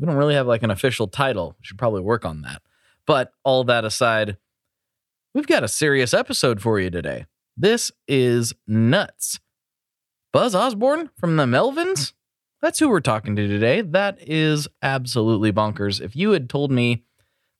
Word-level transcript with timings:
We 0.00 0.06
don't 0.06 0.16
really 0.16 0.34
have 0.34 0.46
like 0.46 0.62
an 0.62 0.70
official 0.70 1.06
title. 1.06 1.56
We 1.58 1.64
should 1.66 1.78
probably 1.78 2.00
work 2.00 2.24
on 2.24 2.40
that. 2.42 2.62
But 3.06 3.32
all 3.44 3.64
that 3.64 3.84
aside, 3.84 4.38
we've 5.34 5.46
got 5.46 5.62
a 5.62 5.68
serious 5.68 6.14
episode 6.14 6.62
for 6.62 6.80
you 6.80 6.90
today. 6.90 7.26
This 7.56 7.92
is 8.08 8.54
nuts. 8.66 9.40
Buzz 10.32 10.54
Osborne 10.54 11.10
from 11.18 11.36
the 11.36 11.44
Melvins? 11.44 12.14
That's 12.62 12.78
who 12.78 12.88
we're 12.88 13.00
talking 13.00 13.36
to 13.36 13.46
today. 13.46 13.82
That 13.82 14.18
is 14.20 14.68
absolutely 14.80 15.52
bonkers. 15.52 16.00
If 16.00 16.16
you 16.16 16.30
had 16.30 16.48
told 16.48 16.70
me 16.70 17.04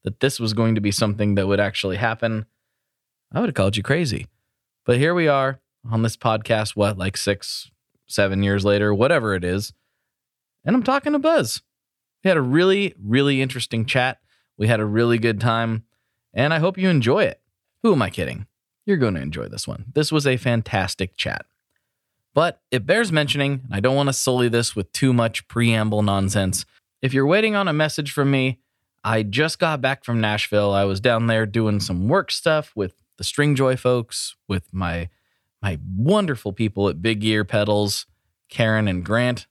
that 0.05 0.21
this 0.21 0.41
was 0.41 0.55
going 0.55 0.77
to 0.77 0.81
be 0.81 0.91
something 0.93 1.35
that 1.35 1.47
would 1.47 1.61
actually 1.61 1.97
happen, 1.97 2.47
I 3.33 3.41
would 3.41 3.49
have 3.49 3.55
called 3.55 3.77
you 3.77 3.83
crazy. 3.83 4.29
But 4.87 4.97
here 4.97 5.15
we 5.15 5.29
are 5.29 5.61
on 5.91 6.03
this 6.03 6.17
podcast, 6.17 6.77
what, 6.77 6.97
like 6.97 7.17
six, 7.17 7.71
seven 8.07 8.43
years 8.43 8.65
later, 8.65 8.95
whatever 8.95 9.35
it 9.35 9.45
is. 9.45 9.75
And 10.65 10.75
I'm 10.75 10.83
talking 10.83 11.13
to 11.13 11.19
Buzz. 11.19 11.63
We 12.23 12.29
had 12.29 12.37
a 12.37 12.43
really, 12.43 12.95
really 13.03 13.41
interesting 13.41 13.87
chat. 13.87 14.19
We 14.57 14.69
had 14.69 14.81
a 14.81 14.85
really 14.85 15.19
good 15.19 15.41
time, 15.41 15.85
and 16.35 16.53
I 16.53 16.59
hope 16.59 16.77
you 16.77 16.89
enjoy 16.89 17.25
it. 17.25 17.41
Who 17.83 17.93
am 17.93 18.03
I 18.03 18.11
kidding? 18.11 18.47
You're 18.85 18.99
going 18.99 19.15
to 19.15 19.23
enjoy 19.23 19.49
this 19.49 19.67
one. 19.67 19.87
This 19.95 20.13
was 20.13 20.27
a 20.27 20.37
fantastic 20.37 21.17
chat. 21.17 21.47
But 22.35 22.61
it 22.71 22.87
bears 22.87 23.11
mentioning, 23.11 23.63
and 23.65 23.75
I 23.75 23.81
don't 23.81 23.97
want 23.97 24.09
to 24.09 24.13
sully 24.13 24.49
this 24.49 24.77
with 24.77 24.93
too 24.93 25.13
much 25.13 25.49
preamble 25.49 26.03
nonsense. 26.03 26.65
If 27.03 27.15
you're 27.15 27.27
waiting 27.27 27.57
on 27.57 27.69
a 27.69 27.73
message 27.73 28.13
from 28.13 28.31
me, 28.31 28.61
I 29.03 29.23
just 29.23 29.59
got 29.59 29.81
back 29.81 30.05
from 30.05 30.21
Nashville. 30.21 30.73
I 30.73 30.85
was 30.85 31.01
down 31.01 31.27
there 31.27 31.47
doing 31.47 31.81
some 31.81 32.09
work 32.09 32.31
stuff 32.31 32.73
with 32.77 32.95
the 33.17 33.25
Stringjoy 33.25 33.79
folks, 33.79 34.37
with 34.47 34.73
my 34.73 35.09
my 35.63 35.79
wonderful 35.97 36.53
people 36.53 36.89
at 36.89 37.03
Big 37.03 37.23
Ear 37.25 37.45
Pedals, 37.45 38.07
Karen 38.49 38.89
and 38.89 39.05
Grant. 39.05 39.47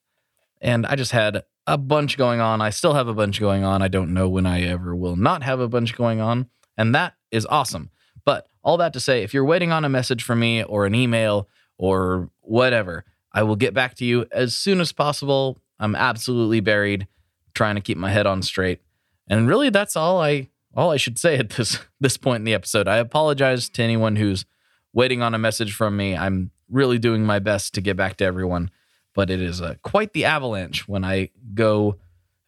And 0.62 0.86
I 0.88 0.96
just 0.96 1.12
had 1.12 1.44
a 1.68 1.78
bunch 1.78 2.18
going 2.18 2.40
on. 2.40 2.62
I 2.62 2.70
still 2.70 2.94
have 2.94 3.08
a 3.08 3.14
bunch 3.14 3.40
going 3.40 3.64
on. 3.64 3.82
I 3.82 3.88
don't 3.88 4.14
know 4.14 4.28
when 4.28 4.46
I 4.46 4.62
ever 4.64 4.96
will 4.96 5.16
not 5.16 5.44
have 5.44 5.60
a 5.60 5.68
bunch 5.68 5.96
going 5.96 6.20
on. 6.20 6.48
And 6.78 6.96
that 6.96 7.14
is 7.32 7.46
awesome. 7.46 7.90
But 8.26 8.48
all 8.64 8.78
that 8.78 8.94
to 8.94 9.00
say, 9.00 9.24
if 9.24 9.34
you're 9.34 9.46
waiting 9.46 9.72
on 9.72 9.86
a 9.86 9.90
message 9.90 10.24
from 10.24 10.40
me 10.40 10.64
or 10.64 10.86
an 10.86 10.96
email 10.96 11.48
or 11.78 12.30
whatever, 12.42 13.06
I 13.32 13.44
will 13.44 13.56
get 13.56 13.74
back 13.74 13.96
to 13.96 14.06
you 14.06 14.26
as 14.32 14.56
soon 14.56 14.82
as 14.82 14.92
possible. 14.92 15.60
I'm 15.80 15.96
absolutely 15.96 16.60
buried 16.60 17.08
trying 17.54 17.76
to 17.76 17.82
keep 17.82 17.98
my 17.98 18.10
head 18.12 18.26
on 18.26 18.42
straight. 18.42 18.82
And 19.28 19.48
really 19.48 19.70
that's 19.70 19.96
all 19.96 20.22
I 20.22 20.50
all 20.76 20.92
I 20.92 20.98
should 20.98 21.18
say 21.18 21.38
at 21.38 21.52
this 21.52 21.80
this 22.00 22.18
point 22.18 22.42
in 22.42 22.46
the 22.46 22.54
episode. 22.54 22.88
I 22.88 22.98
apologize 22.98 23.70
to 23.70 23.84
anyone 23.84 24.16
who's 24.16 24.46
waiting 24.94 25.22
on 25.22 25.36
a 25.36 25.40
message 25.40 25.74
from 25.74 25.96
me. 25.96 26.16
I'm 26.16 26.52
really 26.70 27.00
doing 27.00 27.26
my 27.26 27.40
best 27.40 27.74
to 27.76 27.82
get 27.82 27.98
back 27.98 28.18
to 28.18 28.26
everyone 28.26 28.72
but 29.16 29.30
it 29.30 29.42
is 29.42 29.62
uh, 29.62 29.76
quite 29.84 30.14
the 30.14 30.26
avalanche 30.26 30.88
when 30.88 31.04
I 31.04 31.30
go 31.54 31.98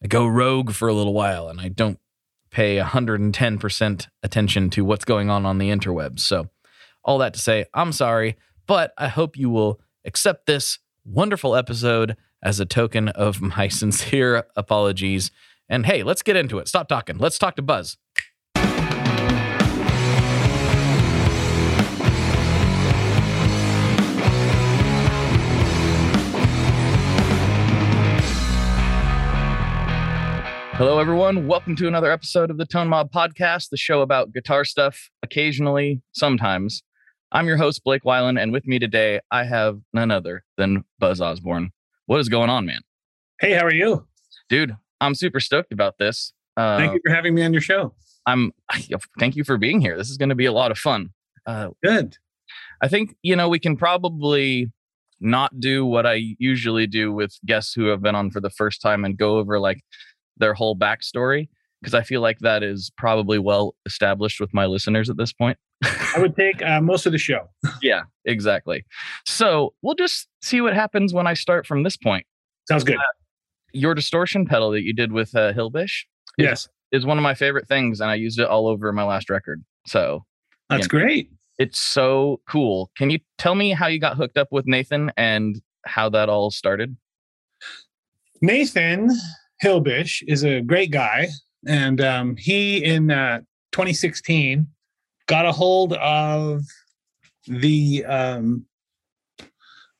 I 0.02 0.08
go 0.08 0.26
rogue 0.26 0.72
for 0.72 0.88
a 0.88 0.94
little 0.94 1.14
while 1.14 1.48
and 1.48 1.60
I 1.60 1.68
don't 1.68 1.98
pay 2.50 2.76
110% 2.76 4.08
attention 4.22 4.70
to 4.70 4.84
what's 4.84 5.04
going 5.04 5.30
on 5.30 5.46
on 5.46 5.58
the 5.58 5.70
interwebs. 5.70 6.20
So, 6.20 6.48
all 7.04 7.18
that 7.18 7.34
to 7.34 7.40
say, 7.40 7.64
I'm 7.74 7.92
sorry, 7.92 8.36
but 8.66 8.92
I 8.98 9.08
hope 9.08 9.36
you 9.36 9.50
will 9.50 9.80
accept 10.04 10.46
this 10.46 10.78
wonderful 11.04 11.56
episode 11.56 12.16
as 12.42 12.60
a 12.60 12.66
token 12.66 13.08
of 13.08 13.40
my 13.56 13.68
sincere 13.68 14.44
apologies. 14.56 15.30
And 15.68 15.86
hey, 15.86 16.02
let's 16.02 16.22
get 16.22 16.36
into 16.36 16.58
it. 16.58 16.68
Stop 16.68 16.88
talking. 16.88 17.18
Let's 17.18 17.38
talk 17.38 17.56
to 17.56 17.62
Buzz. 17.62 17.96
Hello, 30.82 30.98
everyone. 30.98 31.46
Welcome 31.46 31.76
to 31.76 31.86
another 31.86 32.10
episode 32.10 32.50
of 32.50 32.56
the 32.56 32.66
Tone 32.66 32.88
Mob 32.88 33.12
Podcast, 33.12 33.68
the 33.68 33.76
show 33.76 34.00
about 34.00 34.32
guitar 34.32 34.64
stuff, 34.64 35.10
occasionally, 35.22 36.02
sometimes. 36.10 36.82
I'm 37.30 37.46
your 37.46 37.56
host, 37.56 37.84
Blake 37.84 38.02
Weiland, 38.02 38.42
and 38.42 38.52
with 38.52 38.66
me 38.66 38.80
today, 38.80 39.20
I 39.30 39.44
have 39.44 39.78
none 39.92 40.10
other 40.10 40.42
than 40.56 40.82
Buzz 40.98 41.20
Osborne. 41.20 41.70
What 42.06 42.18
is 42.18 42.28
going 42.28 42.50
on, 42.50 42.66
man? 42.66 42.80
Hey, 43.40 43.52
how 43.52 43.64
are 43.64 43.72
you? 43.72 44.08
Dude, 44.48 44.74
I'm 45.00 45.14
super 45.14 45.38
stoked 45.38 45.72
about 45.72 45.98
this. 45.98 46.32
Uh, 46.56 46.78
thank 46.78 46.94
you 46.94 47.00
for 47.06 47.14
having 47.14 47.36
me 47.36 47.44
on 47.44 47.52
your 47.52 47.62
show. 47.62 47.94
I'm. 48.26 48.50
Thank 49.20 49.36
you 49.36 49.44
for 49.44 49.58
being 49.58 49.80
here. 49.80 49.96
This 49.96 50.10
is 50.10 50.16
going 50.16 50.30
to 50.30 50.34
be 50.34 50.46
a 50.46 50.52
lot 50.52 50.72
of 50.72 50.78
fun. 50.78 51.10
Uh, 51.46 51.68
Good. 51.84 52.16
I 52.82 52.88
think 52.88 53.14
you 53.22 53.36
know 53.36 53.48
we 53.48 53.60
can 53.60 53.76
probably 53.76 54.72
not 55.20 55.60
do 55.60 55.86
what 55.86 56.04
I 56.06 56.34
usually 56.38 56.88
do 56.88 57.12
with 57.12 57.38
guests 57.46 57.72
who 57.72 57.84
have 57.84 58.02
been 58.02 58.16
on 58.16 58.32
for 58.32 58.40
the 58.40 58.50
first 58.50 58.82
time 58.82 59.04
and 59.04 59.16
go 59.16 59.38
over 59.38 59.60
like 59.60 59.84
their 60.42 60.54
whole 60.54 60.76
backstory 60.76 61.48
because 61.80 61.94
I 61.94 62.02
feel 62.02 62.20
like 62.20 62.38
that 62.40 62.62
is 62.62 62.90
probably 62.96 63.38
well 63.38 63.74
established 63.86 64.40
with 64.40 64.52
my 64.52 64.66
listeners 64.66 65.10
at 65.10 65.16
this 65.16 65.32
point. 65.32 65.58
I 65.82 66.18
would 66.18 66.36
take 66.36 66.62
uh, 66.62 66.80
most 66.80 67.06
of 67.06 67.12
the 67.12 67.18
show. 67.18 67.48
yeah, 67.82 68.02
exactly. 68.24 68.84
So 69.26 69.74
we'll 69.82 69.96
just 69.96 70.28
see 70.42 70.60
what 70.60 70.74
happens 70.74 71.12
when 71.12 71.26
I 71.26 71.34
start 71.34 71.66
from 71.66 71.82
this 71.82 71.96
point. 71.96 72.24
Sounds 72.68 72.84
good. 72.84 72.96
Uh, 72.96 73.02
your 73.72 73.94
distortion 73.94 74.46
pedal 74.46 74.70
that 74.72 74.82
you 74.82 74.92
did 74.92 75.12
with 75.12 75.34
uh, 75.34 75.52
Hillbish, 75.52 76.04
yes, 76.38 76.68
is 76.92 77.04
one 77.04 77.18
of 77.18 77.22
my 77.22 77.34
favorite 77.34 77.66
things, 77.66 78.00
and 78.00 78.10
I 78.10 78.14
used 78.14 78.38
it 78.38 78.46
all 78.46 78.68
over 78.68 78.92
my 78.92 79.02
last 79.02 79.28
record. 79.28 79.64
So 79.86 80.24
that's 80.68 80.86
you 80.92 80.98
know, 80.98 81.04
great. 81.04 81.30
It's 81.58 81.80
so 81.80 82.40
cool. 82.48 82.90
Can 82.96 83.10
you 83.10 83.18
tell 83.38 83.54
me 83.54 83.70
how 83.70 83.86
you 83.86 83.98
got 83.98 84.16
hooked 84.16 84.38
up 84.38 84.48
with 84.52 84.66
Nathan 84.66 85.10
and 85.16 85.60
how 85.84 86.08
that 86.10 86.28
all 86.28 86.50
started? 86.50 86.96
Nathan 88.40 89.10
Hillbish 89.62 90.22
is 90.26 90.44
a 90.44 90.60
great 90.60 90.90
guy, 90.90 91.28
and 91.66 92.00
um, 92.00 92.36
he 92.36 92.82
in 92.84 93.10
uh, 93.10 93.38
2016 93.72 94.66
got 95.26 95.46
a 95.46 95.52
hold 95.52 95.92
of 95.94 96.62
the 97.46 98.04
um, 98.06 98.66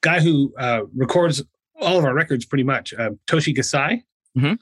guy 0.00 0.20
who 0.20 0.52
uh, 0.58 0.82
records 0.96 1.42
all 1.80 1.98
of 1.98 2.04
our 2.04 2.14
records, 2.14 2.44
pretty 2.44 2.64
much, 2.64 2.92
uh, 2.94 3.10
Toshi 3.26 3.54
Kasai. 3.54 4.04
Mm-hmm. 4.36 4.54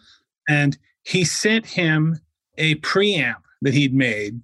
and 0.49 0.76
he 1.05 1.23
sent 1.25 1.64
him 1.64 2.19
a 2.58 2.75
preamp 2.76 3.37
that 3.62 3.73
he'd 3.73 3.94
made, 3.94 4.41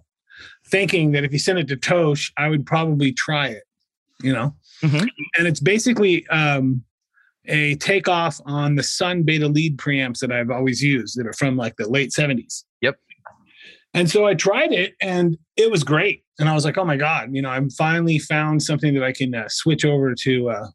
thinking 0.65 1.11
that 1.13 1.25
if 1.25 1.33
he 1.33 1.39
sent 1.39 1.59
it 1.59 1.67
to 1.69 1.77
Tosh, 1.77 2.33
I 2.37 2.49
would 2.49 2.65
probably 2.65 3.13
try 3.13 3.49
it. 3.49 3.65
You 4.23 4.33
know, 4.33 4.55
Mhm. 4.83 5.09
and 5.37 5.47
it's 5.49 5.59
basically 5.61 6.27
um, 6.29 6.85
a 7.49 7.77
takeoff 7.77 8.41
on 8.47 8.75
the 8.75 8.83
Sunn 8.83 9.23
Beta 9.23 9.49
Lead 9.49 9.77
preamps 9.77 10.21
that 10.21 10.33
I've 10.33 10.51
always 10.51 10.83
used 10.83 11.19
that 11.19 11.27
are 11.27 11.33
from 11.33 11.57
like 11.57 11.77
the 11.77 11.89
late 11.89 12.13
seventies. 12.13 12.65
Yep. 12.81 12.97
And 13.95 14.11
so 14.11 14.27
I 14.27 14.35
tried 14.35 14.73
it, 14.73 14.95
and 15.01 15.39
it 15.57 15.71
was 15.71 15.83
great. 15.83 16.23
And 16.39 16.49
I 16.49 16.55
was 16.55 16.65
like, 16.65 16.77
"Oh 16.77 16.85
my 16.85 16.97
god!" 16.97 17.31
You 17.33 17.43
know, 17.43 17.51
I'm 17.51 17.71
finally 17.71 18.19
found 18.19 18.63
something 18.63 18.95
that 18.95 19.03
I 19.03 19.13
can 19.13 19.35
uh, 19.35 19.49
switch 19.49 19.85
over 19.85 20.15
to 20.15 20.51
uh, 20.51 20.67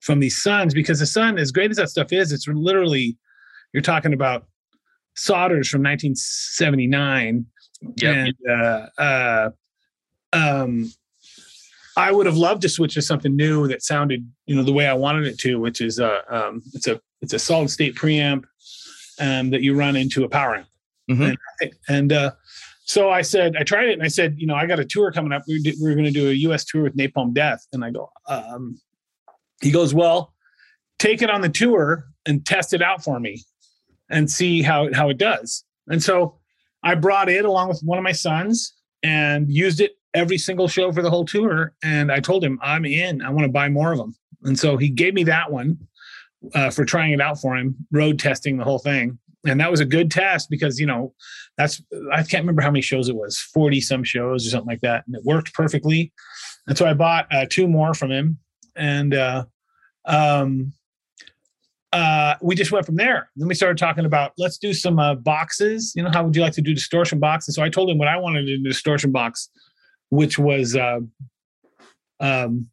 from 0.00 0.20
these 0.20 0.42
Sunns 0.42 0.74
because 0.74 0.98
the 1.00 1.06
Sun, 1.06 1.38
as 1.38 1.52
great 1.52 1.70
as 1.70 1.76
that 1.76 1.90
stuff 1.90 2.12
is, 2.12 2.32
it's 2.32 2.48
literally 2.48 3.16
you're 3.72 3.82
talking 3.82 4.12
about 4.12 4.46
solders 5.14 5.68
from 5.68 5.82
1979 5.82 7.46
Yep. 7.96 8.16
and 8.16 8.34
uh, 8.48 8.86
uh, 8.98 9.50
um, 10.32 10.92
I 11.96 12.10
would 12.12 12.26
have 12.26 12.36
loved 12.36 12.62
to 12.62 12.68
switch 12.68 12.94
to 12.94 13.02
something 13.02 13.36
new 13.36 13.68
that 13.68 13.82
sounded, 13.82 14.26
you 14.46 14.54
know, 14.56 14.62
the 14.62 14.72
way 14.72 14.86
I 14.86 14.94
wanted 14.94 15.26
it 15.26 15.38
to, 15.40 15.56
which 15.60 15.80
is 15.80 15.98
a 15.98 16.22
um, 16.34 16.62
it's 16.74 16.86
a 16.86 17.00
it's 17.20 17.32
a 17.34 17.38
solid 17.38 17.70
state 17.70 17.94
preamp 17.94 18.44
um, 19.20 19.50
that 19.50 19.62
you 19.62 19.74
run 19.74 19.96
into 19.96 20.24
a 20.24 20.28
power 20.28 20.56
amp, 20.56 20.66
Mhm. 21.10 21.36
and, 21.60 21.72
and 21.88 22.12
uh, 22.12 22.30
so 22.84 23.10
I 23.10 23.22
said 23.22 23.56
I 23.56 23.62
tried 23.62 23.88
it, 23.88 23.92
and 23.92 24.02
I 24.02 24.08
said, 24.08 24.36
you 24.38 24.46
know, 24.46 24.54
I 24.54 24.66
got 24.66 24.80
a 24.80 24.84
tour 24.84 25.12
coming 25.12 25.32
up. 25.32 25.42
We 25.46 25.62
did, 25.62 25.76
we 25.82 25.88
were 25.88 25.94
going 25.94 26.06
to 26.06 26.10
do 26.10 26.30
a 26.30 26.32
U.S. 26.32 26.64
tour 26.64 26.82
with 26.82 26.96
Napalm 26.96 27.34
Death, 27.34 27.66
and 27.72 27.84
I 27.84 27.90
go, 27.90 28.10
um, 28.28 28.80
he 29.60 29.70
goes, 29.70 29.92
well, 29.94 30.32
take 30.98 31.22
it 31.22 31.30
on 31.30 31.40
the 31.42 31.48
tour 31.48 32.04
and 32.26 32.44
test 32.44 32.72
it 32.72 32.82
out 32.82 33.04
for 33.04 33.20
me, 33.20 33.42
and 34.08 34.30
see 34.30 34.62
how 34.62 34.92
how 34.94 35.10
it 35.10 35.18
does. 35.18 35.64
And 35.88 36.02
so 36.02 36.38
I 36.82 36.94
brought 36.94 37.28
it 37.28 37.44
along 37.44 37.68
with 37.68 37.80
one 37.82 37.98
of 37.98 38.04
my 38.04 38.12
sons 38.12 38.74
and 39.02 39.52
used 39.52 39.80
it 39.80 39.92
every 40.14 40.38
single 40.38 40.68
show 40.68 40.92
for 40.92 41.02
the 41.02 41.10
whole 41.10 41.24
tour. 41.24 41.72
And 41.82 42.12
I 42.12 42.20
told 42.20 42.44
him, 42.44 42.58
I'm 42.62 42.84
in. 42.84 43.22
I 43.22 43.30
want 43.30 43.44
to 43.44 43.52
buy 43.52 43.68
more 43.68 43.92
of 43.92 43.98
them. 43.98 44.14
And 44.44 44.58
so 44.58 44.76
he 44.76 44.88
gave 44.88 45.14
me 45.14 45.24
that 45.24 45.50
one 45.50 45.78
uh, 46.54 46.70
for 46.70 46.84
trying 46.84 47.12
it 47.12 47.20
out 47.20 47.40
for 47.40 47.56
him, 47.56 47.76
road 47.92 48.18
testing 48.18 48.56
the 48.56 48.64
whole 48.64 48.78
thing. 48.78 49.18
And 49.46 49.60
that 49.60 49.70
was 49.70 49.80
a 49.80 49.84
good 49.84 50.10
test 50.10 50.50
because, 50.50 50.78
you 50.78 50.86
know, 50.86 51.14
that's, 51.58 51.82
I 52.12 52.22
can't 52.22 52.42
remember 52.42 52.62
how 52.62 52.70
many 52.70 52.82
shows 52.82 53.08
it 53.08 53.16
was 53.16 53.38
40 53.38 53.80
some 53.80 54.04
shows 54.04 54.46
or 54.46 54.50
something 54.50 54.68
like 54.68 54.80
that. 54.82 55.04
And 55.06 55.16
it 55.16 55.24
worked 55.24 55.52
perfectly. 55.52 56.12
And 56.68 56.78
so 56.78 56.86
I 56.86 56.94
bought 56.94 57.26
uh, 57.32 57.46
two 57.50 57.66
more 57.66 57.92
from 57.94 58.12
him. 58.12 58.38
And, 58.76 59.14
uh, 59.14 59.44
um, 60.04 60.72
uh, 61.92 62.36
we 62.40 62.54
just 62.54 62.72
went 62.72 62.86
from 62.86 62.96
there. 62.96 63.28
Then 63.36 63.48
we 63.48 63.54
started 63.54 63.76
talking 63.76 64.06
about 64.06 64.32
let's 64.38 64.56
do 64.56 64.72
some 64.72 64.98
uh, 64.98 65.14
boxes. 65.14 65.92
You 65.94 66.02
know, 66.02 66.10
how 66.10 66.24
would 66.24 66.34
you 66.34 66.40
like 66.40 66.54
to 66.54 66.62
do 66.62 66.74
distortion 66.74 67.18
boxes? 67.18 67.54
So 67.54 67.62
I 67.62 67.68
told 67.68 67.90
him 67.90 67.98
what 67.98 68.08
I 68.08 68.16
wanted 68.16 68.46
to 68.46 68.56
do 68.56 68.62
distortion 68.62 69.12
box, 69.12 69.50
which 70.12 70.38
was 70.38 70.76
uh, 70.76 71.00
um, 72.20 72.68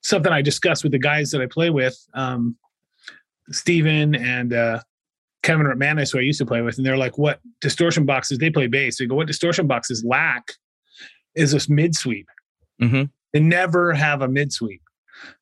something 0.00 0.32
I 0.32 0.40
discussed 0.40 0.82
with 0.82 0.92
the 0.92 0.98
guys 0.98 1.30
that 1.32 1.42
I 1.42 1.46
play 1.46 1.68
with, 1.68 1.94
um, 2.14 2.56
Steven 3.50 4.14
and 4.14 4.54
uh, 4.54 4.80
Kevin 5.42 5.66
Rutmanis, 5.66 6.10
who 6.10 6.20
I 6.20 6.22
used 6.22 6.38
to 6.38 6.46
play 6.46 6.62
with, 6.62 6.78
and 6.78 6.86
they're 6.86 6.96
like, 6.96 7.18
"What 7.18 7.40
distortion 7.60 8.06
boxes?" 8.06 8.38
They 8.38 8.48
play 8.48 8.66
bass. 8.66 8.96
They 8.96 9.04
go, 9.04 9.14
"What 9.14 9.26
distortion 9.26 9.66
boxes 9.66 10.02
lack 10.02 10.54
is 11.34 11.52
this 11.52 11.68
mid 11.68 11.94
sweep." 11.94 12.26
Mhm. 12.80 13.10
They 13.34 13.40
never 13.40 13.92
have 13.92 14.22
a 14.22 14.28
mid 14.28 14.50
sweep 14.50 14.80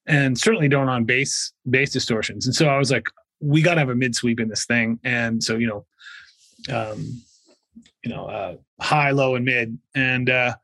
and 0.07 0.37
certainly 0.37 0.67
don't 0.69 0.89
on 0.89 1.05
bass 1.05 1.53
bass 1.71 1.93
distortions. 1.93 2.47
And 2.47 2.55
so 2.55 2.67
I 2.67 2.79
was 2.79 2.91
like, 2.91 3.07
we 3.39 3.63
got 3.63 3.75
to 3.75 3.81
have 3.81 3.91
a 3.91 3.95
mid 3.95 4.17
sweep 4.17 4.41
in 4.41 4.49
this 4.49 4.65
thing. 4.65 4.99
And 5.05 5.41
so 5.41 5.57
you 5.57 5.69
know, 5.69 5.87
um, 6.75 7.23
you 8.03 8.11
know, 8.11 8.27
uh, 8.27 8.57
high, 8.81 9.11
low, 9.11 9.35
and 9.35 9.45
mid, 9.45 9.79
and 9.95 10.31
uh, 10.31 10.55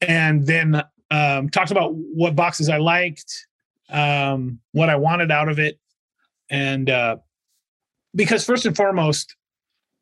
and 0.00 0.46
then 0.46 0.82
um, 1.10 1.48
talked 1.50 1.70
about 1.70 1.94
what 1.94 2.36
boxes 2.36 2.68
I 2.68 2.78
liked, 2.78 3.46
um, 3.90 4.60
what 4.72 4.90
I 4.90 4.96
wanted 4.96 5.30
out 5.30 5.48
of 5.48 5.58
it, 5.58 5.78
and 6.50 6.90
uh, 6.90 7.16
because 8.14 8.44
first 8.44 8.66
and 8.66 8.76
foremost, 8.76 9.36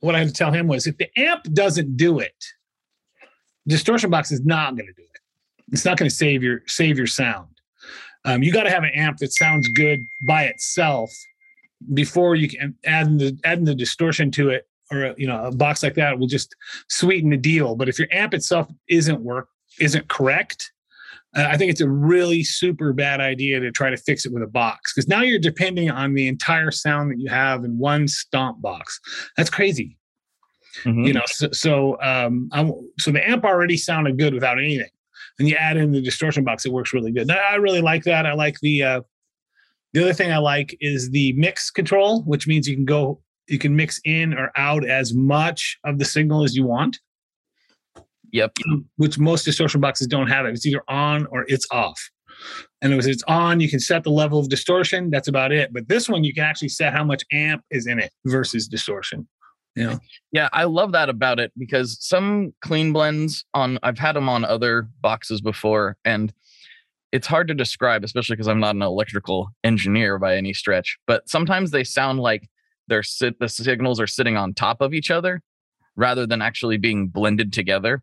what 0.00 0.14
I 0.14 0.20
had 0.20 0.28
to 0.28 0.34
tell 0.34 0.52
him 0.52 0.66
was 0.66 0.86
if 0.86 0.96
the 0.98 1.08
amp 1.18 1.44
doesn't 1.52 1.96
do 1.96 2.18
it, 2.18 2.44
distortion 3.66 4.10
box 4.10 4.30
is 4.30 4.44
not 4.44 4.76
going 4.76 4.86
to 4.86 4.92
do 4.92 5.02
it. 5.02 5.20
It's 5.72 5.84
not 5.84 5.96
going 5.96 6.08
to 6.08 6.14
save 6.14 6.42
your 6.42 6.62
save 6.66 6.98
your 6.98 7.06
sound. 7.06 7.48
Um, 8.24 8.42
you 8.42 8.52
got 8.52 8.62
to 8.62 8.70
have 8.70 8.84
an 8.84 8.90
amp 8.94 9.18
that 9.18 9.32
sounds 9.32 9.68
good 9.68 9.98
by 10.26 10.44
itself 10.44 11.10
before 11.92 12.34
you 12.34 12.48
can 12.48 12.74
add 12.84 13.18
the 13.18 13.38
adding 13.44 13.64
the 13.64 13.74
distortion 13.74 14.30
to 14.32 14.50
it, 14.50 14.66
or 14.92 15.14
you 15.16 15.26
know 15.26 15.44
a 15.44 15.50
box 15.52 15.82
like 15.82 15.94
that 15.94 16.18
will 16.18 16.26
just 16.26 16.54
sweeten 16.88 17.30
the 17.30 17.36
deal. 17.36 17.74
But 17.76 17.88
if 17.88 17.98
your 17.98 18.08
amp 18.12 18.34
itself 18.34 18.68
isn't 18.88 19.20
work 19.20 19.48
isn't 19.80 20.08
correct, 20.08 20.72
uh, 21.36 21.46
I 21.48 21.56
think 21.56 21.70
it's 21.70 21.80
a 21.80 21.88
really 21.88 22.44
super 22.44 22.92
bad 22.92 23.20
idea 23.20 23.60
to 23.60 23.70
try 23.72 23.90
to 23.90 23.96
fix 23.96 24.24
it 24.26 24.32
with 24.32 24.42
a 24.42 24.46
box 24.48 24.92
because 24.92 25.08
now 25.08 25.22
you're 25.22 25.38
depending 25.38 25.90
on 25.90 26.14
the 26.14 26.28
entire 26.28 26.70
sound 26.70 27.10
that 27.10 27.18
you 27.18 27.28
have 27.30 27.64
in 27.64 27.78
one 27.78 28.06
stomp 28.08 28.60
box. 28.62 29.00
That's 29.36 29.50
crazy 29.50 29.96
Mhm. 30.82 31.06
you 31.06 31.12
know 31.12 31.22
so, 31.26 31.48
so 31.52 32.02
um 32.02 32.48
I'm, 32.50 32.72
so 32.98 33.12
the 33.12 33.24
amp 33.28 33.44
already 33.44 33.76
sounded 33.76 34.18
good 34.18 34.34
without 34.34 34.58
anything 34.58 34.88
and 35.38 35.48
you 35.48 35.54
add 35.54 35.76
in 35.76 35.92
the 35.92 36.00
distortion 36.02 36.42
box 36.42 36.66
it 36.66 36.72
works 36.72 36.92
really 36.92 37.12
good 37.12 37.30
i 37.30 37.52
I 37.52 37.54
really 37.56 37.80
like 37.80 38.02
that 38.04 38.26
i 38.26 38.34
like 38.34 38.58
the 38.60 38.82
uh 38.82 39.00
the 39.92 40.02
other 40.02 40.12
thing 40.12 40.32
i 40.32 40.38
like 40.38 40.76
is 40.80 41.10
the 41.10 41.32
mix 41.34 41.70
control 41.70 42.22
which 42.22 42.48
means 42.48 42.66
you 42.68 42.74
can 42.74 42.84
go 42.84 43.20
you 43.48 43.58
can 43.58 43.76
mix 43.76 44.00
in 44.04 44.34
or 44.34 44.50
out 44.56 44.86
as 44.86 45.14
much 45.14 45.78
of 45.84 45.98
the 45.98 46.04
signal 46.04 46.44
as 46.44 46.56
you 46.56 46.64
want. 46.64 46.98
Yep. 48.32 48.52
Um, 48.70 48.86
which 48.96 49.18
most 49.18 49.44
distortion 49.44 49.80
boxes 49.80 50.06
don't 50.06 50.26
have 50.26 50.44
it. 50.46 50.50
It's 50.50 50.66
either 50.66 50.82
on 50.88 51.26
or 51.26 51.44
it's 51.48 51.66
off. 51.70 52.00
And 52.82 52.92
it 52.92 52.96
was 52.96 53.06
it's 53.06 53.22
on 53.28 53.60
you 53.60 53.70
can 53.70 53.78
set 53.80 54.02
the 54.02 54.10
level 54.10 54.40
of 54.40 54.48
distortion. 54.48 55.08
That's 55.10 55.28
about 55.28 55.52
it. 55.52 55.72
But 55.72 55.88
this 55.88 56.08
one 56.08 56.24
you 56.24 56.34
can 56.34 56.42
actually 56.42 56.68
set 56.68 56.92
how 56.92 57.04
much 57.04 57.22
amp 57.30 57.62
is 57.70 57.86
in 57.86 58.00
it 58.00 58.12
versus 58.24 58.66
distortion. 58.66 59.28
Yeah. 59.76 59.98
Yeah, 60.32 60.48
I 60.52 60.64
love 60.64 60.92
that 60.92 61.08
about 61.08 61.40
it 61.40 61.52
because 61.56 61.96
some 62.00 62.54
clean 62.60 62.92
blends 62.92 63.44
on 63.54 63.78
I've 63.82 63.98
had 63.98 64.16
them 64.16 64.28
on 64.28 64.44
other 64.44 64.88
boxes 65.00 65.40
before 65.40 65.96
and 66.04 66.32
it's 67.12 67.26
hard 67.28 67.46
to 67.48 67.54
describe 67.54 68.02
especially 68.02 68.34
because 68.34 68.48
I'm 68.48 68.60
not 68.60 68.74
an 68.74 68.82
electrical 68.82 69.48
engineer 69.62 70.18
by 70.18 70.36
any 70.36 70.52
stretch, 70.52 70.98
but 71.06 71.28
sometimes 71.28 71.70
they 71.70 71.84
sound 71.84 72.18
like 72.18 72.48
they're 72.88 73.02
sit 73.02 73.38
the 73.40 73.48
signals 73.48 74.00
are 74.00 74.06
sitting 74.06 74.36
on 74.36 74.54
top 74.54 74.80
of 74.80 74.94
each 74.94 75.10
other 75.10 75.40
rather 75.96 76.26
than 76.26 76.42
actually 76.42 76.76
being 76.76 77.08
blended 77.08 77.52
together. 77.52 78.02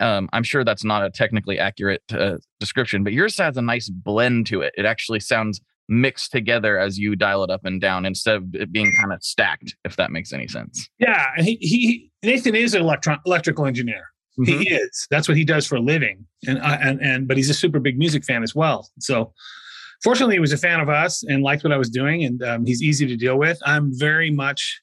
Um, 0.00 0.28
I'm 0.32 0.42
sure 0.42 0.64
that's 0.64 0.84
not 0.84 1.04
a 1.04 1.10
technically 1.10 1.58
accurate 1.58 2.02
uh, 2.12 2.38
description, 2.58 3.04
but 3.04 3.12
yours 3.12 3.38
has 3.38 3.56
a 3.56 3.62
nice 3.62 3.88
blend 3.88 4.46
to 4.48 4.60
it. 4.60 4.74
It 4.76 4.84
actually 4.84 5.20
sounds 5.20 5.60
mixed 5.88 6.32
together 6.32 6.78
as 6.78 6.98
you 6.98 7.14
dial 7.14 7.44
it 7.44 7.50
up 7.50 7.64
and 7.64 7.80
down 7.80 8.06
instead 8.06 8.36
of 8.36 8.54
it 8.54 8.72
being 8.72 8.92
kind 9.00 9.12
of 9.12 9.22
stacked, 9.22 9.76
if 9.84 9.96
that 9.96 10.10
makes 10.10 10.32
any 10.32 10.48
sense. 10.48 10.88
Yeah, 10.98 11.26
and 11.36 11.46
he, 11.46 11.56
he 11.60 12.10
Nathan 12.22 12.54
is 12.56 12.74
an 12.74 12.82
electron 12.82 13.20
electrical 13.26 13.66
engineer. 13.66 14.08
Mhm. 14.38 14.46
He 14.46 14.70
is. 14.70 15.06
That's 15.10 15.28
what 15.28 15.36
he 15.36 15.44
does 15.44 15.66
for 15.66 15.76
a 15.76 15.80
living, 15.80 16.26
and 16.46 16.58
uh, 16.58 16.78
and 16.82 17.00
and 17.00 17.28
but 17.28 17.36
he's 17.36 17.50
a 17.50 17.54
super 17.54 17.78
big 17.78 17.96
music 17.96 18.24
fan 18.24 18.42
as 18.42 18.52
well. 18.54 18.90
So, 18.98 19.32
fortunately, 20.04 20.36
he 20.36 20.40
was 20.40 20.52
a 20.52 20.58
fan 20.58 20.78
of 20.80 20.88
us 20.88 21.24
and 21.24 21.42
liked 21.42 21.64
what 21.64 21.72
I 21.72 21.76
was 21.76 21.90
doing, 21.90 22.22
and 22.24 22.40
um, 22.44 22.64
he's 22.66 22.82
easy 22.82 23.06
to 23.06 23.16
deal 23.16 23.36
with. 23.38 23.58
I'm 23.66 23.90
very 23.98 24.30
much 24.30 24.80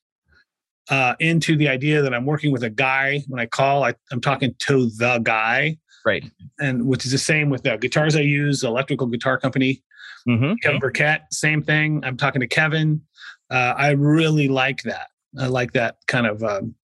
uh, 0.90 1.14
into 1.20 1.56
the 1.56 1.70
idea 1.70 2.02
that 2.02 2.14
I'm 2.14 2.26
working 2.26 2.52
with 2.52 2.64
a 2.64 2.70
guy. 2.70 3.22
When 3.30 3.40
I 3.40 3.46
call, 3.46 3.84
I, 3.84 3.94
I'm 4.12 4.20
talking 4.20 4.54
to 4.68 4.90
the 4.98 5.20
guy, 5.24 5.78
Right. 6.06 6.26
and 6.60 6.86
which 6.88 7.06
is 7.06 7.12
the 7.12 7.18
same 7.18 7.50
with 7.50 7.64
the 7.64 7.78
guitars 7.78 8.16
I 8.18 8.22
use. 8.22 8.64
Electrical 8.64 9.08
guitar 9.08 9.38
company, 9.38 9.82
Mm-hmm. 10.28 10.54
Kevin 10.62 10.80
Burkett, 10.80 11.22
same 11.32 11.64
thing. 11.64 12.04
I'm 12.04 12.16
talking 12.18 12.42
to 12.42 12.48
Kevin. 12.48 13.02
Uh, 13.50 13.74
I 13.78 13.92
really 13.92 14.48
like 14.50 14.84
that. 14.84 15.08
I 15.40 15.48
like 15.48 15.72
that 15.74 15.96
kind 16.08 16.28
of 16.28 16.44
um, 16.44 16.76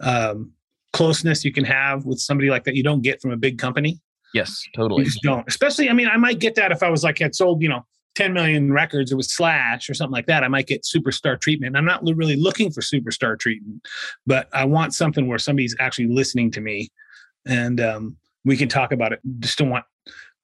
um, 0.00 0.52
closeness 0.92 1.44
you 1.44 1.52
can 1.52 1.64
have 1.64 2.04
with 2.06 2.20
somebody 2.20 2.48
like 2.50 2.64
that. 2.64 2.76
You 2.76 2.82
don't 2.82 3.02
get 3.02 3.20
from 3.20 3.32
a 3.32 3.36
big 3.36 3.58
company. 3.58 4.00
Yes, 4.34 4.64
You 4.66 4.72
totally. 4.76 5.04
just 5.04 5.22
don't. 5.22 5.46
Especially, 5.48 5.88
I 5.90 5.92
mean, 5.92 6.08
I 6.08 6.16
might 6.16 6.38
get 6.38 6.54
that 6.54 6.72
if 6.72 6.82
I 6.82 6.88
was 6.88 7.02
like 7.02 7.18
had 7.18 7.34
sold, 7.34 7.62
you 7.62 7.68
know, 7.68 7.84
10 8.16 8.32
million 8.32 8.72
records. 8.72 9.12
It 9.12 9.14
was 9.16 9.32
Slash 9.32 9.88
or 9.88 9.94
something 9.94 10.12
like 10.12 10.26
that. 10.26 10.44
I 10.44 10.48
might 10.48 10.66
get 10.66 10.82
superstar 10.84 11.40
treatment. 11.40 11.76
I'm 11.76 11.84
not 11.84 12.02
really 12.04 12.36
looking 12.36 12.70
for 12.70 12.80
superstar 12.80 13.38
treatment, 13.38 13.86
but 14.26 14.48
I 14.52 14.64
want 14.64 14.94
something 14.94 15.28
where 15.28 15.38
somebody's 15.38 15.76
actually 15.78 16.08
listening 16.08 16.50
to 16.52 16.60
me, 16.60 16.88
and 17.46 17.80
um, 17.80 18.16
we 18.44 18.56
can 18.56 18.68
talk 18.68 18.92
about 18.92 19.12
it. 19.12 19.20
Just 19.38 19.58
don't 19.58 19.70
want 19.70 19.84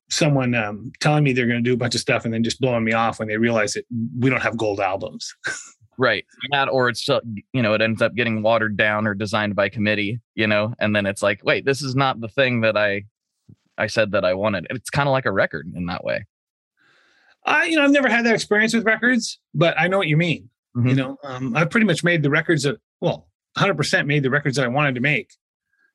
someone 0.09 0.55
um, 0.55 0.93
telling 1.01 1.25
me 1.25 1.33
they're 1.33 1.47
going 1.47 1.63
to 1.63 1.69
do 1.69 1.75
a 1.75 1.77
bunch 1.77 1.95
of 1.97 2.01
stuff 2.01 2.25
and 2.25 2.33
then 2.33 2.45
just 2.45 2.61
blowing 2.61 2.85
me 2.85 2.93
off 2.93 3.19
when 3.19 3.27
they 3.27 3.37
realize 3.37 3.75
that 3.75 3.85
we 4.21 4.31
don't 4.31 4.43
have 4.43 4.57
gold 4.57 4.81
albums. 4.81 5.35
Right. 5.99 6.27
That 6.51 6.69
or 6.69 6.91
it's 6.91 7.01
still, 7.01 7.23
you 7.55 7.63
know, 7.63 7.73
it 7.73 7.81
ends 7.81 8.03
up 8.03 8.15
getting 8.15 8.43
watered 8.43 8.77
down 8.77 9.07
or 9.07 9.15
designed 9.15 9.57
by 9.57 9.71
committee, 9.71 10.21
you 10.35 10.47
know, 10.47 10.75
and 10.79 10.95
then 10.95 11.07
it's 11.07 11.23
like, 11.23 11.41
wait, 11.43 11.65
this 11.65 11.81
is 11.81 11.97
not 11.97 12.21
the 12.21 12.29
thing 12.29 12.61
that 12.61 12.77
I 12.77 13.05
I 13.79 13.87
said 13.87 14.13
that 14.13 14.25
I 14.25 14.35
wanted. 14.35 14.67
It's 14.71 14.91
kind 14.91 15.09
of 15.09 15.13
like 15.13 15.27
a 15.27 15.33
record 15.33 15.73
in 15.75 15.87
that 15.87 16.05
way. 16.05 16.27
I, 17.45 17.65
you 17.67 17.77
know, 17.77 17.85
I've 17.85 17.91
never 17.93 18.09
had 18.09 18.27
that 18.27 18.35
experience 18.35 18.75
with 18.75 18.85
records, 18.85 19.39
but 19.55 19.79
I 19.79 19.87
know 19.89 19.99
what 19.99 20.09
you 20.09 20.17
mean. 20.17 20.51
You 20.89 20.95
know, 20.95 21.17
um, 21.25 21.57
I've 21.57 21.71
pretty 21.71 21.87
much 21.87 22.05
made 22.05 22.23
the 22.23 22.29
records 22.29 22.65
that 22.65 22.77
well, 23.01 23.29
100 23.55 23.75
percent 23.77 24.07
made 24.07 24.23
the 24.23 24.29
records 24.31 24.57
that 24.57 24.65
I 24.67 24.69
wanted 24.69 24.95
to 24.97 25.01
make. 25.01 25.31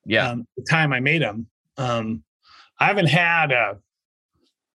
Yeah. 0.06 0.30
Um, 0.30 0.48
the 0.58 0.64
time 0.64 0.92
I 0.92 1.00
made 1.00 1.22
them, 1.22 1.46
um, 1.78 2.24
I 2.80 2.86
haven't 2.88 3.10
had 3.10 3.52
uh, 3.52 3.76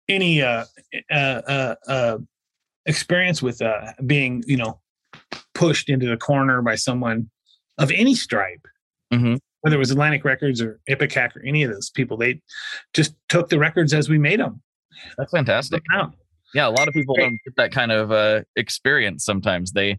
any 0.08 0.44
uh, 0.44 0.66
uh, 1.10 1.14
uh, 1.16 1.76
uh, 1.88 2.18
experience 2.86 3.42
with 3.42 3.64
uh, 3.64 3.94
being, 4.06 4.44
you 4.46 4.58
know, 4.58 4.80
pushed 5.56 5.90
into 5.90 6.06
the 6.06 6.18
corner 6.18 6.62
by 6.62 6.76
someone 6.76 7.32
of 7.80 7.92
any 7.92 8.14
stripe, 8.14 8.68
Mhm. 9.12 9.40
Whether 9.66 9.78
it 9.78 9.80
was 9.80 9.90
Atlantic 9.90 10.24
Records 10.24 10.62
or 10.62 10.80
Ipecac 10.88 11.36
or 11.36 11.44
any 11.44 11.64
of 11.64 11.72
those 11.72 11.90
people. 11.90 12.18
They 12.18 12.40
just 12.94 13.16
took 13.30 13.50
the 13.50 13.58
records 13.58 13.96
as 13.96 14.08
we 14.08 14.20
made 14.20 14.40
them. 14.40 14.62
That's 15.18 15.32
fantastic. 15.32 15.82
Yeah, 16.54 16.68
a 16.68 16.70
lot 16.70 16.88
of 16.88 16.94
people 16.94 17.16
don't 17.16 17.40
get 17.44 17.56
that 17.58 17.72
kind 17.72 17.92
of 17.92 18.12
uh, 18.12 18.42
experience. 18.56 19.26
Sometimes 19.26 19.72
they 19.72 19.98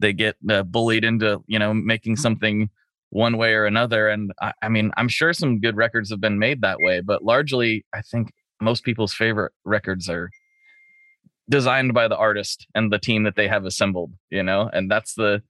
they 0.00 0.14
get 0.14 0.36
uh, 0.48 0.62
bullied 0.62 1.04
into 1.04 1.44
you 1.46 1.58
know 1.58 1.74
making 1.74 2.16
something 2.16 2.70
one 3.10 3.36
way 3.36 3.52
or 3.52 3.66
another. 3.66 4.08
And 4.08 4.32
I, 4.40 4.54
I 4.62 4.70
mean, 4.70 4.90
I'm 4.96 5.08
sure 5.08 5.34
some 5.34 5.60
good 5.60 5.76
records 5.76 6.08
have 6.08 6.22
been 6.22 6.38
made 6.38 6.62
that 6.62 6.78
way, 6.80 7.02
but 7.02 7.22
largely, 7.22 7.84
I 7.92 8.00
think 8.00 8.32
most 8.62 8.82
people's 8.82 9.12
favorite 9.12 9.52
records 9.66 10.08
are 10.08 10.30
designed 11.50 11.92
by 11.92 12.08
the 12.08 12.16
artist 12.16 12.66
and 12.74 12.90
the 12.90 12.98
team 12.98 13.24
that 13.24 13.36
they 13.36 13.46
have 13.46 13.66
assembled. 13.66 14.14
You 14.30 14.42
know, 14.42 14.70
and 14.72 14.90
that's 14.90 15.12
the 15.12 15.42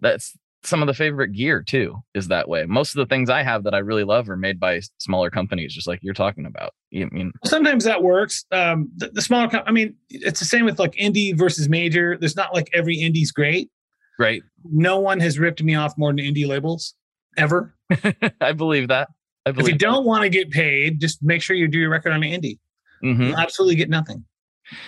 that's 0.00 0.34
some 0.64 0.80
of 0.82 0.86
the 0.86 0.94
favorite 0.94 1.32
gear 1.32 1.62
too 1.62 1.96
is 2.14 2.28
that 2.28 2.48
way. 2.48 2.64
Most 2.66 2.94
of 2.94 2.98
the 2.98 3.06
things 3.12 3.28
I 3.28 3.42
have 3.42 3.64
that 3.64 3.74
I 3.74 3.78
really 3.78 4.04
love 4.04 4.28
are 4.30 4.36
made 4.36 4.60
by 4.60 4.80
smaller 4.98 5.28
companies, 5.30 5.74
just 5.74 5.86
like 5.88 5.98
you're 6.02 6.14
talking 6.14 6.46
about. 6.46 6.72
I 6.94 7.04
mean 7.10 7.32
Sometimes 7.44 7.84
that 7.84 8.02
works. 8.02 8.44
Um, 8.52 8.88
the, 8.96 9.08
the 9.08 9.22
smaller, 9.22 9.48
com- 9.48 9.64
I 9.66 9.72
mean, 9.72 9.94
it's 10.10 10.38
the 10.40 10.46
same 10.46 10.64
with 10.64 10.78
like 10.78 10.92
indie 10.92 11.36
versus 11.36 11.68
major. 11.68 12.16
There's 12.18 12.36
not 12.36 12.54
like 12.54 12.68
every 12.74 12.96
indie's 12.96 13.32
great. 13.32 13.70
right? 14.18 14.42
No 14.64 15.00
one 15.00 15.18
has 15.20 15.38
ripped 15.38 15.62
me 15.62 15.74
off 15.74 15.94
more 15.98 16.10
than 16.12 16.18
indie 16.24 16.46
labels 16.46 16.94
ever. 17.36 17.74
I 18.40 18.52
believe 18.52 18.88
that. 18.88 19.08
I 19.46 19.50
If 19.50 19.56
believe 19.56 19.72
you 19.72 19.78
don't 19.78 20.04
want 20.04 20.22
to 20.22 20.28
get 20.28 20.50
paid, 20.50 21.00
just 21.00 21.22
make 21.22 21.42
sure 21.42 21.56
you 21.56 21.66
do 21.66 21.78
your 21.80 21.90
record 21.90 22.12
on 22.12 22.22
an 22.22 22.30
indie. 22.30 22.58
hmm 23.00 23.20
You'll 23.20 23.36
absolutely 23.36 23.74
get 23.74 23.90
nothing, 23.90 24.24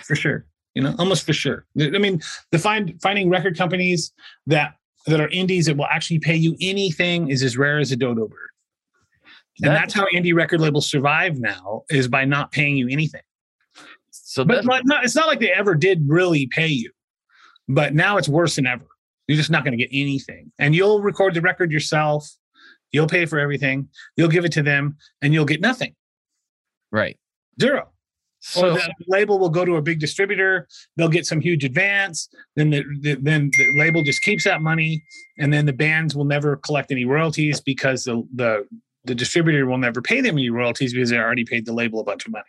for 0.05 0.15
sure. 0.15 0.45
You 0.73 0.83
know, 0.83 0.95
almost 0.99 1.25
for 1.25 1.33
sure. 1.33 1.65
I 1.79 1.89
mean, 1.97 2.21
the 2.51 2.59
find 2.59 2.97
finding 3.01 3.29
record 3.29 3.57
companies 3.57 4.13
that 4.47 4.75
that 5.07 5.19
are 5.21 5.27
indies 5.29 5.65
that 5.67 5.77
will 5.77 5.85
actually 5.87 6.19
pay 6.19 6.35
you 6.35 6.55
anything 6.61 7.29
is 7.29 7.43
as 7.43 7.57
rare 7.57 7.79
as 7.79 7.91
a 7.91 7.95
dodo 7.95 8.27
bird. 8.27 8.49
And 9.61 9.71
That- 9.71 9.73
that's 9.79 9.93
how 9.93 10.05
indie 10.13 10.33
record 10.33 10.59
labels 10.61 10.89
survive 10.89 11.39
now 11.39 11.83
is 11.89 12.07
by 12.07 12.25
not 12.25 12.51
paying 12.51 12.75
you 12.75 12.87
anything. 12.89 13.21
So 14.11 14.43
But 14.43 14.65
not- 14.65 14.83
it's 15.05 15.15
not 15.15 15.27
like 15.27 15.39
they 15.39 15.51
ever 15.51 15.75
did 15.75 16.03
really 16.07 16.47
pay 16.47 16.67
you. 16.67 16.91
But 17.67 17.93
now 17.95 18.17
it's 18.17 18.27
worse 18.29 18.55
than 18.55 18.67
ever. 18.67 18.85
You're 19.27 19.37
just 19.37 19.49
not 19.49 19.63
going 19.63 19.77
to 19.77 19.83
get 19.83 19.89
anything. 19.91 20.51
And 20.59 20.75
you'll 20.75 21.01
record 21.01 21.33
the 21.33 21.41
record 21.41 21.71
yourself. 21.71 22.29
You'll 22.91 23.07
pay 23.07 23.25
for 23.25 23.39
everything. 23.39 23.89
You'll 24.17 24.27
give 24.29 24.45
it 24.45 24.51
to 24.53 24.61
them 24.63 24.97
and 25.21 25.33
you'll 25.33 25.45
get 25.45 25.61
nothing. 25.61 25.95
right. 26.91 27.17
Zero. 27.59 27.89
So 28.47 28.69
or 28.69 28.73
the 28.73 28.93
label 29.07 29.39
will 29.39 29.49
go 29.49 29.65
to 29.65 29.75
a 29.77 29.81
big 29.81 29.99
distributor. 29.99 30.67
They'll 30.97 31.09
get 31.09 31.25
some 31.25 31.41
huge 31.41 31.63
advance. 31.63 32.29
Then 32.55 32.69
the, 32.69 32.83
the 33.01 33.15
then 33.15 33.49
the 33.57 33.71
label 33.79 34.03
just 34.03 34.21
keeps 34.21 34.43
that 34.43 34.61
money, 34.61 35.03
and 35.39 35.51
then 35.51 35.65
the 35.65 35.73
bands 35.73 36.15
will 36.15 36.25
never 36.25 36.57
collect 36.57 36.91
any 36.91 37.05
royalties 37.05 37.59
because 37.59 38.03
the 38.03 38.21
the 38.35 38.67
the 39.03 39.15
distributor 39.15 39.65
will 39.65 39.79
never 39.79 39.99
pay 39.99 40.21
them 40.21 40.35
any 40.35 40.51
royalties 40.51 40.93
because 40.93 41.09
they 41.09 41.17
already 41.17 41.43
paid 41.43 41.65
the 41.65 41.73
label 41.73 41.99
a 41.99 42.03
bunch 42.03 42.27
of 42.27 42.31
money. 42.31 42.43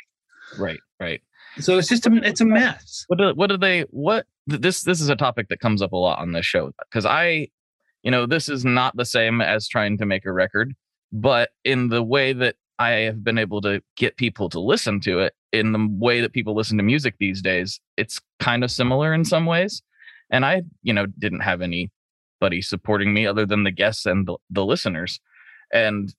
right, 0.59 0.81
right. 1.01 1.23
So 1.61 1.79
it's 1.79 1.89
just 1.89 2.07
a 2.07 2.13
it's 2.23 2.43
a 2.43 2.45
mess. 2.45 3.07
What 3.09 3.19
do, 3.19 3.33
what 3.35 3.47
do 3.47 3.57
they 3.57 3.83
what 3.89 4.27
this 4.47 4.83
this 4.83 5.01
is 5.01 5.09
a 5.09 5.17
topic 5.17 5.49
that 5.49 5.61
comes 5.61 5.81
up 5.81 5.93
a 5.93 5.97
lot 5.97 6.19
on 6.19 6.33
this 6.33 6.45
show 6.45 6.73
because 6.91 7.07
I 7.07 7.49
you 8.03 8.11
know 8.11 8.27
this 8.27 8.51
is 8.51 8.67
not 8.67 8.95
the 8.99 9.07
same 9.07 9.41
as 9.41 9.67
trying 9.67 9.97
to 9.97 10.05
make 10.05 10.27
a 10.27 10.33
record, 10.33 10.75
but 11.11 11.49
in 11.65 11.89
the 11.89 12.03
way 12.03 12.35
that 12.35 12.57
I 12.79 12.91
have 12.91 13.25
been 13.25 13.39
able 13.39 13.63
to 13.63 13.83
get 13.97 14.19
people 14.19 14.51
to 14.51 14.61
listen 14.61 15.01
to 15.01 15.21
it 15.21 15.33
in 15.53 15.73
the 15.73 15.89
way 15.91 16.21
that 16.21 16.33
people 16.33 16.55
listen 16.55 16.77
to 16.79 16.83
music 16.83 17.15
these 17.19 17.43
days, 17.43 17.81
it's 17.97 18.21
kind 18.41 18.65
of 18.65 18.71
similar 18.71 19.15
in 19.15 19.25
some 19.25 19.47
ways. 19.47 19.83
And 20.31 20.45
I, 20.45 20.63
you 20.83 20.93
know, 20.93 21.07
didn't 21.07 21.41
have 21.41 21.63
anybody 21.63 22.61
supporting 22.61 23.15
me 23.15 23.27
other 23.27 23.47
than 23.47 23.65
the 23.65 23.71
guests 23.71 24.07
and 24.07 24.27
the, 24.27 24.37
the 24.51 24.65
listeners. 24.65 25.21
And 25.73 26.15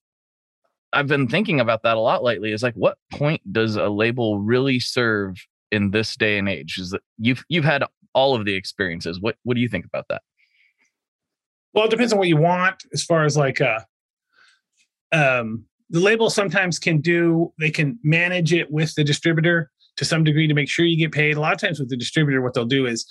I've 0.94 1.08
been 1.08 1.28
thinking 1.28 1.60
about 1.60 1.84
that 1.84 1.98
a 1.98 2.00
lot 2.00 2.24
lately. 2.24 2.52
Is 2.52 2.64
like, 2.64 2.76
what 2.76 2.98
point 3.12 3.42
does 3.52 3.76
a 3.76 3.90
label 3.90 4.40
really 4.40 4.80
serve 4.80 5.38
in 5.72 5.92
this 5.92 6.16
day 6.16 6.38
and 6.38 6.48
age? 6.48 6.78
Is 6.78 6.92
that 6.92 7.02
you've 7.18 7.44
you've 7.50 7.66
had 7.66 7.84
all 8.18 8.36
of 8.36 8.46
the 8.46 8.56
experiences. 8.56 9.22
What 9.22 9.36
what 9.44 9.54
do 9.54 9.62
you 9.62 9.70
think 9.70 9.86
about 9.86 10.06
that? 10.10 10.24
Well, 11.74 11.86
it 11.86 11.92
depends 11.92 12.12
on 12.12 12.18
what 12.18 12.28
you 12.28 12.38
want 12.38 12.84
as 12.92 13.04
far 13.04 13.26
as 13.26 13.38
like 13.38 13.62
uh 13.62 13.82
um 15.12 15.67
the 15.90 16.00
label 16.00 16.30
sometimes 16.30 16.80
can 16.80 17.00
do 17.00 17.54
they 17.60 17.72
can 17.72 17.98
manage 18.04 18.54
it 18.54 18.72
with 18.72 18.94
the 18.96 19.04
distributor 19.04 19.72
to 19.98 20.06
some 20.06 20.24
degree 20.24 20.48
to 20.48 20.54
make 20.54 20.70
sure 20.70 20.86
you 20.86 20.98
get 20.98 21.12
paid. 21.12 21.38
A 21.38 21.40
lot 21.40 21.54
of 21.54 21.60
times 21.60 21.80
with 21.80 21.90
the 21.90 21.98
distributor, 21.98 22.42
what 22.42 22.54
they'll 22.54 22.66
do 22.66 22.86
is 22.86 23.06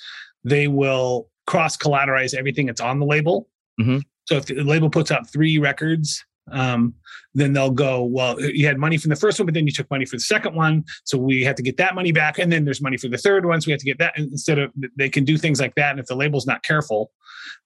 they 0.45 0.69
will 0.69 1.29
cross 1.47 1.77
collateralize 1.77 2.35
everything 2.35 2.67
that's 2.67 2.81
on 2.81 3.01
the 3.01 3.07
label. 3.07 3.49
Mhm. 3.81 4.03
So 4.27 4.37
if 4.37 4.47
the 4.47 4.63
label 4.63 4.91
puts 4.91 5.11
out 5.11 5.31
three 5.31 5.59
records, 5.59 6.25
um, 6.53 6.95
then 7.35 7.53
they'll 7.53 7.71
go, 7.71 8.05
well, 8.05 8.41
you 8.41 8.67
had 8.67 8.79
money 8.79 8.99
from 8.99 9.09
the 9.09 9.17
first 9.17 9.39
one, 9.39 9.47
but 9.47 9.55
then 9.55 9.67
you 9.67 9.73
took 9.73 9.91
money 9.91 10.05
for 10.05 10.17
the 10.17 10.21
second 10.21 10.55
one. 10.55 10.85
So 11.05 11.19
we 11.19 11.43
have 11.43 11.57
to 11.57 11.63
get 11.63 11.77
that 11.79 11.95
money 11.95 12.13
back. 12.13 12.39
And 12.39 12.53
then 12.53 12.65
there's 12.65 12.81
money 12.81 12.97
for 12.97 13.09
the 13.09 13.19
third 13.19 13.47
one. 13.47 13.61
So 13.61 13.67
we 13.67 13.73
have 13.73 13.81
to 13.81 13.87
get 13.87 13.99
that. 13.99 14.17
And 14.17 14.31
instead 14.31 14.59
of 14.59 14.71
they 14.97 15.09
can 15.09 15.25
do 15.25 15.37
things 15.37 15.61
like 15.61 15.75
that. 15.75 15.91
And 15.91 16.01
if 16.01 16.07
the 16.07 16.15
label's 16.15 16.47
not 16.47 16.63
careful, 16.63 17.11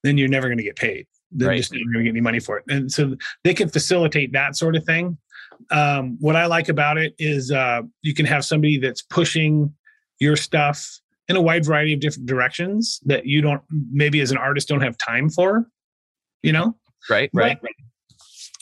then 0.03 0.17
you're 0.17 0.29
never 0.29 0.49
going 0.49 0.59
to 0.59 0.65
get 0.65 0.77
paid. 0.77 1.07
They're 1.33 1.49
Right. 1.49 1.57
just 1.59 1.73
never 1.73 1.85
going 1.93 1.99
to 1.99 2.03
get 2.05 2.11
any 2.11 2.21
money 2.21 2.41
for 2.41 2.59
it. 2.59 2.65
And 2.69 2.91
so 2.91 3.17
they 3.45 3.55
can 3.55 3.69
facilitate 3.69 4.33
that 4.33 4.57
sort 4.57 4.77
of 4.77 4.85
thing. 4.85 5.17
Um, 5.71 6.17
what 6.21 6.37
I 6.37 6.47
like 6.47 6.69
about 6.69 6.99
it 6.99 7.15
is 7.19 7.51
uh, 7.53 7.83
you 8.03 8.15
can 8.15 8.27
have 8.27 8.45
somebody 8.45 8.79
that's 8.79 9.03
pushing 9.03 9.73
your 10.19 10.37
stuff 10.37 11.01
in 11.29 11.37
a 11.37 11.41
wide 11.41 11.65
variety 11.65 11.93
of 11.95 12.01
different 12.01 12.27
directions 12.27 13.01
that 13.05 13.27
you 13.27 13.41
don't 13.41 13.63
maybe 13.93 14.21
as 14.21 14.31
an 14.31 14.37
artist 14.39 14.69
don't 14.69 14.81
have 14.81 14.99
time 14.99 15.31
for. 15.31 15.67
You 16.43 16.53
know, 16.53 16.77
Right, 17.09 17.31
right. 17.35 17.59
but, 17.61 17.71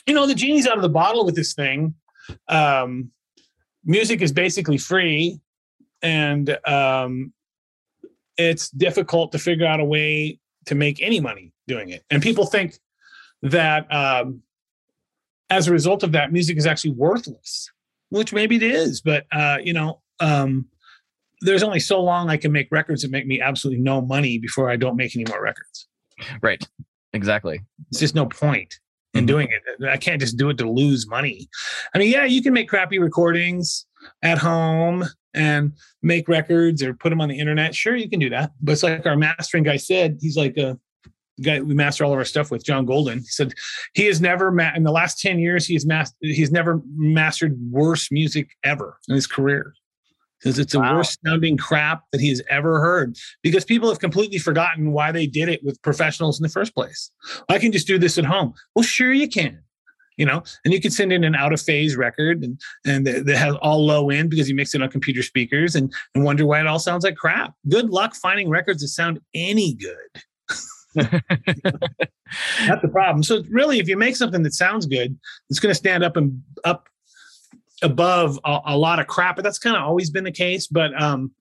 you 0.05 0.13
know, 0.13 0.27
the 0.27 0.35
genie's 0.35 0.67
out 0.67 0.75
of 0.75 0.81
the 0.81 0.89
bottle 0.89 1.25
with 1.25 1.35
this 1.35 1.53
thing. 1.53 1.93
Um, 2.49 3.11
music 3.85 4.21
is 4.21 4.31
basically 4.33 4.77
free, 4.77 5.39
and 6.01 6.57
um, 6.67 7.33
it's 8.37 8.69
difficult 8.69 9.31
to 9.31 9.39
figure 9.39 9.65
out 9.65 9.79
a 9.79 9.85
way 9.85 10.39
to 10.65 10.75
make 10.75 11.01
any 11.01 11.19
money 11.19 11.53
doing 11.69 11.89
it. 11.89 12.03
And 12.09 12.21
people 12.21 12.45
think 12.45 12.77
that 13.43 13.87
um, 13.93 14.41
as 15.49 15.67
a 15.69 15.71
result 15.71 16.03
of 16.03 16.11
that, 16.11 16.33
music 16.33 16.57
is 16.57 16.65
actually 16.65 16.91
worthless, 16.91 17.71
which 18.09 18.33
maybe 18.33 18.57
it 18.57 18.63
is. 18.63 18.99
But 18.99 19.25
uh, 19.31 19.59
you 19.63 19.71
know, 19.71 20.01
um, 20.19 20.65
there's 21.41 21.63
only 21.63 21.79
so 21.79 22.01
long 22.01 22.29
I 22.29 22.35
can 22.35 22.51
make 22.51 22.67
records 22.71 23.03
that 23.03 23.11
make 23.11 23.25
me 23.25 23.39
absolutely 23.39 23.81
no 23.81 24.01
money 24.01 24.37
before 24.39 24.69
I 24.69 24.75
don't 24.75 24.97
make 24.97 25.15
any 25.15 25.23
more 25.29 25.41
records. 25.41 25.87
Right. 26.41 26.67
Exactly. 27.13 27.61
It's 27.89 27.99
just 27.99 28.13
no 28.13 28.25
point 28.25 28.77
in 29.13 29.23
Mhm. 29.23 29.27
doing 29.27 29.47
it. 29.49 29.87
I 29.87 29.97
can't 29.97 30.19
just 30.19 30.37
do 30.37 30.49
it 30.49 30.57
to 30.57 30.69
lose 30.69 31.07
money. 31.07 31.47
I 31.93 31.97
mean, 31.97 32.11
yeah, 32.11 32.25
you 32.25 32.41
can 32.41 32.53
make 32.53 32.67
crappy 32.67 32.99
recordings 32.99 33.85
at 34.21 34.37
home 34.37 35.05
and 35.33 35.71
make 36.03 36.27
records 36.27 36.83
or 36.83 36.93
put 36.93 37.09
them 37.09 37.21
on 37.21 37.29
the 37.29 37.39
internet. 37.39 37.73
Sure, 37.73 37.95
you 37.95 38.09
can 38.09 38.19
do 38.19 38.29
that. 38.29 38.51
But 38.61 38.73
it's 38.73 38.83
like 38.83 39.05
our 39.05 39.15
mastering 39.15 39.63
guy 39.63 39.77
said, 39.77 40.17
he's 40.21 40.35
like 40.35 40.57
a 40.57 40.77
guy 41.41 41.59
we 41.61 41.73
master 41.73 42.03
all 42.05 42.11
of 42.13 42.17
our 42.17 42.25
stuff 42.25 42.51
with, 42.51 42.63
John 42.63 42.85
Golden. 42.85 43.19
He 43.19 43.25
said 43.25 43.53
he 43.93 44.05
has 44.05 44.19
never 44.21 44.51
ma- 44.51 44.73
in 44.75 44.83
the 44.83 44.91
last 44.91 45.19
10 45.19 45.39
years, 45.39 45.65
he's 45.65 45.85
mas- 45.85 46.13
he's 46.21 46.51
never 46.51 46.81
mastered 46.95 47.57
worse 47.71 48.11
music 48.11 48.49
ever 48.63 48.97
in 49.07 49.15
his 49.15 49.27
career. 49.27 49.73
Because 50.39 50.57
it's 50.57 50.71
the 50.71 50.79
Wow. 50.79 50.95
worst 50.97 51.19
sounding 51.25 51.57
crap 51.57 52.03
that 52.13 52.21
he 52.21 52.29
has 52.29 52.41
ever 52.49 52.79
heard. 52.79 53.17
Because 53.43 53.65
people 53.65 53.89
have 53.89 53.99
completely 53.99 54.37
forgotten 54.37 54.91
why 54.93 55.11
they 55.11 55.27
did 55.27 55.49
it 55.49 55.61
with 55.65 55.81
professionals 55.81 56.39
in 56.39 56.43
the 56.43 56.49
first 56.49 56.73
place. 56.73 57.11
I 57.49 57.59
can 57.59 57.73
just 57.73 57.87
do 57.87 57.97
this 57.97 58.17
at 58.17 58.23
home. 58.23 58.53
Well, 58.73 58.83
sure 58.83 59.11
you 59.11 59.27
can. 59.27 59.59
You 60.15 60.25
know, 60.25 60.43
and 60.65 60.73
you 60.73 60.81
can 60.81 60.91
send 60.91 61.13
in 61.13 61.23
an 61.23 61.33
out 61.33 61.53
of 61.53 61.61
phase 61.61 61.95
record 61.95 62.43
and 62.43 62.59
and 62.85 63.07
that 63.07 63.25
that 63.25 63.37
has 63.37 63.55
all 63.61 63.85
low 63.85 64.09
end 64.09 64.29
because 64.29 64.49
you 64.49 64.55
mix 64.55 64.75
it 64.75 64.81
on 64.81 64.89
computer 64.89 65.23
speakers 65.23 65.75
and 65.75 65.93
and 66.13 66.25
wonder 66.25 66.45
why 66.45 66.59
it 66.59 66.67
all 66.67 66.77
sounds 66.77 67.05
like 67.05 67.15
crap. 67.15 67.53
Good 67.69 67.89
luck 67.89 68.15
finding 68.15 68.49
records 68.49 68.81
that 68.81 68.89
sound 68.89 69.21
any 69.33 69.75
good. 69.75 70.21
That's 70.95 72.81
the 72.81 72.89
problem. 72.91 73.23
So 73.23 73.43
really, 73.49 73.79
if 73.79 73.87
you 73.87 73.97
make 73.97 74.15
something 74.15 74.43
that 74.43 74.53
sounds 74.53 74.85
good, 74.85 75.17
it's 75.49 75.59
going 75.59 75.71
to 75.71 75.75
stand 75.75 76.03
up 76.03 76.17
and 76.17 76.41
up 76.63 76.87
above 77.81 78.39
a, 78.45 78.59
a 78.67 78.77
lot 78.77 78.99
of 78.99 79.07
crap. 79.07 79.35
But 79.35 79.43
that's 79.43 79.59
kind 79.59 79.75
of 79.75 79.83
always 79.83 80.09
been 80.09 80.23
the 80.23 80.31
case. 80.31 80.67
But 80.67 80.99
um, 81.01 81.31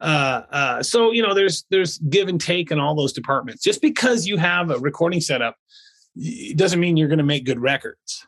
uh, 0.00 0.42
uh, 0.50 0.82
so 0.82 1.12
you 1.12 1.22
know, 1.22 1.34
there's 1.34 1.64
there's 1.70 1.98
give 1.98 2.28
and 2.28 2.40
take 2.40 2.70
in 2.70 2.78
all 2.78 2.94
those 2.94 3.12
departments. 3.12 3.62
Just 3.62 3.80
because 3.80 4.26
you 4.26 4.36
have 4.36 4.70
a 4.70 4.78
recording 4.78 5.20
setup, 5.20 5.56
it 6.16 6.56
doesn't 6.56 6.80
mean 6.80 6.96
you're 6.96 7.08
going 7.08 7.18
to 7.18 7.24
make 7.24 7.44
good 7.44 7.60
records. 7.60 8.26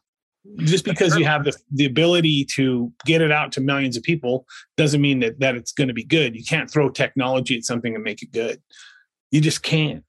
Just 0.59 0.85
because 0.85 1.17
you 1.17 1.25
have 1.25 1.45
the, 1.45 1.53
the 1.73 1.87
ability 1.87 2.45
to 2.55 2.93
get 3.05 3.21
it 3.21 3.33
out 3.33 3.51
to 3.53 3.61
millions 3.61 3.97
of 3.97 4.05
people 4.05 4.47
doesn't 4.77 5.01
mean 5.01 5.19
that, 5.19 5.41
that 5.41 5.57
it's 5.57 5.73
going 5.73 5.89
to 5.89 5.95
be 5.95 6.05
good. 6.05 6.37
You 6.37 6.45
can't 6.45 6.71
throw 6.71 6.89
technology 6.89 7.57
at 7.57 7.65
something 7.65 7.97
and 7.97 8.05
make 8.05 8.23
it 8.23 8.31
good. 8.31 8.63
You 9.33 9.41
just 9.41 9.65
can't. 9.65 10.05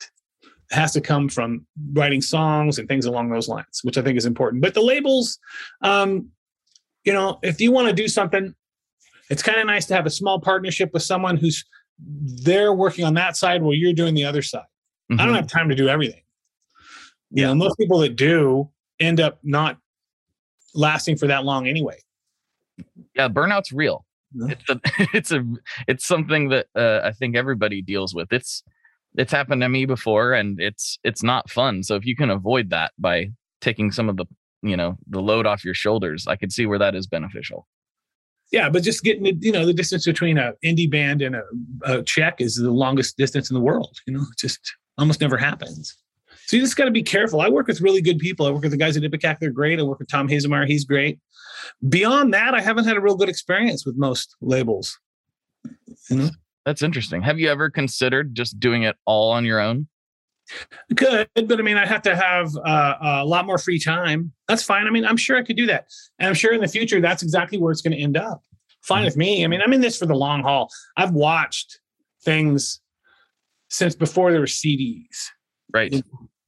Has 0.72 0.92
to 0.94 1.02
come 1.02 1.30
from 1.30 1.66
writing 1.94 2.22
songs 2.22 2.78
and 2.78 2.88
things 2.88 3.06
along 3.06 3.30
those 3.30 3.48
lines, 3.48 3.80
which 3.84 3.98
I 3.98 4.02
think 4.02 4.18
is 4.18 4.26
important. 4.26 4.62
But 4.62 4.74
the 4.74 4.82
labels, 4.82 5.40
um, 5.82 6.30
you 7.04 7.14
know, 7.14 7.40
if 7.42 7.62
you 7.62 7.72
want 7.72 7.88
to 7.88 7.94
do 7.94 8.08
something, 8.08 8.54
it's 9.30 9.44
kind 9.44 9.60
of 9.60 9.68
nice 9.68 9.86
to 9.88 9.96
have 9.96 10.06
a 10.06 10.10
small 10.10 10.40
partnership 10.40 10.92
with 10.94 11.04
someone 11.04 11.38
who's 11.38 11.64
they're 12.00 12.74
working 12.74 13.06
on 13.06 13.16
that 13.16 13.36
side 13.36 13.64
while 13.64 13.74
you're 13.74 13.94
doing 13.94 14.14
the 14.14 14.26
other 14.26 14.42
side. 14.42 14.62
Mm-hmm. 15.12 15.20
I 15.20 15.26
don't 15.26 15.34
mm-hmm. 15.34 15.42
have 15.42 15.48
time 15.48 15.70
to 15.70 15.76
do 15.76 15.88
everything. 15.88 16.22
You 17.32 17.42
yeah. 17.42 17.48
know, 17.48 17.56
most 17.56 17.78
people 17.78 18.00
that 18.00 18.16
do 18.16 18.70
end 19.00 19.20
up 19.20 19.40
not 19.44 19.78
lasting 20.76 21.18
for 21.18 21.28
that 21.28 21.44
long 21.44 21.68
anyway. 21.68 21.98
Yeah, 23.16 23.30
burnout's 23.30 23.72
real. 23.72 24.06
It's 24.36 24.70
a, 24.70 24.80
it's 25.14 25.32
a, 25.32 25.44
it's 25.88 26.06
something 26.06 26.50
that 26.50 26.68
uh, 26.76 27.02
I 27.04 27.12
think 27.12 27.36
everybody 27.36 27.82
deals 27.82 28.14
with. 28.14 28.32
It's, 28.32 28.64
it's 29.18 29.32
happened 29.32 29.62
to 29.62 29.70
me 29.70 29.86
before, 29.86 30.34
and 30.34 30.60
it's, 30.60 30.98
it's 31.04 31.24
not 31.24 31.50
fun. 31.50 31.84
So 31.84 31.96
if 31.96 32.06
you 32.06 32.16
can 32.16 32.30
avoid 32.30 32.70
that 32.70 32.94
by 32.98 33.32
taking 33.62 33.92
some 33.92 34.10
of 34.10 34.18
the, 34.18 34.26
you 34.62 34.78
know, 34.78 34.98
the 35.08 35.22
load 35.22 35.46
off 35.46 35.66
your 35.66 35.74
shoulders, 35.74 36.26
I 36.28 36.36
could 36.36 36.52
see 36.52 36.66
where 36.66 36.80
that 36.80 36.96
is 36.96 37.08
beneficial. 37.08 37.68
Yeah, 38.52 38.70
but 38.70 38.84
just 38.84 39.04
getting 39.04 39.26
you 39.42 39.52
know 39.52 39.66
the 39.66 39.74
distance 39.74 40.06
between 40.06 40.38
a 40.38 40.54
indie 40.64 40.90
band 40.90 41.22
and 41.22 41.36
a, 41.36 41.44
a 41.84 42.04
check 42.04 42.40
is 42.40 42.56
the 42.56 42.72
longest 42.72 43.18
distance 43.18 43.50
in 43.50 43.56
the 43.56 43.60
world. 43.62 43.98
You 44.08 44.14
know, 44.14 44.22
it 44.22 44.38
just 44.38 44.60
almost 44.98 45.20
never 45.20 45.38
happens. 45.38 45.98
So 46.46 46.56
you 46.56 46.64
just 46.64 46.78
got 46.78 46.86
to 46.86 46.92
be 46.92 47.04
careful. 47.04 47.42
I 47.42 47.50
work 47.50 47.68
with 47.68 47.82
really 47.82 48.02
good 48.02 48.20
people. 48.20 48.46
I 48.46 48.52
work 48.52 48.62
with 48.62 48.72
the 48.72 48.78
guys 48.78 48.96
at 48.96 49.04
Ipecac. 49.04 49.40
They're 49.40 49.52
great. 49.52 49.80
I 49.80 49.84
work 49.84 50.00
with 50.00 50.10
Tom 50.10 50.30
Hazelmyer. 50.30 50.66
He's 50.66 50.86
great. 50.86 51.20
Beyond 51.90 52.34
that, 52.34 52.54
I 52.54 52.62
haven't 52.62 52.86
had 52.86 52.96
a 52.96 53.02
real 53.02 53.18
good 53.18 53.28
experience 53.28 53.86
with 53.86 53.98
most 53.98 54.38
labels. 54.40 54.98
You 56.10 56.16
know? 56.16 56.30
That's 56.68 56.82
interesting. 56.82 57.22
Have 57.22 57.40
you 57.40 57.48
ever 57.48 57.70
considered 57.70 58.36
just 58.36 58.60
doing 58.60 58.84
it 58.84 58.98
all 59.06 59.32
on 59.32 59.46
your 59.46 59.62
own? 59.62 59.88
Good, 60.94 61.30
but 61.34 61.60
I 61.60 61.62
mean, 61.62 61.78
I 61.78 61.86
have 61.86 62.02
to 62.02 62.14
have 62.14 62.52
uh, 62.58 62.96
a 63.00 63.26
lot 63.26 63.46
more 63.46 63.58
free 63.58 63.80
time. 63.80 64.34
That's 64.50 64.64
fine. 64.64 64.86
I 64.86 64.90
mean, 64.90 65.06
I'm 65.06 65.16
sure 65.16 65.38
I 65.38 65.44
could 65.44 65.56
do 65.56 65.66
that, 65.68 65.86
and 66.20 66.28
I'm 66.28 66.34
sure 66.34 66.54
in 66.54 66.60
the 66.60 66.68
future 66.68 67.00
that's 67.00 67.24
exactly 67.24 67.58
where 67.58 67.72
it's 67.72 67.82
going 67.82 67.96
to 67.96 68.04
end 68.04 68.18
up. 68.18 68.42
Fine 68.82 68.98
mm-hmm. 68.98 69.06
with 69.06 69.16
me. 69.16 69.46
I 69.46 69.48
mean, 69.48 69.62
I'm 69.62 69.72
in 69.72 69.80
this 69.80 69.98
for 69.98 70.08
the 70.08 70.14
long 70.14 70.44
haul. 70.44 70.70
I've 70.98 71.14
watched 71.14 71.80
things 72.26 72.82
since 73.70 73.96
before 73.96 74.32
there 74.32 74.42
were 74.42 74.46
CDs. 74.46 75.28
Right. 75.74 75.96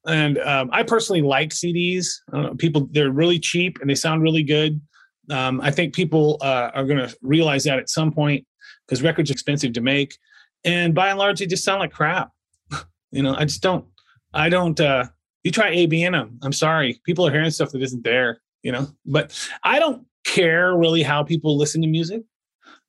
And 0.05 0.37
um, 0.39 0.69
I 0.73 0.83
personally 0.83 1.21
like 1.21 1.51
CDs. 1.51 2.07
Know, 2.33 2.55
people, 2.55 2.89
they're 2.91 3.11
really 3.11 3.39
cheap 3.39 3.79
and 3.79 3.89
they 3.89 3.95
sound 3.95 4.21
really 4.21 4.43
good. 4.43 4.81
Um, 5.29 5.61
I 5.61 5.71
think 5.71 5.93
people 5.93 6.39
uh, 6.41 6.71
are 6.73 6.83
going 6.83 7.07
to 7.07 7.15
realize 7.21 7.63
that 7.63 7.79
at 7.79 7.89
some 7.89 8.11
point 8.11 8.45
because 8.89 9.03
records 9.03 9.29
are 9.29 9.33
expensive 9.33 9.73
to 9.73 9.81
make, 9.81 10.17
and 10.63 10.95
by 10.95 11.09
and 11.09 11.19
large, 11.19 11.39
they 11.39 11.45
just 11.45 11.63
sound 11.63 11.79
like 11.79 11.91
crap. 11.91 12.31
you 13.11 13.21
know, 13.21 13.35
I 13.35 13.45
just 13.45 13.61
don't. 13.61 13.85
I 14.33 14.49
don't. 14.49 14.79
Uh, 14.79 15.05
you 15.43 15.51
try 15.51 15.71
ABing 15.71 16.11
them. 16.11 16.39
I'm 16.41 16.53
sorry, 16.53 16.99
people 17.05 17.25
are 17.27 17.31
hearing 17.31 17.51
stuff 17.51 17.71
that 17.71 17.81
isn't 17.81 18.03
there. 18.03 18.41
You 18.63 18.71
know, 18.73 18.87
but 19.05 19.39
I 19.63 19.79
don't 19.79 20.05
care 20.25 20.75
really 20.75 21.03
how 21.03 21.23
people 21.23 21.57
listen 21.57 21.81
to 21.81 21.87
music. 21.87 22.23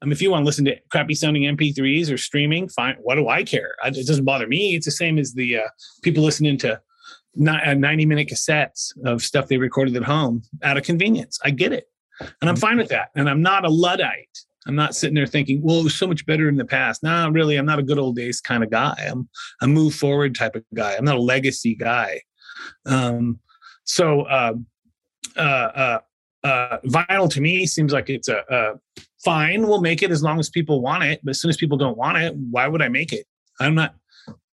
I 0.03 0.07
mean, 0.07 0.13
if 0.13 0.23
you 0.23 0.31
want 0.31 0.43
to 0.43 0.47
listen 0.47 0.65
to 0.65 0.77
crappy 0.91 1.15
sounding 1.15 1.43
MP3s 1.43 2.11
or 2.11 2.17
streaming, 2.17 2.69
fine. 2.69 2.97
What 3.03 3.17
do 3.17 3.29
I 3.29 3.45
care? 3.45 3.75
it 3.85 4.07
doesn't 4.07 4.25
bother 4.25 4.47
me. 4.47 4.75
It's 4.75 4.87
the 4.87 4.93
same 4.93 5.19
as 5.19 5.35
the 5.35 5.59
uh, 5.59 5.69
people 6.03 6.25
listening 6.25 6.57
to 6.59 6.81
uh, 7.47 7.75
90 7.75 8.07
minute 8.07 8.29
cassettes 8.29 8.93
of 9.05 9.23
stuff 9.23 9.49
they 9.49 9.59
recorded 9.59 9.95
at 9.97 10.03
home 10.03 10.43
out 10.63 10.77
of 10.77 10.85
convenience. 10.85 11.39
I 11.45 11.51
get 11.51 11.73
it. 11.73 11.87
And 12.41 12.49
I'm 12.51 12.57
fine 12.57 12.79
with 12.79 12.89
that. 12.89 13.11
And 13.15 13.29
I'm 13.29 13.43
not 13.43 13.65
a 13.65 13.69
Luddite. 13.69 14.39
I'm 14.67 14.77
not 14.77 14.95
sitting 14.95 15.15
there 15.15 15.27
thinking, 15.27 15.63
well, 15.63 15.81
it 15.81 15.85
was 15.85 15.95
so 15.95 16.07
much 16.07 16.27
better 16.27 16.49
in 16.49 16.57
the 16.57 16.65
past. 16.65 17.03
No, 17.03 17.31
really, 17.31 17.57
I'm 17.57 17.67
not 17.67 17.79
a 17.79 17.83
good 17.83 17.99
old 17.99 18.17
days 18.17 18.41
kind 18.41 18.63
of 18.63 18.71
guy. 18.71 19.09
I'm 19.11 19.29
a 19.63 19.67
move 19.67 19.95
forward 19.95 20.35
type 20.35 20.55
of 20.55 20.65
guy. 20.75 20.97
I'm 20.97 21.05
not 21.05 21.17
a 21.17 21.21
legacy 21.21 21.75
guy. 21.75 22.21
Um, 22.85 23.41
so, 23.85 24.23
uh, 24.23 24.55
uh, 25.37 25.41
uh, 25.41 25.99
uh, 26.43 26.79
vinyl 26.87 27.31
to 27.31 27.41
me 27.41 27.67
seems 27.67 27.93
like 27.93 28.09
it's 28.09 28.29
a, 28.29 28.43
a 28.51 29.01
fine. 29.25 29.67
We'll 29.67 29.81
make 29.81 30.03
it 30.03 30.11
as 30.11 30.23
long 30.23 30.39
as 30.39 30.49
people 30.49 30.81
want 30.81 31.05
it. 31.05 31.21
But 31.23 31.31
as 31.31 31.41
soon 31.41 31.51
as 31.51 31.57
people 31.57 31.79
don't 31.79 31.97
want 31.97 32.19
it, 32.19 32.35
why 32.35 32.67
would 32.67 32.83
I 32.83 32.89
make 32.89 33.13
it? 33.13 33.27
I'm 33.61 33.75
not 33.75 33.95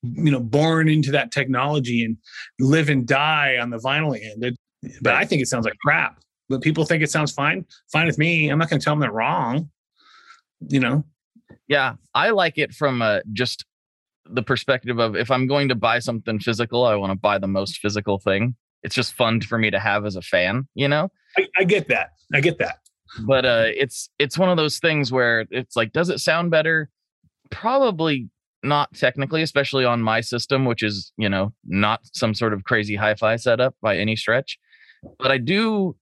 you 0.03 0.31
know 0.31 0.39
born 0.39 0.87
into 0.87 1.11
that 1.11 1.31
technology 1.31 2.03
and 2.03 2.17
live 2.59 2.89
and 2.89 3.07
die 3.07 3.57
on 3.57 3.69
the 3.69 3.77
vinyl 3.77 4.17
end. 4.19 4.57
But 5.01 5.15
I 5.15 5.25
think 5.25 5.41
it 5.41 5.47
sounds 5.47 5.65
like 5.65 5.77
crap. 5.83 6.19
But 6.49 6.61
people 6.61 6.85
think 6.85 7.03
it 7.03 7.11
sounds 7.11 7.31
fine. 7.31 7.65
Fine 7.91 8.07
with 8.07 8.17
me. 8.17 8.49
I'm 8.49 8.59
not 8.59 8.69
going 8.69 8.79
to 8.79 8.83
tell 8.83 8.93
them 8.93 9.01
they're 9.01 9.11
wrong. 9.11 9.69
You 10.59 10.79
know. 10.79 11.05
Yeah, 11.67 11.95
I 12.13 12.29
like 12.31 12.57
it 12.57 12.73
from 12.73 13.01
uh, 13.01 13.19
just 13.33 13.65
the 14.25 14.43
perspective 14.43 14.99
of 14.99 15.15
if 15.15 15.31
I'm 15.31 15.47
going 15.47 15.69
to 15.69 15.75
buy 15.75 15.99
something 15.99 16.39
physical, 16.39 16.85
I 16.85 16.95
want 16.95 17.11
to 17.11 17.17
buy 17.17 17.37
the 17.37 17.47
most 17.47 17.77
physical 17.77 18.19
thing. 18.19 18.55
It's 18.83 18.95
just 18.95 19.13
fun 19.13 19.41
for 19.41 19.57
me 19.57 19.69
to 19.71 19.79
have 19.79 20.05
as 20.05 20.15
a 20.15 20.21
fan. 20.21 20.67
You 20.75 20.87
know. 20.87 21.09
I, 21.37 21.47
I 21.59 21.63
get 21.63 21.87
that. 21.89 22.11
I 22.33 22.41
get 22.41 22.57
that. 22.59 22.79
But 23.25 23.45
uh, 23.45 23.65
it's 23.67 24.09
it's 24.19 24.37
one 24.37 24.49
of 24.49 24.57
those 24.57 24.79
things 24.79 25.11
where 25.11 25.45
it's 25.49 25.75
like, 25.75 25.93
does 25.93 26.09
it 26.09 26.19
sound 26.19 26.51
better? 26.51 26.89
Probably 27.49 28.29
not 28.63 28.93
technically, 28.93 29.41
especially 29.41 29.85
on 29.85 30.01
my 30.01 30.19
system, 30.19 30.65
which 30.65 30.83
is, 30.83 31.13
you 31.17 31.29
know, 31.29 31.53
not 31.65 32.01
some 32.13 32.33
sort 32.33 32.53
of 32.53 32.63
crazy 32.63 32.95
hi-fi 32.95 33.35
setup 33.37 33.75
by 33.81 33.97
any 33.97 34.15
stretch. 34.15 34.57
But 35.19 35.31
I 35.31 35.37
do 35.37 35.95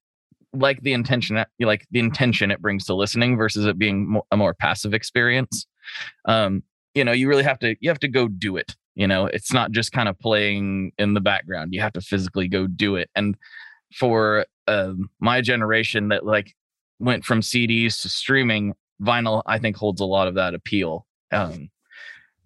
like 0.58 0.82
the 0.82 0.94
intention 0.94 1.44
like 1.60 1.86
the 1.92 2.00
intention 2.00 2.52
it 2.52 2.62
brings 2.62 2.86
to 2.86 2.94
listening 2.94 3.38
versus 3.38 3.66
it 3.66 3.78
being 3.78 4.20
a 4.32 4.38
more 4.38 4.54
passive 4.54 4.94
experience. 4.94 5.68
Um, 6.26 6.64
you 6.94 7.04
know, 7.04 7.12
you 7.12 7.28
really 7.28 7.44
have 7.44 7.60
to 7.60 7.76
you 7.80 7.90
have 7.90 8.00
to 8.00 8.08
go 8.08 8.28
do 8.28 8.58
it. 8.58 8.76
You 8.96 9.08
know, 9.08 9.26
it's 9.26 9.52
not 9.52 9.72
just 9.72 9.92
kind 9.92 10.08
of 10.08 10.18
playing 10.20 10.94
in 10.98 11.14
the 11.14 11.22
background. 11.22 11.74
You 11.74 11.82
have 11.82 11.94
to 11.94 12.02
physically 12.02 12.48
go 12.48 12.68
do 12.68 12.96
it. 12.96 13.10
And 13.16 13.36
for 13.94 14.46
um, 14.68 15.10
my 15.20 15.42
generation 15.42 16.10
that 16.10 16.26
like 16.26 16.56
went 17.00 17.26
from 17.26 17.42
CDs 17.42 18.02
to 18.02 18.10
streaming, 18.10 18.74
vinyl 19.02 19.44
I 19.46 19.60
think 19.60 19.76
holds 19.76 20.02
a 20.02 20.06
lot 20.06 20.28
of 20.28 20.36
that 20.36 20.54
appeal. 20.54 21.06
Um, 21.32 21.70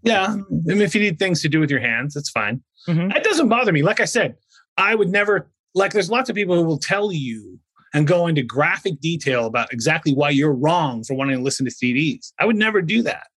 yeah. 0.02 0.28
I 0.28 0.36
mean, 0.50 0.82
if 0.82 0.96
you 0.96 1.02
need 1.02 1.20
things 1.20 1.42
to 1.42 1.50
do 1.50 1.60
with 1.60 1.70
your 1.70 1.80
hands, 1.80 2.14
that's 2.14 2.30
fine. 2.30 2.64
Mm-hmm. 2.88 3.10
That 3.10 3.24
doesn't 3.24 3.50
bother 3.50 3.72
me. 3.72 3.84
Like 3.84 4.00
I 4.00 4.06
said, 4.06 4.36
I 4.78 4.96
would 4.96 5.10
never, 5.10 5.52
like, 5.76 5.92
there's 5.92 6.10
lots 6.10 6.30
of 6.30 6.36
people 6.36 6.56
who 6.56 6.64
will 6.64 6.80
tell 6.80 7.12
you 7.12 7.60
and 7.94 8.08
go 8.08 8.28
into 8.28 8.44
graphic 8.44 9.00
detail 9.00 9.46
about 9.46 9.72
exactly 9.74 10.14
why 10.14 10.30
you're 10.30 10.54
wrong 10.54 11.04
for 11.04 11.16
wanting 11.16 11.38
to 11.38 11.44
listen 11.44 11.66
to 11.66 11.72
CDs. 11.72 12.32
I 12.40 12.46
would 12.46 12.56
never 12.56 12.82
do 12.82 13.02
that. 13.04 13.28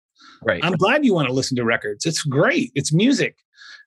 Right. 0.43 0.63
I'm 0.63 0.73
glad 0.73 1.05
you 1.05 1.13
want 1.13 1.27
to 1.27 1.33
listen 1.33 1.55
to 1.57 1.63
records. 1.63 2.05
It's 2.05 2.21
great. 2.23 2.71
It's 2.75 2.93
music. 2.93 3.37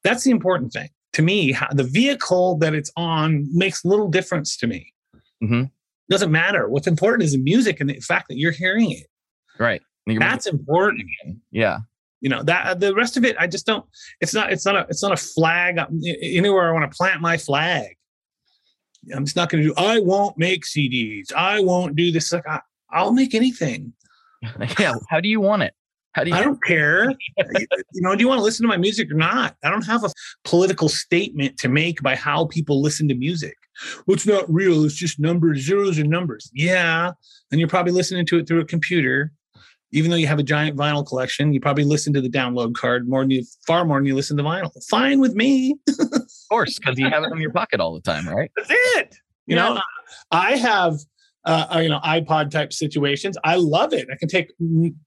That's 0.03 0.25
the 0.25 0.31
important 0.31 0.73
thing 0.73 0.89
to 1.13 1.23
me. 1.23 1.53
How, 1.53 1.69
the 1.71 1.85
vehicle 1.85 2.57
that 2.59 2.75
it's 2.75 2.91
on 2.97 3.47
makes 3.53 3.85
little 3.85 4.09
difference 4.09 4.57
to 4.59 4.67
me. 4.67 4.93
Mm-hmm. 5.43 5.65
Doesn't 6.09 6.31
matter. 6.31 6.69
What's 6.69 6.87
important 6.87 7.25
is 7.25 7.33
the 7.33 7.39
music 7.39 7.81
and 7.81 7.91
the 7.91 8.01
fact 8.01 8.29
that 8.29 8.39
you're 8.39 8.53
hearing 8.53 8.93
it. 8.93 9.07
Right. 9.59 9.83
That's 10.07 10.47
important. 10.47 11.03
Yeah 11.51 11.79
you 12.21 12.29
know 12.29 12.43
that 12.43 12.81
the 12.81 12.95
rest 12.95 13.17
of 13.17 13.25
it 13.25 13.37
i 13.39 13.47
just 13.47 13.67
don't 13.67 13.85
it's 14.21 14.35
not 14.35 14.53
it's 14.53 14.65
not 14.65 14.77
a 14.77 14.87
it's 14.89 15.03
not 15.03 15.13
a 15.13 15.17
flag 15.17 15.79
anywhere 16.23 16.69
i 16.69 16.73
want 16.73 16.91
to 16.91 16.97
plant 16.97 17.21
my 17.21 17.37
flag 17.37 17.96
i'm 19.15 19.25
just 19.25 19.37
not 19.37 19.49
going 19.51 19.63
to 19.63 19.69
do 19.69 19.75
i 19.77 19.99
won't 20.01 20.37
make 20.39 20.65
cds 20.65 21.33
i 21.33 21.61
won't 21.61 21.97
do 21.97 22.11
this. 22.11 22.33
Like 22.33 22.47
I, 22.49 22.61
i'll 22.91 23.13
make 23.13 23.35
anything. 23.35 23.93
Yeah 24.79 24.95
how 25.09 25.21
do 25.21 25.29
you 25.29 25.41
want 25.41 25.63
it? 25.63 25.75
How 26.13 26.25
do 26.25 26.31
you 26.31 26.37
i 26.37 26.43
don't 26.43 26.63
care. 26.63 27.11
You 27.39 28.03
know 28.03 28.15
do 28.15 28.21
you 28.23 28.29
want 28.29 28.39
to 28.39 28.45
listen 28.45 28.65
to 28.65 28.69
my 28.69 28.77
music 28.77 29.11
or 29.11 29.15
not? 29.15 29.57
I 29.65 29.71
don't 29.71 29.87
have 29.87 30.05
a 30.05 30.11
political 30.45 30.89
statement 30.89 31.59
to 31.59 31.69
make 31.69 32.03
by 32.03 32.15
how 32.15 32.47
people 32.47 32.83
listen 32.83 33.09
to 33.09 33.15
music. 33.15 33.57
Well, 34.07 34.15
it's 34.15 34.27
not 34.27 34.53
real 34.53 34.85
it's 34.85 34.95
just 34.95 35.19
numbers 35.19 35.61
zeros 35.61 35.99
and 35.99 36.11
numbers. 36.11 36.51
Yeah 36.55 37.13
and 37.51 37.61
you're 37.61 37.69
probably 37.69 37.93
listening 37.93 38.27
to 38.27 38.39
it 38.39 38.47
through 38.47 38.61
a 38.61 38.65
computer. 38.65 39.33
Even 39.93 40.11
though 40.11 40.17
you 40.17 40.27
have 40.27 40.41
a 40.41 40.43
giant 40.43 40.77
vinyl 40.77 41.07
collection, 41.07 41.53
you 41.53 41.61
probably 41.61 41.85
listen 41.85 42.13
to 42.13 42.21
the 42.21 42.29
download 42.29 42.75
card 42.75 43.09
more 43.09 43.23
than 43.23 43.31
you, 43.31 43.45
far 43.67 43.85
more 43.85 43.99
than 43.99 44.07
you 44.07 44.15
listen 44.15 44.37
to 44.37 44.43
vinyl. 44.43 44.71
Fine 44.91 45.21
with 45.21 45.35
me. 45.35 45.77
of 46.47 46.57
course, 46.57 46.79
because 46.79 46.99
you 46.99 47.09
have 47.11 47.25
it 47.25 47.33
in 47.33 47.39
your 47.41 47.53
pocket 47.53 47.81
all 47.81 47.95
the 47.95 48.01
time, 48.01 48.29
right? 48.29 48.51
That's 48.57 48.71
it. 48.71 49.17
You 49.47 49.57
yeah. 49.57 49.75
know, 49.75 49.81
I 50.31 50.57
have 50.57 50.95
uh, 51.45 51.67
uh, 51.75 51.79
you 51.81 51.89
know 51.89 52.01
iPod 52.01 52.51
type 52.51 52.73
situations. 52.73 53.37
I 53.45 53.57
love 53.57 53.93
it. 53.93 54.07
I 54.13 54.17
can 54.17 54.29
take 54.29 54.53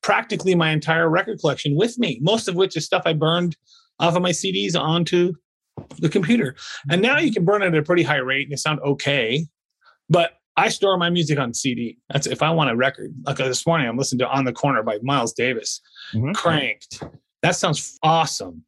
practically 0.01 0.55
my 0.55 0.71
entire 0.71 1.09
record 1.09 1.39
collection 1.39 1.75
with 1.75 1.97
me, 1.97 2.19
most 2.21 2.47
of 2.47 2.55
which 2.55 2.75
is 2.75 2.85
stuff 2.85 3.03
I 3.05 3.13
burned 3.13 3.55
off 3.99 4.15
of 4.15 4.21
my 4.21 4.31
CDs 4.31 4.79
onto 4.79 5.33
the 5.99 6.09
computer. 6.09 6.55
And 6.89 7.01
now 7.01 7.19
you 7.19 7.31
can 7.31 7.45
burn 7.45 7.61
it 7.61 7.67
at 7.67 7.75
a 7.75 7.83
pretty 7.83 8.03
high 8.03 8.17
rate 8.17 8.47
and 8.47 8.53
it 8.53 8.59
sound 8.59 8.79
okay. 8.81 9.45
But 10.09 10.33
I 10.57 10.67
store 10.69 10.97
my 10.97 11.09
music 11.09 11.39
on 11.39 11.53
CD. 11.53 11.97
That's 12.09 12.27
if 12.27 12.41
I 12.41 12.51
want 12.51 12.69
a 12.69 12.75
record. 12.75 13.13
Like 13.25 13.37
this 13.37 13.65
morning, 13.65 13.87
I'm 13.87 13.97
listening 13.97 14.19
to 14.19 14.29
"On 14.29 14.43
the 14.43 14.51
Corner" 14.51 14.83
by 14.83 14.99
Miles 15.01 15.33
Davis. 15.33 15.79
Mm-hmm. 16.13 16.33
Cranked. 16.33 17.03
That 17.41 17.55
sounds 17.55 17.97
awesome. 18.03 18.63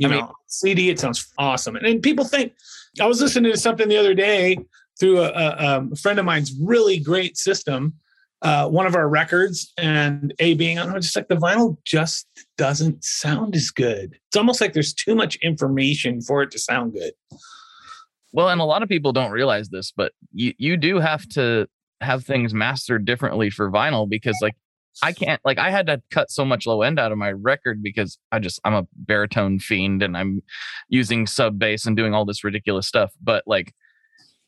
You 0.00 0.08
I 0.08 0.10
know, 0.12 0.20
mean, 0.22 0.28
CD. 0.46 0.88
It 0.88 0.98
sounds 0.98 1.30
awesome. 1.36 1.76
And, 1.76 1.86
and, 1.86 2.02
people 2.02 2.24
think 2.24 2.54
I 2.98 3.06
was 3.06 3.20
listening 3.20 3.52
to 3.52 3.58
something 3.58 3.86
the 3.86 3.98
other 3.98 4.14
day 4.14 4.56
through 4.98 5.20
a, 5.20 5.28
a, 5.28 5.76
um, 5.76 5.90
a 5.92 5.96
friend 5.96 6.18
of 6.18 6.24
mine's 6.24 6.52
really 6.58 6.98
great 6.98 7.36
system, 7.36 7.92
uh, 8.40 8.66
one 8.66 8.86
of 8.86 8.96
our 8.96 9.10
records 9.10 9.74
and 9.76 10.32
A 10.38 10.54
being 10.54 10.78
on, 10.78 10.98
just 11.02 11.14
like 11.14 11.28
the 11.28 11.36
vinyl 11.36 11.76
just 11.84 12.26
doesn't 12.56 13.04
sound 13.04 13.54
as 13.54 13.70
good. 13.70 14.18
It's 14.28 14.36
almost 14.38 14.62
like 14.62 14.72
there's 14.72 14.94
too 14.94 15.14
much 15.14 15.36
information 15.36 16.22
for 16.22 16.42
it 16.42 16.50
to 16.52 16.58
sound 16.58 16.94
good. 16.94 17.12
Well, 18.32 18.48
and 18.48 18.60
a 18.60 18.64
lot 18.64 18.82
of 18.82 18.88
people 18.88 19.12
don't 19.12 19.32
realize 19.32 19.68
this, 19.68 19.92
but 19.94 20.12
you 20.32 20.54
you 20.56 20.78
do 20.78 20.98
have 20.98 21.28
to 21.30 21.68
have 22.00 22.24
things 22.24 22.54
mastered 22.54 23.04
differently 23.04 23.50
for 23.50 23.70
vinyl 23.70 24.08
because 24.08 24.38
like 24.40 24.54
I 25.02 25.12
can't 25.12 25.40
like 25.44 25.58
I 25.58 25.70
had 25.70 25.86
to 25.86 26.02
cut 26.10 26.30
so 26.30 26.44
much 26.44 26.66
low 26.66 26.82
end 26.82 26.98
out 26.98 27.12
of 27.12 27.18
my 27.18 27.32
record 27.32 27.82
because 27.82 28.18
I 28.32 28.38
just 28.38 28.60
I'm 28.64 28.74
a 28.74 28.86
baritone 28.94 29.58
fiend 29.58 30.02
and 30.02 30.16
I'm 30.16 30.42
using 30.88 31.26
sub 31.26 31.58
bass 31.58 31.86
and 31.86 31.96
doing 31.96 32.14
all 32.14 32.24
this 32.24 32.44
ridiculous 32.44 32.86
stuff. 32.86 33.12
But 33.22 33.44
like 33.46 33.74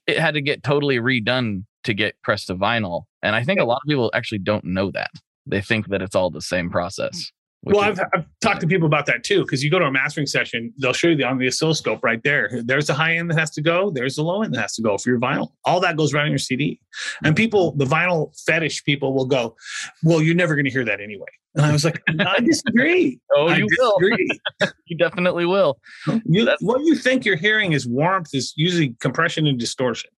it 0.06 0.18
had 0.18 0.34
to 0.34 0.40
get 0.40 0.62
totally 0.62 0.98
redone 0.98 1.64
to 1.84 1.94
get 1.94 2.20
pressed 2.22 2.48
to 2.48 2.56
vinyl. 2.56 3.04
And 3.22 3.36
I 3.36 3.44
think 3.44 3.60
a 3.60 3.64
lot 3.64 3.80
of 3.84 3.88
people 3.88 4.10
actually 4.14 4.38
don't 4.38 4.64
know 4.64 4.90
that. 4.90 5.10
They 5.46 5.60
think 5.60 5.88
that 5.88 6.02
it's 6.02 6.14
all 6.14 6.30
the 6.30 6.40
same 6.40 6.70
process. 6.70 7.30
Well, 7.64 7.80
I've, 7.80 8.00
I've 8.12 8.24
talked 8.40 8.60
to 8.62 8.66
people 8.66 8.86
about 8.86 9.06
that 9.06 9.22
too, 9.22 9.42
because 9.42 9.62
you 9.62 9.70
go 9.70 9.78
to 9.78 9.84
a 9.84 9.90
mastering 9.92 10.26
session, 10.26 10.72
they'll 10.78 10.92
show 10.92 11.08
you 11.08 11.16
the, 11.16 11.24
on 11.24 11.38
the 11.38 11.46
oscilloscope 11.46 12.02
right 12.02 12.20
there. 12.24 12.50
There's 12.64 12.88
the 12.88 12.94
high 12.94 13.16
end 13.16 13.30
that 13.30 13.38
has 13.38 13.50
to 13.52 13.62
go. 13.62 13.90
There's 13.90 14.16
the 14.16 14.22
low 14.22 14.42
end 14.42 14.52
that 14.54 14.60
has 14.60 14.72
to 14.74 14.82
go 14.82 14.98
for 14.98 15.10
your 15.10 15.20
vinyl. 15.20 15.52
All 15.64 15.78
that 15.80 15.96
goes 15.96 16.12
right 16.12 16.24
on 16.24 16.30
your 16.30 16.38
CD. 16.38 16.80
And 17.22 17.36
people, 17.36 17.72
the 17.76 17.84
vinyl 17.84 18.34
fetish 18.46 18.82
people 18.84 19.14
will 19.14 19.26
go, 19.26 19.54
well, 20.02 20.20
you're 20.20 20.34
never 20.34 20.56
going 20.56 20.64
to 20.64 20.72
hear 20.72 20.84
that 20.84 21.00
anyway. 21.00 21.26
And 21.54 21.64
I 21.64 21.70
was 21.70 21.84
like, 21.84 22.02
I 22.18 22.40
disagree. 22.44 23.20
Oh, 23.36 23.46
I 23.46 23.58
you 23.58 23.68
disagree. 23.68 24.28
will. 24.60 24.68
you 24.86 24.96
definitely 24.96 25.46
will. 25.46 25.78
You, 26.24 26.48
what 26.62 26.80
you 26.84 26.96
think 26.96 27.24
you're 27.24 27.36
hearing 27.36 27.72
is 27.74 27.86
warmth 27.86 28.34
is 28.34 28.52
usually 28.56 28.96
compression 29.00 29.46
and 29.46 29.58
distortion. 29.58 30.10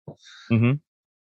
Mhm. 0.51 0.81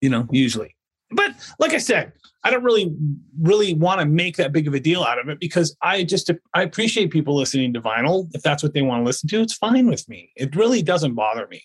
You 0.01 0.09
know, 0.09 0.27
usually. 0.31 0.75
But 1.11 1.35
like 1.59 1.73
I 1.73 1.79
said, 1.79 2.12
I 2.44 2.51
don't 2.51 2.62
really, 2.62 2.94
really 3.40 3.75
want 3.75 4.01
to 4.01 4.07
make 4.07 4.37
that 4.37 4.53
big 4.53 4.68
of 4.68 4.75
a 4.75 4.81
deal 4.81 5.03
out 5.03 5.18
of 5.18 5.29
it 5.29 5.40
because 5.40 5.77
I 5.83 6.05
just 6.05 6.31
I 6.55 6.62
appreciate 6.62 7.11
people 7.11 7.37
listening 7.37 7.73
to 7.75 7.81
vinyl. 7.81 8.29
If 8.35 8.42
that's 8.42 8.62
what 8.62 8.75
they 8.75 8.83
want 8.83 9.01
to 9.01 9.05
listen 9.05 9.29
to, 9.31 9.40
it's 9.40 9.55
fine 9.55 9.87
with 9.87 10.09
me. 10.09 10.31
It 10.37 10.55
really 10.55 10.83
doesn't 10.83 11.14
bother 11.14 11.47
me. 11.49 11.62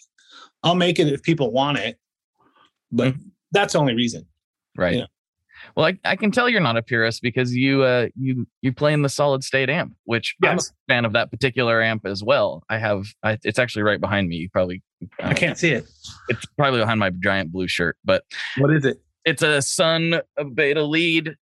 I'll 0.63 0.75
make 0.75 0.99
it 0.99 1.07
if 1.07 1.21
people 1.21 1.51
want 1.51 1.77
it, 1.77 1.97
but 2.91 3.15
that's 3.51 3.73
the 3.73 3.79
only 3.79 3.93
reason. 3.93 4.25
Right. 4.77 4.95
Yeah. 4.95 5.05
Well, 5.75 5.85
I, 5.85 5.99
I 6.03 6.15
can 6.15 6.31
tell 6.31 6.49
you're 6.49 6.61
not 6.61 6.77
a 6.77 6.81
purist 6.81 7.21
because 7.21 7.53
you 7.55 7.83
uh 7.83 8.07
you 8.15 8.47
you 8.61 8.73
play 8.73 8.93
in 8.93 9.01
the 9.01 9.09
solid 9.09 9.43
state 9.43 9.69
amp, 9.69 9.93
which 10.05 10.35
I'm 10.43 10.57
a 10.57 10.61
fan 10.87 11.05
of 11.05 11.13
that 11.13 11.31
particular 11.31 11.81
amp 11.81 12.05
as 12.05 12.23
well. 12.23 12.63
I 12.69 12.77
have 12.77 13.05
I, 13.23 13.37
it's 13.43 13.59
actually 13.59 13.83
right 13.83 14.01
behind 14.01 14.27
me. 14.29 14.37
You 14.37 14.49
probably 14.49 14.81
uh, 15.21 15.27
I 15.27 15.33
can't 15.33 15.57
see 15.57 15.71
it. 15.71 15.85
It's 16.29 16.45
probably 16.57 16.79
behind 16.79 16.99
my 16.99 17.11
giant 17.11 17.51
blue 17.51 17.67
shirt, 17.67 17.97
but 18.03 18.23
What 18.57 18.73
is 18.73 18.85
it? 18.85 19.02
It's 19.25 19.41
a 19.41 19.61
Sunn 19.61 20.21
Beta 20.53 20.83
lead. 20.83 21.35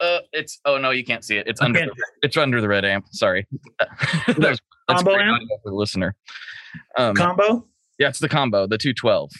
Uh, 0.00 0.18
it's 0.32 0.60
oh 0.64 0.78
no, 0.78 0.90
you 0.90 1.04
can't 1.04 1.24
see 1.24 1.36
it. 1.36 1.46
It's 1.48 1.60
under 1.60 1.80
the, 1.80 1.94
it's 2.22 2.36
under 2.36 2.60
the 2.60 2.68
red 2.68 2.84
amp. 2.84 3.06
Sorry, 3.10 3.46
that's, 4.26 4.38
that's 4.38 4.60
Combo 5.02 5.16
amp? 5.18 5.42
for 5.62 5.70
the 5.70 5.76
listener. 5.76 6.14
Um, 6.96 7.14
Combo? 7.14 7.66
yeah, 7.98 8.08
it's 8.08 8.20
the 8.20 8.28
combo, 8.28 8.66
the 8.66 8.78
two 8.78 8.94
twelve. 8.94 9.30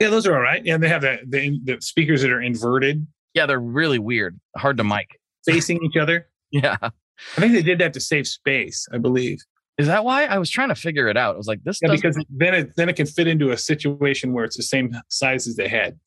Yeah, 0.00 0.08
those 0.08 0.26
are 0.26 0.34
all 0.34 0.40
right. 0.42 0.64
Yeah, 0.64 0.78
they 0.78 0.88
have 0.88 1.02
the, 1.02 1.18
the 1.26 1.60
the 1.64 1.80
speakers 1.82 2.22
that 2.22 2.30
are 2.30 2.40
inverted, 2.42 3.06
Yeah, 3.34 3.44
they're 3.46 3.60
really 3.60 3.98
weird, 3.98 4.38
hard 4.56 4.76
to 4.78 4.84
mic. 4.84 5.18
facing 5.44 5.82
each 5.84 5.96
other. 5.96 6.28
Yeah, 6.52 6.76
I 6.80 7.40
think 7.40 7.52
they 7.54 7.62
did 7.62 7.80
that 7.80 7.92
to 7.94 8.00
save 8.00 8.26
space. 8.28 8.86
I 8.92 8.98
believe. 8.98 9.38
is 9.78 9.88
that 9.88 10.04
why 10.04 10.26
I 10.26 10.38
was 10.38 10.48
trying 10.48 10.68
to 10.68 10.76
figure 10.76 11.08
it 11.08 11.16
out? 11.16 11.34
I 11.34 11.36
was 11.38 11.48
like, 11.48 11.58
this 11.64 11.80
Yeah, 11.82 11.90
because 11.90 12.16
then 12.30 12.54
it 12.54 12.76
then 12.76 12.88
it 12.88 12.94
can 12.96 13.04
fit 13.06 13.26
into 13.26 13.50
a 13.50 13.56
situation 13.58 14.32
where 14.32 14.44
it's 14.44 14.56
the 14.56 14.62
same 14.62 14.94
size 15.08 15.46
as 15.48 15.56
the 15.56 15.68
head. 15.68 15.98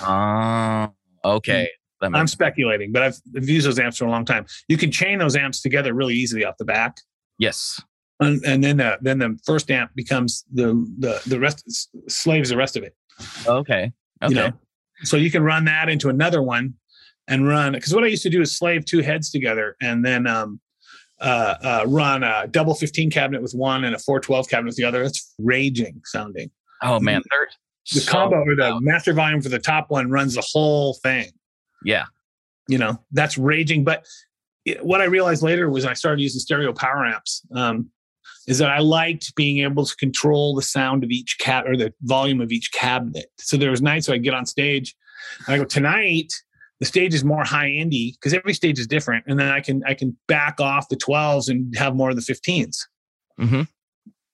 Oh, 0.00 0.92
okay. 1.24 1.68
That 2.00 2.14
I'm 2.14 2.26
speculating, 2.26 2.90
but 2.90 3.02
I've, 3.02 3.16
I've 3.36 3.48
used 3.48 3.66
those 3.66 3.78
amps 3.78 3.98
for 3.98 4.06
a 4.06 4.10
long 4.10 4.24
time. 4.24 4.46
You 4.66 4.76
can 4.76 4.90
chain 4.90 5.18
those 5.18 5.36
amps 5.36 5.62
together 5.62 5.94
really 5.94 6.14
easily 6.14 6.44
off 6.44 6.56
the 6.58 6.64
back, 6.64 6.96
yes. 7.38 7.80
and, 8.18 8.42
and 8.44 8.64
then 8.64 8.78
the, 8.78 8.98
then 9.00 9.18
the 9.18 9.38
first 9.46 9.70
amp 9.70 9.94
becomes 9.94 10.44
the 10.52 10.72
the 10.98 11.22
the 11.28 11.38
rest 11.38 11.88
slaves 12.10 12.48
the 12.48 12.56
rest 12.56 12.76
of 12.76 12.82
it. 12.82 12.96
Okay. 13.46 13.92
Okay. 14.20 14.28
You 14.28 14.34
know, 14.34 14.52
so 15.04 15.16
you 15.16 15.30
can 15.30 15.44
run 15.44 15.64
that 15.66 15.88
into 15.88 16.08
another 16.08 16.42
one, 16.42 16.74
and 17.28 17.46
run 17.46 17.72
because 17.72 17.94
what 17.94 18.04
I 18.04 18.08
used 18.08 18.22
to 18.24 18.30
do 18.30 18.40
is 18.40 18.56
slave 18.56 18.84
two 18.84 19.00
heads 19.00 19.30
together, 19.30 19.76
and 19.80 20.04
then 20.04 20.26
um, 20.26 20.60
uh, 21.20 21.54
uh, 21.62 21.84
run 21.86 22.22
a 22.24 22.46
double 22.48 22.74
15 22.74 23.10
cabinet 23.10 23.42
with 23.42 23.52
one 23.52 23.84
and 23.84 23.94
a 23.94 23.98
412 23.98 24.48
cabinet 24.48 24.70
with 24.70 24.76
the 24.76 24.84
other. 24.84 25.02
That's 25.02 25.34
raging 25.38 26.00
sounding. 26.04 26.50
oh 26.82 27.00
man, 27.00 27.22
they're 27.30 27.48
The 27.90 28.00
so 28.00 28.10
combo 28.12 28.36
or 28.36 28.54
the 28.54 28.78
master 28.80 29.12
volume 29.12 29.40
for 29.42 29.48
the 29.48 29.58
top 29.58 29.90
one 29.90 30.10
runs 30.10 30.34
the 30.34 30.44
whole 30.52 30.94
thing. 31.02 31.30
Yeah. 31.84 32.04
you 32.68 32.78
know 32.78 32.98
that's 33.12 33.36
raging. 33.36 33.82
But 33.84 34.06
it- 34.64 34.84
what 34.84 35.00
i 35.00 35.04
realized 35.04 35.42
later 35.42 35.68
was 35.68 35.84
i 35.84 35.92
started 35.94 36.22
using 36.22 36.38
stereo 36.38 36.72
power 36.72 37.04
amps 37.04 37.42
um, 37.56 37.90
is 38.46 38.58
that 38.58 38.70
i 38.70 38.78
liked 38.78 39.34
being 39.34 39.58
able 39.58 39.84
to 39.84 39.96
control 39.96 40.54
the 40.54 40.62
sound 40.62 41.02
of 41.02 41.10
each 41.10 41.38
cat 41.40 41.66
or 41.66 41.76
the 41.76 41.92
volume 42.02 42.40
of 42.40 42.52
each 42.52 42.70
cabinet. 42.72 43.26
So 43.38 43.56
there 43.56 43.70
was 43.72 43.82
nights 43.82 44.06
where 44.06 44.14
i 44.14 44.18
get 44.18 44.34
on 44.34 44.46
stage 44.46 44.94
and 45.46 45.54
i 45.56 45.58
go 45.58 45.64
tonight 45.64 46.32
the 46.78 46.86
stage 46.86 47.12
is 47.14 47.24
more 47.24 47.42
high 47.44 47.70
endy 47.70 48.12
because 48.12 48.32
every 48.34 48.54
stage 48.54 48.78
is 48.78 48.86
different. 48.86 49.24
And 49.26 49.38
then 49.40 49.48
i 49.48 49.60
can 49.60 49.82
i 49.84 49.94
can 49.94 50.16
back 50.28 50.60
off 50.60 50.88
the 50.88 50.96
12s 50.96 51.48
and 51.50 51.76
have 51.76 51.96
more 51.96 52.10
of 52.10 52.16
the 52.16 52.22
15s 52.22 52.76
Mhm. 53.40 53.66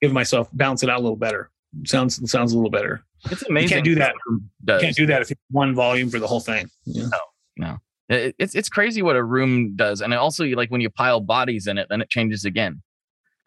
give 0.03 0.13
myself 0.13 0.51
balance 0.53 0.83
it 0.83 0.91
out 0.91 0.99
a 0.99 1.03
little 1.03 1.17
better. 1.17 1.51
Sounds 1.87 2.31
sounds 2.31 2.53
a 2.53 2.57
little 2.57 2.71
better 2.71 3.03
It's 3.31 3.43
amazing. 3.43 3.83
do 3.85 3.95
that. 3.97 4.15
what 4.15 4.21
a 4.27 4.31
room 4.31 4.51
Does. 4.65 4.83
can't 4.83 4.97
do 4.97 5.07
that 5.07 5.23
if 5.23 5.31
you 5.31 5.37
have 5.37 5.55
one 5.55 5.75
volume 5.75 6.09
for 6.11 6.19
the 6.19 6.27
whole 6.27 6.41
thing 6.41 6.69
you 6.85 7.09
know? 7.57 7.79
It- 8.09 8.35
it's 8.39 8.55
it's 8.55 8.69
crazy 8.69 9.03
what 9.03 9.17
a 9.17 9.23
room 9.23 9.75
does, 9.77 10.01
and 10.01 10.13
it 10.13 10.17
also 10.17 10.45
like 10.47 10.71
when 10.71 10.81
you 10.81 10.89
pile 10.91 11.21
bodies 11.21 11.67
in 11.67 11.77
it, 11.79 11.89
then 11.91 12.01
it 12.01 12.09
changes 12.09 12.45
again. 12.45 12.81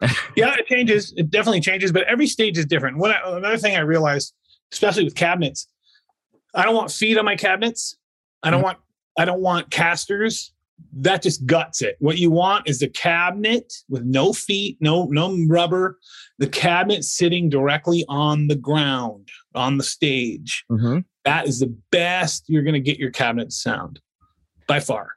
yeah, 0.36 0.54
it 0.58 0.66
changes. 0.66 1.12
It 1.16 1.30
definitely 1.30 1.60
changes, 1.60 1.90
but 1.92 2.02
every 2.04 2.26
stage 2.26 2.58
is 2.58 2.66
different. 2.66 2.98
What 2.98 3.10
I, 3.12 3.36
another 3.36 3.56
thing 3.56 3.76
I 3.76 3.80
realized, 3.80 4.34
especially 4.72 5.04
with 5.04 5.14
cabinets, 5.14 5.68
I 6.54 6.64
don't 6.64 6.74
want 6.74 6.90
feet 6.92 7.16
on 7.18 7.24
my 7.24 7.36
cabinets. 7.36 7.96
I 8.42 8.50
don't 8.50 8.60
Mhm. 8.60 8.64
want 8.64 8.78
I 9.18 9.24
don't 9.24 9.40
want 9.40 9.70
casters. 9.70 10.52
That 10.92 11.22
just 11.22 11.46
guts 11.46 11.82
it. 11.82 11.96
What 11.98 12.18
you 12.18 12.30
want 12.30 12.68
is 12.68 12.78
the 12.78 12.88
cabinet 12.88 13.72
with 13.88 14.04
no 14.04 14.32
feet, 14.32 14.76
no 14.80 15.06
no 15.06 15.36
rubber. 15.48 15.98
The 16.38 16.48
cabinet 16.48 17.04
sitting 17.04 17.48
directly 17.48 18.04
on 18.08 18.48
the 18.48 18.56
ground 18.56 19.28
on 19.54 19.78
the 19.78 19.84
stage. 19.84 20.64
Mm-hmm. 20.70 21.00
That 21.24 21.46
is 21.46 21.60
the 21.60 21.74
best 21.90 22.44
you're 22.48 22.62
going 22.62 22.74
to 22.74 22.80
get 22.80 22.98
your 22.98 23.10
cabinet 23.10 23.52
sound 23.52 24.00
by 24.66 24.80
far. 24.80 25.12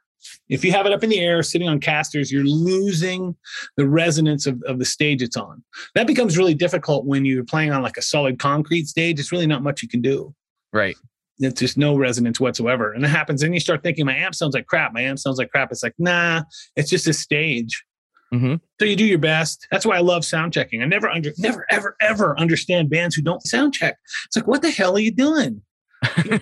If 0.48 0.64
you 0.64 0.72
have 0.72 0.86
it 0.86 0.92
up 0.92 1.02
in 1.02 1.10
the 1.10 1.20
air 1.20 1.42
sitting 1.42 1.68
on 1.68 1.80
casters, 1.80 2.30
you're 2.30 2.44
losing 2.44 3.36
the 3.76 3.88
resonance 3.88 4.46
of, 4.46 4.62
of 4.64 4.78
the 4.78 4.84
stage 4.84 5.22
it's 5.22 5.36
on. 5.36 5.62
That 5.94 6.06
becomes 6.06 6.38
really 6.38 6.54
difficult 6.54 7.04
when 7.04 7.24
you're 7.24 7.44
playing 7.44 7.72
on 7.72 7.82
like 7.82 7.96
a 7.96 8.02
solid 8.02 8.38
concrete 8.38 8.86
stage. 8.86 9.18
It's 9.18 9.32
really 9.32 9.46
not 9.46 9.62
much 9.62 9.82
you 9.82 9.88
can 9.88 10.02
do. 10.02 10.34
Right. 10.72 10.96
It's 11.38 11.60
just 11.60 11.76
no 11.76 11.96
resonance 11.96 12.40
whatsoever. 12.40 12.92
And 12.92 13.04
it 13.04 13.08
happens. 13.08 13.42
Then 13.42 13.52
you 13.52 13.60
start 13.60 13.82
thinking, 13.82 14.06
my 14.06 14.16
amp 14.16 14.34
sounds 14.34 14.54
like 14.54 14.66
crap. 14.66 14.92
My 14.92 15.02
amp 15.02 15.18
sounds 15.18 15.38
like 15.38 15.50
crap. 15.50 15.70
It's 15.70 15.82
like, 15.82 15.94
nah, 15.98 16.42
it's 16.76 16.90
just 16.90 17.06
a 17.06 17.12
stage. 17.12 17.84
Mhm. 18.32 18.60
So 18.80 18.86
you 18.86 18.96
do 18.96 19.04
your 19.04 19.18
best. 19.18 19.66
That's 19.70 19.86
why 19.86 19.96
I 19.96 20.00
love 20.00 20.24
sound 20.24 20.52
checking. 20.52 20.82
I 20.82 20.86
never 20.86 21.08
under, 21.08 21.32
never, 21.38 21.66
ever, 21.70 21.96
ever 22.00 22.38
understand 22.38 22.90
bands 22.90 23.14
who 23.14 23.22
don't 23.22 23.46
sound 23.46 23.74
check. 23.74 23.98
It's 24.26 24.36
like, 24.36 24.46
what 24.46 24.62
the 24.62 24.70
hell 24.70 24.96
are 24.96 25.00
you 25.00 25.12
doing? 25.12 25.62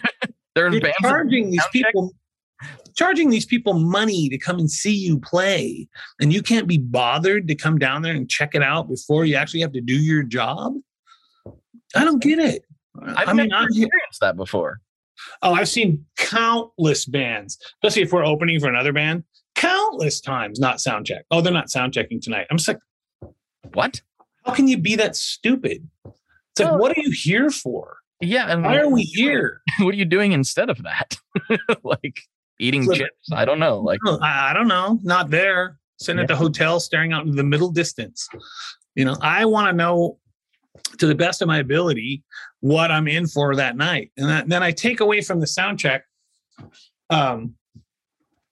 Bands 0.55 0.97
charging 1.03 1.51
these 1.51 1.61
sound 1.61 1.73
check? 1.75 1.87
people 1.87 2.15
charging 2.97 3.29
these 3.31 3.45
people 3.45 3.75
money 3.75 4.29
to 4.29 4.39
come 4.39 4.59
and 4.59 4.71
see 4.71 4.95
you 4.95 5.19
play 5.19 5.89
and 6.21 6.33
you 6.33 6.43
can't 6.43 6.69
be 6.69 6.79
bothered 6.79 7.49
to 7.49 7.55
come 7.55 7.77
down 7.79 8.03
there 8.03 8.15
and 8.15 8.31
check 8.31 8.55
it 8.55 8.63
out 8.63 8.89
before 8.89 9.25
you 9.25 9.35
actually 9.35 9.61
have 9.61 9.73
to 9.73 9.81
do 9.81 9.95
your 9.95 10.23
job 10.23 10.75
i 11.97 12.05
don't 12.05 12.23
get 12.23 12.39
it 12.39 12.65
I've 13.03 13.29
i 13.29 13.33
mean 13.33 13.49
never 13.49 13.65
experienced 13.65 14.21
that 14.21 14.37
before. 14.37 14.81
Oh 15.43 15.53
i've 15.55 15.69
seen 15.69 16.05
countless 16.17 17.05
bands 17.07 17.59
especially 17.83 18.03
if 18.03 18.13
we're 18.13 18.25
opening 18.25 18.59
for 18.61 18.69
another 18.69 18.93
band 18.93 19.25
countless 19.55 20.21
times 20.21 20.59
not 20.59 20.81
sound 20.81 21.07
check 21.07 21.25
oh 21.31 21.41
they're 21.41 21.53
not 21.53 21.71
sound 21.71 21.93
checking 21.95 22.21
tonight 22.21 22.47
i'm 22.51 22.57
just 22.57 22.69
like 22.69 22.79
What? 23.73 24.01
how 24.45 24.53
can 24.53 24.69
you 24.69 24.79
be 24.79 24.97
that 24.97 25.17
stupid 25.17 25.89
it's 26.05 26.61
like 26.61 26.71
Well- 26.71 26.79
what 26.79 26.97
are 26.97 27.01
you 27.01 27.11
here 27.13 27.51
for 27.51 27.97
Yeah. 28.21 28.47
And 28.47 28.63
why 28.63 28.77
are 28.79 28.89
we 28.89 29.03
here 29.21 29.61
What 29.81 29.95
are 29.95 29.99
you 29.99 30.05
doing 30.05 30.33
instead 30.33 30.71
of 30.71 30.83
that? 30.85 31.17
like 31.83 32.21
eating 32.61 32.85
So- 32.85 32.95
chips? 32.95 33.29
I 33.33 33.45
don't 33.45 33.59
know. 33.59 33.81
Like 33.81 33.99
Oh, 34.07 34.19
I, 34.23 34.51
I 34.51 34.55
don't 34.55 34.69
know. 34.69 35.01
Not 35.03 35.31
there. 35.31 35.79
Sitting 35.99 36.21
at 36.21 36.29
the 36.29 36.37
hotel, 36.37 36.79
staring 36.81 37.13
out 37.13 37.23
into 37.25 37.35
the 37.37 37.43
middle 37.45 37.71
distance. 37.71 38.29
You 38.95 39.05
know, 39.05 39.17
I 39.21 39.45
want 39.47 39.67
to 39.69 39.73
know 39.73 40.19
to 40.99 41.07
the 41.07 41.15
best 41.15 41.43
of 41.43 41.49
my 41.49 41.59
ability 41.59 42.23
what 42.61 42.91
I'm 42.91 43.09
in 43.09 43.27
for 43.27 43.55
that 43.57 43.77
night, 43.77 44.11
and 44.17 44.29
that, 44.29 44.49
then 44.49 44.63
I 44.63 44.73
take 44.73 45.01
away 45.01 45.21
from 45.21 45.41
the 45.41 45.47
sound 45.47 45.79
check 45.79 46.05
um, 47.11 47.55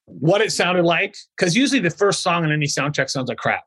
what 0.07 0.41
it 0.41 0.53
sounded 0.53 0.85
like, 0.85 1.17
because 1.37 1.57
usually 1.57 1.81
the 1.81 1.91
first 1.91 2.23
song 2.23 2.45
in 2.45 2.53
any 2.53 2.67
sound 2.67 2.95
check 2.95 3.09
sounds 3.09 3.29
like 3.29 3.39
crap. 3.39 3.65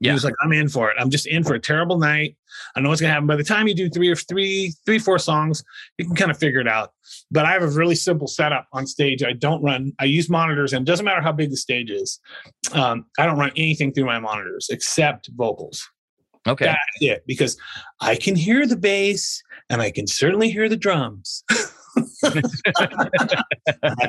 He 0.00 0.08
Yeah. 0.08 0.14
was 0.14 0.24
like, 0.24 0.34
I'm 0.42 0.52
in 0.52 0.68
for 0.68 0.90
it. 0.90 0.96
I'm 0.98 1.08
just 1.08 1.26
in 1.26 1.44
for 1.44 1.54
a 1.54 1.60
terrible 1.60 1.98
night. 1.98 2.36
I 2.74 2.80
know 2.80 2.88
what's 2.88 3.00
gonna 3.00 3.12
happen. 3.12 3.28
By 3.28 3.36
the 3.36 3.44
time 3.44 3.68
you 3.68 3.74
do 3.74 3.88
three 3.88 4.08
or 4.08 4.16
three, 4.16 4.72
three, 4.84 4.98
four 4.98 5.20
songs, 5.20 5.62
you 5.98 6.04
can 6.04 6.16
kind 6.16 6.30
of 6.32 6.38
figure 6.38 6.60
it 6.60 6.66
out. 6.66 6.92
But 7.30 7.46
I 7.46 7.52
have 7.52 7.62
a 7.62 7.68
really 7.68 7.94
simple 7.94 8.26
setup 8.26 8.66
on 8.72 8.86
stage. 8.86 9.22
I 9.22 9.32
don't 9.34 9.62
run, 9.62 9.92
I 10.00 10.04
use 10.06 10.28
monitors, 10.28 10.72
and 10.72 10.86
it 10.86 10.90
doesn't 10.90 11.04
matter 11.04 11.20
how 11.20 11.32
big 11.32 11.50
the 11.50 11.56
stage 11.56 11.90
is. 11.90 12.18
Um, 12.72 13.06
I 13.18 13.26
don't 13.26 13.38
run 13.38 13.52
anything 13.56 13.92
through 13.92 14.06
my 14.06 14.18
monitors 14.18 14.68
except 14.70 15.30
vocals. 15.34 15.88
Okay. 16.46 16.66
That's 16.66 16.78
it, 17.00 17.24
because 17.26 17.56
I 18.00 18.16
can 18.16 18.36
hear 18.36 18.66
the 18.66 18.76
bass 18.76 19.42
and 19.70 19.80
I 19.80 19.90
can 19.90 20.06
certainly 20.06 20.50
hear 20.50 20.68
the 20.68 20.76
drums. 20.76 21.42
Have 22.24 22.42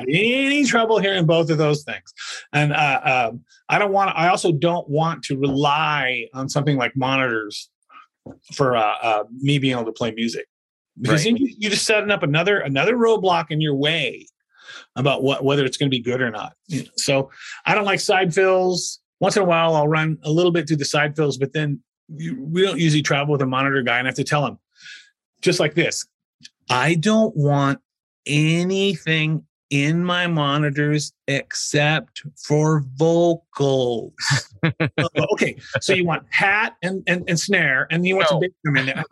any 0.08 0.64
trouble 0.64 0.98
hearing 0.98 1.24
both 1.26 1.50
of 1.50 1.58
those 1.58 1.84
things, 1.84 2.12
and 2.52 2.72
uh, 2.72 3.28
um, 3.32 3.44
I 3.68 3.78
don't 3.78 3.92
want. 3.92 4.16
I 4.16 4.28
also 4.28 4.50
don't 4.52 4.88
want 4.88 5.22
to 5.24 5.38
rely 5.38 6.26
on 6.34 6.48
something 6.48 6.76
like 6.76 6.96
monitors 6.96 7.70
for 8.54 8.76
uh, 8.76 8.94
uh, 9.02 9.24
me 9.30 9.58
being 9.58 9.74
able 9.74 9.84
to 9.84 9.92
play 9.92 10.10
music 10.12 10.46
because 11.00 11.24
Right. 11.24 11.38
you, 11.38 11.54
you're 11.58 11.70
just 11.70 11.86
setting 11.86 12.10
up 12.10 12.22
another 12.22 12.58
another 12.58 12.96
roadblock 12.96 13.46
in 13.50 13.60
your 13.60 13.74
way 13.74 14.26
about 14.96 15.22
what 15.22 15.44
whether 15.44 15.64
it's 15.64 15.76
going 15.76 15.90
to 15.90 15.96
be 15.96 16.02
good 16.02 16.20
or 16.20 16.30
not. 16.30 16.54
So 16.96 17.30
I 17.66 17.74
don't 17.74 17.84
like 17.84 18.00
side 18.00 18.34
fills. 18.34 19.00
Once 19.20 19.36
in 19.36 19.42
a 19.42 19.46
while, 19.46 19.74
I'll 19.74 19.88
run 19.88 20.18
a 20.24 20.30
little 20.30 20.52
bit 20.52 20.66
through 20.68 20.76
the 20.78 20.84
side 20.84 21.16
fills, 21.16 21.38
but 21.38 21.52
then 21.52 21.80
you, 22.08 22.42
we 22.42 22.62
don't 22.62 22.78
usually 22.78 23.02
travel 23.02 23.32
with 23.32 23.42
a 23.42 23.46
monitor 23.46 23.82
guy, 23.82 23.98
and 23.98 24.06
I 24.06 24.10
have 24.10 24.16
to 24.16 24.24
tell 24.24 24.46
him 24.46 24.58
just 25.40 25.60
like 25.60 25.74
this. 25.74 26.06
I 26.70 26.94
don't 26.94 27.36
want 27.36 27.80
anything 28.26 29.44
in 29.70 30.04
my 30.04 30.26
monitors 30.26 31.12
except 31.28 32.22
for 32.36 32.84
vocals. 32.96 34.12
Oh, 34.98 35.26
okay, 35.32 35.56
so 35.80 35.92
you 35.92 36.04
want 36.04 36.24
hat 36.30 36.74
and, 36.82 37.04
and, 37.06 37.22
and 37.28 37.38
snare, 37.38 37.86
and 37.90 38.04
you 38.04 38.16
want 38.16 38.26
some 38.28 38.40
No. 38.40 38.40
bass 38.40 38.50
drum 38.64 38.76
in 38.78 38.86
there. 38.86 39.04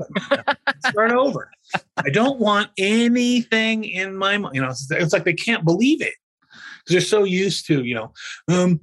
Start 0.89 1.13
over. 1.13 1.49
I 1.97 2.11
don't 2.11 2.41
want 2.41 2.71
anything 2.77 3.85
in 3.85 4.17
my, 4.17 4.35
you 4.53 4.61
know, 4.61 4.71
it's, 4.71 4.91
it's 4.91 5.13
like 5.13 5.23
they 5.23 5.35
can't 5.35 5.65
believe 5.65 6.03
it 6.03 6.15
because 6.79 6.93
they're 6.93 7.01
so 7.03 7.23
used 7.23 7.67
to, 7.67 7.85
you 7.85 7.95
know, 7.95 8.13
um, 8.49 8.81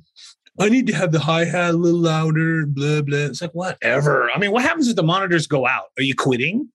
I 0.59 0.69
need 0.69 0.87
to 0.87 0.93
have 0.93 1.11
the 1.11 1.19
hi 1.19 1.45
hat 1.45 1.73
a 1.73 1.77
little 1.77 1.99
louder, 1.99 2.65
blah 2.65 3.01
blah. 3.01 3.17
It's 3.17 3.41
like 3.41 3.51
whatever. 3.51 4.29
I 4.31 4.37
mean, 4.37 4.51
what 4.51 4.63
happens 4.63 4.87
if 4.87 4.95
the 4.95 5.03
monitors 5.03 5.47
go 5.47 5.65
out? 5.65 5.85
Are 5.97 6.03
you 6.03 6.15
quitting? 6.15 6.69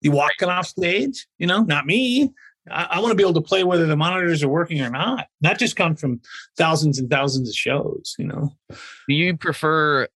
You 0.00 0.12
walking 0.12 0.48
off 0.48 0.66
stage? 0.66 1.26
You 1.38 1.46
know, 1.46 1.62
not 1.62 1.86
me. 1.86 2.32
I, 2.70 2.84
I 2.84 3.00
want 3.00 3.10
to 3.10 3.16
be 3.16 3.22
able 3.22 3.34
to 3.34 3.40
play 3.40 3.64
whether 3.64 3.86
the 3.86 3.96
monitors 3.96 4.42
are 4.42 4.48
working 4.48 4.80
or 4.80 4.90
not. 4.90 5.26
That 5.40 5.58
just 5.58 5.74
comes 5.74 6.00
from 6.00 6.20
thousands 6.56 6.98
and 6.98 7.10
thousands 7.10 7.48
of 7.48 7.54
shows. 7.54 8.14
You 8.18 8.26
know, 8.26 8.52
Do 8.70 9.14
you 9.14 9.36
prefer 9.36 10.08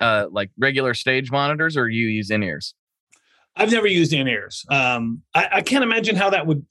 uh 0.00 0.26
like 0.30 0.50
regular 0.56 0.94
stage 0.94 1.30
monitors 1.30 1.76
or 1.76 1.88
you 1.88 2.06
use 2.06 2.30
in 2.30 2.42
ears? 2.42 2.74
I've 3.56 3.70
never 3.70 3.86
used 3.86 4.12
in 4.12 4.26
ears. 4.26 4.64
Um, 4.68 5.22
I, 5.34 5.48
I 5.52 5.62
can't 5.62 5.84
imagine 5.84 6.16
how 6.16 6.30
that 6.30 6.46
would. 6.46 6.64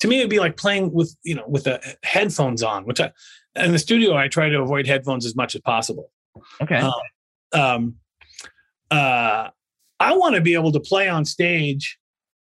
To 0.00 0.08
me, 0.08 0.18
it'd 0.18 0.30
be 0.30 0.38
like 0.38 0.56
playing 0.56 0.92
with 0.92 1.16
you 1.22 1.34
know 1.34 1.44
with 1.48 1.64
the 1.64 1.80
headphones 2.02 2.62
on, 2.62 2.84
which 2.84 3.00
I 3.00 3.12
in 3.56 3.72
the 3.72 3.78
studio 3.78 4.16
I 4.16 4.28
try 4.28 4.48
to 4.48 4.60
avoid 4.60 4.86
headphones 4.86 5.26
as 5.26 5.34
much 5.34 5.54
as 5.54 5.60
possible. 5.62 6.10
Okay. 6.60 6.76
Um, 6.76 6.92
um, 7.52 7.94
uh, 8.90 9.48
I 9.98 10.14
want 10.16 10.34
to 10.34 10.40
be 10.40 10.54
able 10.54 10.72
to 10.72 10.80
play 10.80 11.08
on 11.08 11.24
stage 11.24 11.98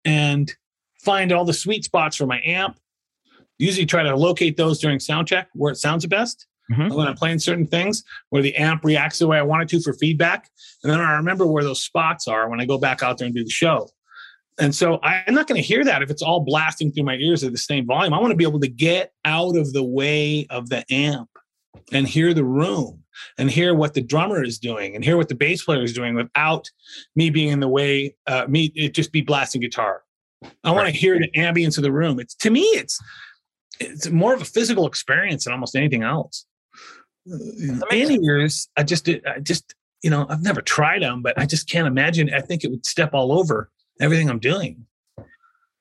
and 0.05 0.53
find 1.03 1.33
all 1.33 1.44
the 1.44 1.53
sweet 1.53 1.85
spots 1.85 2.16
for 2.16 2.27
my 2.27 2.40
amp. 2.44 2.79
Usually, 3.59 3.87
try 3.87 4.03
to 4.03 4.14
locate 4.14 4.57
those 4.57 4.79
during 4.79 5.01
sound 5.01 5.27
check 5.27 5.49
where 5.55 5.73
it 5.73 5.77
sounds 5.77 6.03
the 6.03 6.09
best. 6.09 6.47
Mhm. 6.71 6.94
When 6.94 7.09
I'm 7.09 7.14
playing 7.14 7.38
certain 7.38 7.66
things, 7.66 8.05
where 8.29 8.42
the 8.42 8.55
amp 8.57 8.85
reacts 8.85 9.18
the 9.18 9.27
way 9.27 9.38
I 9.38 9.42
want 9.42 9.62
it 9.62 9.68
to 9.71 9.81
for 9.81 9.94
feedback, 9.94 10.51
and 10.85 10.92
then 10.92 11.01
I 11.01 11.16
remember 11.16 11.47
where 11.47 11.64
those 11.64 11.83
spots 11.83 12.29
are 12.29 12.49
when 12.51 12.61
I 12.61 12.66
go 12.66 12.77
back 12.77 13.03
out 13.03 13.16
there 13.16 13.25
and 13.25 13.35
do 13.35 13.42
the 13.42 13.51
show. 13.51 13.88
And 14.59 14.75
so 14.75 14.99
I'm 15.03 15.35
not 15.35 15.47
going 15.47 15.61
to 15.61 15.66
hear 15.66 15.85
that 15.85 16.03
if 16.03 16.11
it's 16.11 16.23
all 16.23 16.40
blasting 16.40 16.90
through 16.90 17.05
my 17.05 17.14
ears 17.14 17.44
at 17.44 17.53
the 17.53 17.59
same 17.59 17.87
volume. 17.87 18.12
I 18.12 18.18
want 18.18 18.33
to 18.33 18.37
be 18.37 18.44
able 18.44 18.61
to 18.61 18.68
get 18.68 19.12
out 19.25 19.57
of 19.57 19.73
the 19.73 19.85
way 19.85 20.47
of 20.51 20.68
the 20.68 20.85
amp 20.92 21.31
and 21.92 22.09
hear 22.09 22.35
the 22.35 22.44
room 22.44 23.05
and 23.37 23.51
hear 23.51 23.75
what 23.75 23.94
the 23.94 24.03
drummer 24.03 24.42
is 24.42 24.59
doing 24.59 24.94
and 24.94 25.05
hear 25.05 25.16
what 25.16 25.29
the 25.29 25.35
bass 25.35 25.64
player 25.64 25.83
is 25.83 25.92
doing 25.92 26.14
without 26.14 26.68
me 27.14 27.31
being 27.31 27.49
in 27.49 27.61
the 27.61 27.68
way, 27.68 28.14
uh, 28.27 28.47
me 28.49 28.73
it 28.75 28.94
just 28.94 29.12
be 29.12 29.21
blasting 29.21 29.61
guitar. 29.61 30.03
I 30.64 30.71
want 30.71 30.87
to 30.87 30.92
hear 30.92 31.18
the 31.18 31.31
ambience 31.33 31.77
of 31.77 31.83
the 31.83 31.92
room. 31.92 32.21
It's 32.21 32.35
to 32.37 32.51
me, 32.51 32.62
it's 32.62 32.99
it's 33.81 34.11
more 34.11 34.35
of 34.35 34.42
a 34.42 34.44
physical 34.44 34.87
experience 34.87 35.44
than 35.44 35.53
almost 35.53 35.77
anything 35.77 36.03
else. 36.03 36.47
In 37.27 37.83
ears, 38.25 38.68
I 38.77 38.83
just 38.83 39.09
I 39.09 39.40
just 39.40 39.75
you 40.03 40.11
know 40.11 40.27
I've 40.29 40.42
never 40.42 40.62
tried 40.62 41.03
them, 41.03 41.23
but 41.23 41.38
I 41.38 41.44
just 41.44 41.68
can't 41.68 41.87
imagine. 41.87 42.33
I 42.33 42.40
think 42.40 42.64
it 42.64 42.71
would 42.71 42.87
step 42.87 43.14
all 43.14 43.33
over 43.33 43.71
everything 44.00 44.28
I'm 44.30 44.38
doing. 44.38 44.87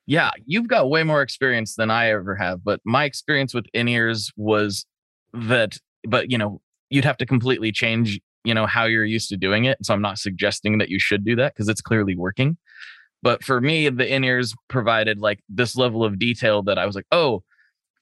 Yeah, 0.06 0.32
you've 0.46 0.68
got 0.68 0.90
way 0.90 1.04
more 1.04 1.22
experience 1.22 1.76
than 1.76 1.92
I 1.92 2.10
ever 2.12 2.36
have, 2.36 2.64
but 2.64 2.80
my 2.86 3.04
experience 3.04 3.54
with 3.54 3.66
in 3.74 3.88
ears 3.88 4.32
was 4.38 4.86
that, 5.34 5.78
but 6.08 6.32
you 6.32 6.38
know, 6.38 6.62
you'd 6.90 7.04
have 7.04 7.18
to 7.18 7.26
completely 7.26 7.74
change, 7.74 8.20
you 8.46 8.54
know, 8.54 8.66
how 8.66 8.86
you're 8.86 9.04
used 9.04 9.28
to 9.30 9.38
doing 9.38 9.66
it. 9.66 9.78
So 9.84 9.94
I'm 9.94 10.02
not 10.02 10.18
suggesting 10.18 10.78
that 10.78 10.90
you 10.90 11.00
should 11.00 11.26
do 11.26 11.36
that 11.36 11.54
because 11.54 11.68
it's 11.68 11.82
clearly 11.82 12.16
working. 12.16 12.58
But 13.22 13.44
for 13.44 13.60
me, 13.60 13.90
the 13.90 14.08
in 14.08 14.24
ears 14.24 14.56
provided 14.70 15.20
like 15.20 15.40
this 15.50 15.76
level 15.76 16.04
of 16.04 16.20
detail 16.20 16.64
that 16.64 16.78
I 16.78 16.86
was 16.86 16.96
like, 16.96 17.08
oh, 17.12 17.44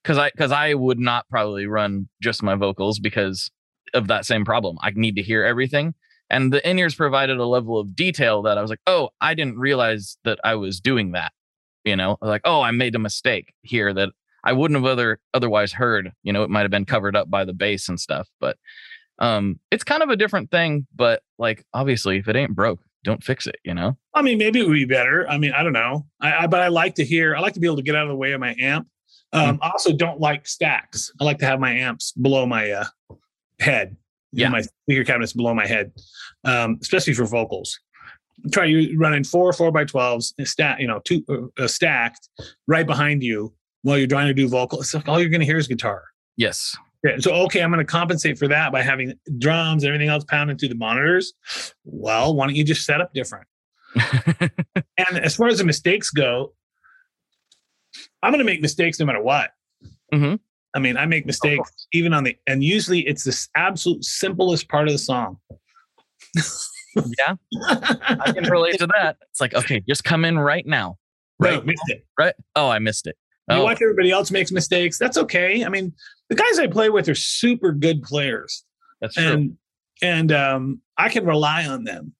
because 0.04 0.20
I 0.20 0.30
because 0.30 0.52
I 0.52 0.76
would 0.76 1.00
not 1.00 1.28
probably 1.30 1.66
run 1.66 2.08
just 2.22 2.44
my 2.44 2.54
vocals 2.54 3.00
because 3.00 3.50
of 3.96 4.08
that 4.08 4.26
same 4.26 4.46
problem. 4.46 4.78
I 4.82 4.92
need 4.94 5.16
to 5.16 5.24
hear 5.24 5.44
everything. 5.44 5.96
And 6.30 6.52
the 6.52 6.68
in 6.68 6.80
ears 6.80 6.96
provided 6.96 7.38
a 7.38 7.46
level 7.46 7.80
of 7.80 7.96
detail 7.96 8.42
that 8.44 8.58
I 8.58 8.62
was 8.62 8.70
like, 8.70 8.82
oh, 8.88 9.10
I 9.22 9.34
didn't 9.34 9.58
realize 9.58 10.18
that 10.24 10.40
I 10.44 10.56
was 10.56 10.80
doing 10.80 11.12
that 11.12 11.32
you 11.86 11.96
know 11.96 12.18
like 12.22 12.42
oh 12.44 12.62
i 12.62 12.72
made 12.72 12.96
a 12.96 13.00
mistake 13.00 13.54
here 13.62 13.94
that 13.94 14.10
i 14.44 14.52
wouldn't 14.52 14.78
have 14.78 14.92
other 14.92 15.20
otherwise 15.34 15.72
heard 15.72 16.12
you 16.24 16.34
know 16.34 16.44
it 16.44 16.50
might 16.50 16.64
have 16.64 16.72
been 16.72 16.84
covered 16.84 17.16
up 17.16 17.30
by 17.30 17.46
the 17.46 17.54
bass 17.54 17.88
and 17.88 18.00
stuff 18.00 18.28
but 18.42 18.58
um 19.20 19.58
it's 19.72 19.84
kind 19.84 20.04
of 20.04 20.10
a 20.10 20.18
different 20.18 20.52
thing 20.52 20.86
but 20.94 21.22
like 21.38 21.64
obviously 21.74 22.18
if 22.18 22.28
it 22.28 22.36
ain't 22.36 22.56
broke 22.56 22.82
don't 23.04 23.24
fix 23.24 23.48
it 23.48 23.58
you 23.64 23.74
know 23.74 23.96
I 24.16 24.22
mean, 24.22 24.38
maybe 24.38 24.62
it 24.62 24.68
would 24.68 24.74
be 24.74 24.86
better. 24.86 25.30
I 25.30 25.38
mean, 25.38 25.52
I 25.52 25.62
don't 25.62 25.74
know. 25.74 26.06
I, 26.22 26.44
I 26.44 26.48
but 26.48 26.62
I 26.62 26.70
like 26.70 26.96
to 26.96 27.04
hear. 27.04 27.36
I 27.36 27.42
like 27.42 27.54
to 27.56 27.60
be 27.60 27.68
able 27.68 27.76
to 27.76 27.84
get 27.84 27.94
out 27.94 28.04
of 28.04 28.08
the 28.08 28.16
way 28.16 28.32
of 28.32 28.40
my 28.40 28.56
amp. 28.58 28.88
Um, 29.34 29.60
I 29.62 29.72
also 29.72 29.92
don't 29.92 30.22
like 30.22 30.48
stacks. 30.48 31.12
I 31.20 31.26
like 31.26 31.40
to 31.40 31.46
have 31.46 31.60
my 31.60 31.74
amps 31.74 32.14
below 32.14 32.46
my 32.46 32.72
uh, 32.72 32.86
head. 33.60 33.98
Yeah. 34.44 34.50
my 34.50 34.62
speaker 34.62 35.04
cabinets 35.04 35.34
below 35.34 35.54
my 35.54 35.66
head, 35.68 35.92
um, 36.44 36.78
especially 36.82 37.14
for 37.14 37.26
vocals. 37.26 37.80
Try 38.52 38.66
you 38.66 38.98
running 39.00 39.24
four 39.24 39.52
four 39.54 39.72
by 39.72 39.86
twelves, 39.86 40.34
stack. 40.44 40.80
You 40.80 40.88
know, 40.88 41.00
two 41.06 41.24
uh, 41.30 41.64
uh, 41.64 41.68
stacked 41.68 42.28
right 42.68 42.86
behind 42.86 43.24
you 43.24 43.54
while 43.84 43.98
you're 43.98 44.08
trying 44.08 44.28
to 44.28 44.34
do 44.34 44.48
vocal. 44.48 44.82
It's 44.82 44.94
like 44.94 45.08
all 45.08 45.20
you're 45.20 45.30
going 45.30 45.40
to 45.42 45.46
hear 45.46 45.58
is 45.58 45.68
guitar. 45.68 46.04
yes 46.38 46.76
Yeah, 47.04 47.18
So 47.20 47.32
okay, 47.46 47.62
I'm 47.62 47.70
going 47.72 47.86
to 47.86 47.92
compensate 47.92 48.38
for 48.38 48.48
that 48.50 48.72
by 48.72 48.82
having 48.82 49.14
drums, 49.40 49.84
and 49.84 49.90
everything 49.90 50.10
else 50.10 50.24
pounding 50.26 50.58
through 50.58 50.70
the 50.70 50.76
monitors. 50.76 51.34
Well, 51.86 52.36
why 52.36 52.48
don't 52.48 52.56
you 52.56 52.64
just 52.64 52.86
set 52.86 53.00
up 53.02 53.14
different? 53.14 53.48
And 54.98 55.18
as 55.20 55.36
far 55.36 55.48
as 55.48 55.58
the 55.58 55.66
mistakes 55.66 56.10
go, 56.10 56.54
I'm 58.24 58.32
going 58.32 58.40
to 58.40 58.46
make 58.46 58.62
mistakes 58.62 59.00
no 59.00 59.06
matter 59.06 59.22
what. 59.22 59.52
Mhm. 60.14 60.40
I 60.76 60.80
mean, 60.80 60.98
I 60.98 61.06
make 61.06 61.26
mistakes 61.26 61.88
even 61.94 62.14
on 62.14 62.26
the, 62.26 62.36
and 62.46 62.64
usually 62.64 63.08
it's 63.08 63.24
the 63.24 63.48
absolute 63.56 64.04
simplest 64.04 64.68
part 64.70 64.88
of 64.88 64.92
the 64.92 64.98
song. 65.00 65.40
yeah 67.18 67.36
i 68.20 68.32
can 68.34 68.50
relate 68.50 68.78
to 68.78 68.88
that 68.88 69.18
it's 69.30 69.42
like 69.42 69.54
okay 69.54 69.82
just 69.88 70.04
come 70.04 70.26
in 70.26 70.38
right 70.40 70.66
now 70.66 70.98
Right, 71.40 71.62
it. 71.66 72.06
right 72.18 72.34
oh 72.56 72.70
i 72.70 72.80
missed 72.80 73.08
it 73.08 73.18
You 73.50 73.58
oh 73.58 73.64
watch 73.64 73.82
everybody 73.82 74.12
else 74.12 74.32
makes 74.32 74.52
mistakes. 74.52 74.98
That's 74.98 75.18
okay. 75.18 75.64
I 75.64 75.70
mean, 75.70 75.94
the 76.30 76.36
guys 76.36 76.58
I 76.58 76.68
play 76.68 76.90
with 76.90 77.08
are 77.10 77.16
super 77.16 77.72
good 77.74 78.02
players. 78.02 78.64
that's 79.02 79.16
true 79.16 79.26
and 79.26 79.58
and 80.02 80.32
um, 80.32 80.82
I 80.98 81.10
can 81.10 81.26
rely 81.26 81.66
on 81.68 81.84
them. 81.84 82.14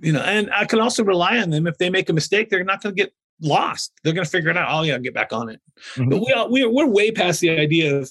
You 0.00 0.12
know, 0.12 0.20
and 0.20 0.50
I 0.52 0.64
can 0.64 0.80
also 0.80 1.04
rely 1.04 1.38
on 1.38 1.50
them 1.50 1.66
if 1.66 1.78
they 1.78 1.88
make 1.90 2.08
a 2.08 2.12
mistake, 2.12 2.50
they're 2.50 2.64
not 2.64 2.82
going 2.82 2.94
to 2.96 3.02
get 3.02 3.12
lost. 3.42 3.92
They're 4.02 4.12
going 4.12 4.24
to 4.24 4.30
figure 4.30 4.50
it 4.50 4.56
out. 4.56 4.68
Oh 4.70 4.82
yeah, 4.82 4.98
get 4.98 5.14
back 5.14 5.32
on 5.32 5.48
it. 5.48 5.60
Mhm. 5.96 6.10
But 6.10 6.18
we 6.20 6.32
all, 6.32 6.50
we're 6.50 6.70
we're 6.70 6.86
way 6.86 7.10
past 7.10 7.40
the 7.40 7.50
idea 7.50 7.94
of 7.96 8.10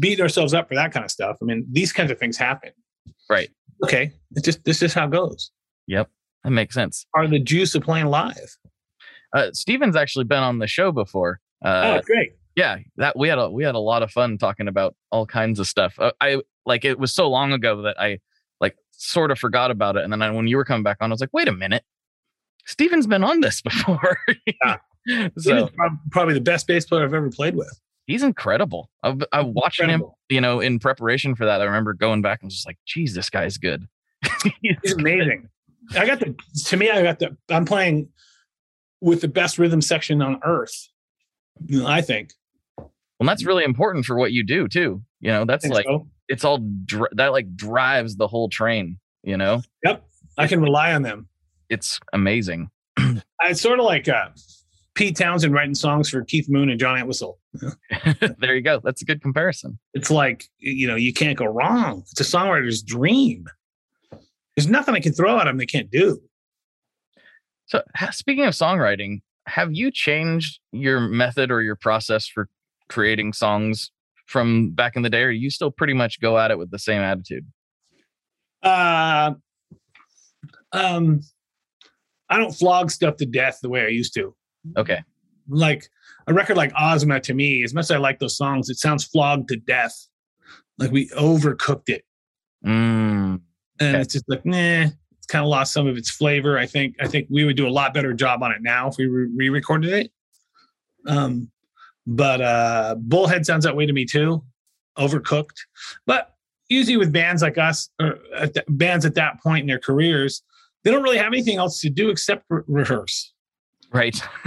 beating 0.00 0.22
ourselves 0.22 0.52
up 0.54 0.68
for 0.68 0.74
that 0.74 0.92
kind 0.92 1.04
of 1.04 1.10
stuff. 1.10 1.36
I 1.40 1.44
mean, 1.44 1.66
these 1.70 1.92
kinds 1.92 2.10
of 2.10 2.18
things 2.18 2.36
happen. 2.36 2.70
right 3.30 3.50
Okay, 3.84 4.12
it's 4.32 4.44
just 4.44 4.64
this 4.64 4.82
is 4.82 4.92
how 4.94 5.04
it 5.06 5.12
goes. 5.12 5.50
yep 5.86 6.10
that 6.44 6.50
makes 6.50 6.74
sense 6.74 7.06
Are 7.14 7.26
the 7.28 7.38
juice 7.38 7.74
of 7.74 7.82
playing 7.82 8.06
live? 8.06 8.56
uh 9.36 9.50
steven's 9.52 9.94
actually 9.96 10.24
been 10.24 10.42
on 10.42 10.58
the 10.58 10.66
show 10.66 10.90
before 10.92 11.38
uh 11.64 11.98
oh, 11.98 12.02
great. 12.06 12.32
yeah 12.56 12.78
that 12.96 13.16
we 13.18 13.28
had 13.28 13.38
a 13.38 13.50
we 13.50 13.62
had 13.64 13.74
a 13.74 13.78
lot 13.78 14.02
of 14.02 14.10
fun 14.10 14.38
talking 14.38 14.68
about 14.68 14.94
all 15.12 15.26
kinds 15.26 15.58
of 15.60 15.66
stuff 15.66 15.94
uh, 15.98 16.10
i 16.20 16.40
like 16.64 16.84
it 16.84 16.98
was 16.98 17.12
so 17.12 17.28
long 17.28 17.52
ago 17.52 17.82
that 17.82 18.00
i 18.00 18.18
like 18.60 18.74
sort 18.92 19.30
of 19.30 19.38
forgot 19.38 19.70
about 19.70 19.96
it 19.96 20.04
and 20.04 20.12
then 20.12 20.22
I, 20.22 20.30
when 20.30 20.46
you 20.46 20.56
were 20.56 20.64
coming 20.64 20.82
back 20.82 20.96
on 21.00 21.10
i 21.10 21.12
was 21.12 21.20
like 21.20 21.28
wait 21.32 21.46
a 21.48 21.52
minute 21.52 21.82
steven's 22.68 23.06
been 23.08 23.24
on 23.24 23.40
this 23.40 23.60
before 23.68 24.18
Yeah. 24.46 24.76
so 25.38 25.66
He's 25.66 25.70
probably 26.12 26.34
the 26.34 26.40
best 26.40 26.66
bass 26.68 26.86
player 26.86 27.02
I've 27.04 27.14
ever 27.14 27.30
played 27.30 27.56
with. 27.56 27.80
he's 28.06 28.22
incredible 28.22 28.90
i've, 29.02 29.20
I've 29.32 29.46
watching 29.46 29.88
him 29.88 30.04
you 30.28 30.40
know 30.40 30.60
in 30.60 30.78
preparation 30.78 31.34
for 31.34 31.44
that 31.46 31.60
i 31.60 31.64
remember 31.64 31.92
going 31.94 32.22
back 32.22 32.40
and 32.42 32.46
was 32.48 32.54
just 32.54 32.66
like 32.66 32.78
geez 32.86 33.14
this 33.14 33.30
guy's 33.30 33.58
good 33.58 33.86
He's 34.62 34.92
amazing. 34.94 35.48
I 35.96 36.04
got 36.04 36.18
the 36.18 36.34
to 36.66 36.76
me, 36.76 36.90
I 36.90 37.02
got 37.04 37.20
the 37.20 37.36
I'm 37.50 37.64
playing 37.64 38.08
with 39.00 39.20
the 39.20 39.28
best 39.28 39.58
rhythm 39.58 39.80
section 39.80 40.20
on 40.22 40.40
earth. 40.44 40.88
I 41.86 42.00
think. 42.02 42.32
Well, 42.76 42.88
that's 43.26 43.44
really 43.44 43.62
important 43.62 44.04
for 44.06 44.16
what 44.16 44.32
you 44.32 44.44
do 44.44 44.66
too. 44.66 45.02
You 45.20 45.30
know, 45.30 45.44
that's 45.44 45.64
like 45.68 45.86
so. 45.86 46.08
it's 46.28 46.44
all 46.44 46.58
dr- 46.84 47.12
that 47.12 47.28
like 47.30 47.54
drives 47.54 48.16
the 48.16 48.26
whole 48.26 48.48
train. 48.48 48.98
You 49.22 49.36
know, 49.36 49.62
Yep. 49.84 50.04
I 50.36 50.48
can 50.48 50.60
rely 50.60 50.92
on 50.94 51.02
them. 51.02 51.28
It's 51.68 52.00
amazing. 52.12 52.70
It's 53.44 53.60
sort 53.60 53.78
of 53.78 53.84
like 53.84 54.08
uh, 54.08 54.30
Pete 54.94 55.16
Townshend 55.16 55.54
writing 55.54 55.74
songs 55.74 56.10
for 56.10 56.24
Keith 56.24 56.48
Moon 56.50 56.70
and 56.70 56.78
John 56.78 56.98
Entwistle. 56.98 57.38
there 58.38 58.56
you 58.56 58.60
go. 58.60 58.80
That's 58.82 59.00
a 59.00 59.04
good 59.04 59.22
comparison. 59.22 59.78
It's 59.94 60.10
like, 60.10 60.46
you 60.58 60.88
know, 60.88 60.96
you 60.96 61.12
can't 61.12 61.38
go 61.38 61.44
wrong. 61.44 62.02
It's 62.10 62.20
a 62.20 62.24
songwriter's 62.24 62.82
dream. 62.82 63.46
There's 64.56 64.66
nothing 64.66 64.96
I 64.96 65.00
can 65.00 65.12
throw 65.12 65.38
at 65.38 65.44
them 65.44 65.56
they 65.56 65.66
can't 65.66 65.88
do. 65.88 66.20
So, 67.66 67.82
speaking 68.10 68.44
of 68.44 68.54
songwriting, 68.54 69.20
have 69.46 69.72
you 69.72 69.92
changed 69.92 70.58
your 70.72 70.98
method 70.98 71.52
or 71.52 71.62
your 71.62 71.76
process 71.76 72.26
for 72.26 72.48
creating 72.88 73.34
songs 73.34 73.92
from 74.26 74.70
back 74.70 74.96
in 74.96 75.02
the 75.02 75.10
day, 75.10 75.22
or 75.22 75.30
you 75.30 75.48
still 75.48 75.70
pretty 75.70 75.94
much 75.94 76.20
go 76.20 76.38
at 76.38 76.50
it 76.50 76.58
with 76.58 76.72
the 76.72 76.78
same 76.78 77.02
attitude? 77.02 77.46
Uh, 78.64 79.34
um, 80.72 81.20
I 82.30 82.36
don't 82.38 82.52
flog 82.52 82.90
stuff 82.90 83.16
to 83.16 83.26
death 83.26 83.58
the 83.62 83.68
way 83.68 83.82
I 83.84 83.88
used 83.88 84.14
to. 84.14 84.34
Okay. 84.76 85.02
Like 85.48 85.88
a 86.26 86.34
record 86.34 86.56
like 86.56 86.72
Ozma 86.78 87.20
to 87.20 87.34
me, 87.34 87.62
as 87.62 87.72
much 87.74 87.84
as 87.84 87.90
I 87.92 87.96
like 87.96 88.18
those 88.18 88.36
songs, 88.36 88.68
it 88.68 88.76
sounds 88.78 89.04
flogged 89.04 89.48
to 89.48 89.56
death. 89.56 89.94
Like 90.76 90.90
we 90.90 91.08
overcooked 91.10 91.88
it. 91.88 92.04
Mm, 92.66 93.40
and 93.80 93.94
Okay. 93.94 94.00
it's 94.00 94.12
just 94.12 94.28
like 94.28 94.44
nah 94.44 94.86
it's 95.16 95.26
kind 95.28 95.44
of 95.44 95.48
lost 95.48 95.72
some 95.72 95.86
of 95.86 95.96
its 95.96 96.10
flavor 96.10 96.58
i 96.58 96.66
think 96.66 96.96
i 97.00 97.06
think 97.06 97.28
we 97.30 97.44
would 97.44 97.56
do 97.56 97.68
a 97.68 97.70
lot 97.70 97.94
better 97.94 98.12
job 98.12 98.42
on 98.42 98.50
it 98.50 98.60
now 98.62 98.88
if 98.88 98.96
we 98.98 99.06
re- 99.06 99.28
re-recorded 99.32 99.92
it 99.92 100.10
um 101.06 101.48
but 102.04 102.40
uh 102.40 102.96
bullhead 102.98 103.46
sounds 103.46 103.62
that 103.62 103.76
way 103.76 103.86
to 103.86 103.92
me 103.92 104.04
too 104.04 104.42
overcooked 104.98 105.58
but 106.04 106.34
usually 106.68 106.96
with 106.96 107.12
bands 107.12 107.42
like 107.42 107.58
us 107.58 107.88
or 108.00 108.18
at 108.36 108.54
the, 108.54 108.64
bands 108.68 109.04
at 109.06 109.14
that 109.14 109.40
point 109.40 109.60
in 109.60 109.66
their 109.68 109.78
careers 109.78 110.42
they 110.88 110.94
don't 110.94 111.02
really 111.02 111.18
have 111.18 111.32
anything 111.32 111.58
else 111.58 111.80
to 111.82 111.90
do 111.90 112.08
except 112.10 112.44
re- 112.48 112.62
rehearse 112.66 113.32
right. 113.92 114.20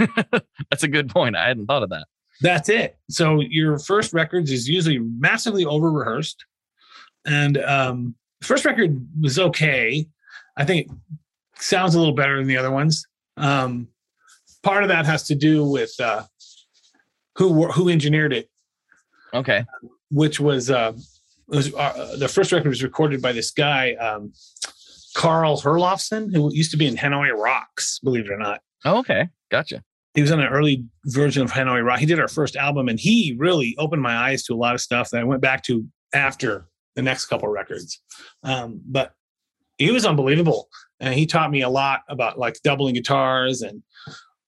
That's 0.70 0.82
a 0.84 0.88
good 0.88 1.08
point. 1.10 1.36
I 1.36 1.46
hadn't 1.48 1.66
thought 1.66 1.82
of 1.82 1.90
that. 1.90 2.06
that's 2.40 2.68
it 2.68 2.96
so 3.10 3.40
your 3.40 3.78
first 3.78 4.12
records 4.12 4.50
is 4.50 4.68
usually 4.68 4.98
massively 4.98 5.64
over 5.64 5.90
rehearsed 5.92 6.44
and 7.24 7.58
um 7.58 8.14
first 8.42 8.64
record 8.64 9.06
was 9.20 9.38
okay 9.38 10.06
i 10.56 10.64
think 10.64 10.88
it 10.90 11.62
sounds 11.62 11.94
a 11.94 11.98
little 11.98 12.14
better 12.14 12.36
than 12.38 12.48
the 12.48 12.56
other 12.56 12.70
ones 12.72 13.06
um 13.36 13.86
part 14.64 14.82
of 14.82 14.88
that 14.88 15.06
has 15.06 15.22
to 15.24 15.34
do 15.36 15.64
with 15.64 15.92
uh 16.00 16.22
who 17.36 17.70
who 17.70 17.88
engineered 17.88 18.32
it 18.32 18.48
Okay. 19.34 19.64
which 20.10 20.40
was 20.40 20.68
uh 20.70 20.92
was 21.46 21.72
uh, 21.74 22.16
the 22.18 22.28
first 22.28 22.50
record 22.52 22.68
was 22.68 22.82
recorded 22.82 23.20
by 23.22 23.30
this 23.32 23.50
guy 23.52 23.92
um 23.94 24.32
carl 25.14 25.60
herlofson 25.60 26.34
who 26.34 26.52
used 26.54 26.70
to 26.70 26.76
be 26.76 26.86
in 26.86 26.96
hanoi 26.96 27.32
rocks 27.36 27.98
believe 28.02 28.24
it 28.26 28.30
or 28.32 28.38
not 28.38 28.60
Oh, 28.84 28.98
okay. 28.98 29.28
Gotcha. 29.48 29.84
he 30.14 30.22
was 30.22 30.32
on 30.32 30.40
an 30.40 30.48
early 30.48 30.84
version 31.06 31.40
of 31.44 31.52
Hanoi 31.52 31.84
Rock. 31.86 32.00
He 32.00 32.06
did 32.06 32.18
our 32.18 32.26
first 32.26 32.56
album, 32.56 32.88
and 32.88 32.98
he 32.98 33.36
really 33.38 33.76
opened 33.78 34.02
my 34.02 34.16
eyes 34.16 34.42
to 34.46 34.54
a 34.54 34.56
lot 34.56 34.74
of 34.74 34.80
stuff 34.80 35.10
that 35.10 35.20
I 35.20 35.24
went 35.24 35.40
back 35.40 35.62
to 35.66 35.86
after 36.12 36.66
the 36.96 37.02
next 37.02 37.26
couple 37.26 37.46
records. 37.48 38.02
Um, 38.42 38.80
but 38.84 39.12
he 39.78 39.92
was 39.92 40.04
unbelievable, 40.04 40.68
and 40.98 41.14
he 41.14 41.26
taught 41.26 41.52
me 41.52 41.62
a 41.62 41.68
lot 41.68 42.00
about 42.08 42.40
like 42.40 42.60
doubling 42.64 42.94
guitars 42.96 43.62
and 43.62 43.84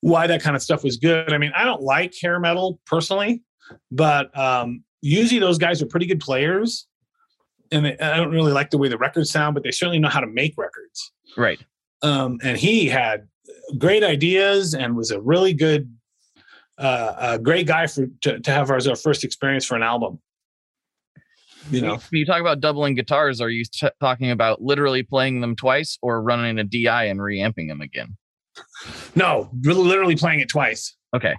why 0.00 0.26
that 0.26 0.42
kind 0.42 0.56
of 0.56 0.62
stuff 0.62 0.82
was 0.82 0.96
good. 0.96 1.32
I 1.32 1.38
mean, 1.38 1.52
I 1.54 1.64
don't 1.64 1.82
like 1.82 2.12
hair 2.20 2.40
metal 2.40 2.80
personally, 2.86 3.44
but 3.92 4.36
um, 4.36 4.82
usually 5.00 5.38
those 5.38 5.58
guys 5.58 5.80
are 5.80 5.86
pretty 5.86 6.06
good 6.06 6.18
players, 6.18 6.88
and 7.74 7.84
they, 7.86 7.98
I 7.98 8.16
don't 8.16 8.30
really 8.30 8.52
like 8.52 8.70
the 8.70 8.78
way 8.78 8.88
the 8.88 8.96
records 8.98 9.30
sound, 9.30 9.54
but 9.54 9.62
they 9.62 9.70
certainly 9.70 9.98
know 9.98 10.08
how 10.08 10.20
to 10.20 10.26
make 10.26 10.54
records 10.56 11.12
Right. 11.36 11.58
um, 12.02 12.38
and 12.42 12.56
he 12.56 12.86
had 12.86 13.28
great 13.78 14.02
ideas 14.04 14.74
and 14.74 14.96
was 14.96 15.10
a 15.10 15.20
really 15.20 15.52
good, 15.52 15.92
uh, 16.78 17.14
a 17.18 17.38
great 17.38 17.66
guy 17.66 17.86
for 17.86 18.06
to, 18.22 18.40
to 18.40 18.50
have 18.50 18.70
as 18.70 18.86
our 18.88 18.96
first 18.96 19.24
experience 19.24 19.64
for 19.64 19.74
an 19.76 19.82
album. 19.82 20.20
You 21.70 21.80
know, 21.80 21.94
When 21.94 22.18
you 22.18 22.26
talk 22.26 22.40
about 22.40 22.60
doubling 22.60 22.94
guitars, 22.94 23.40
are 23.40 23.48
you 23.48 23.64
t- 23.64 23.88
talking 24.00 24.30
about 24.30 24.60
literally 24.60 25.02
playing 25.02 25.40
them 25.40 25.56
twice 25.56 25.98
or 26.02 26.20
running 26.22 26.58
a 26.58 26.64
DI 26.64 27.04
and 27.06 27.22
reamping 27.22 27.68
them 27.68 27.80
again? 27.80 28.16
no, 29.14 29.50
literally 29.62 30.14
playing 30.16 30.40
it 30.40 30.48
twice. 30.48 30.94
Okay. 31.16 31.34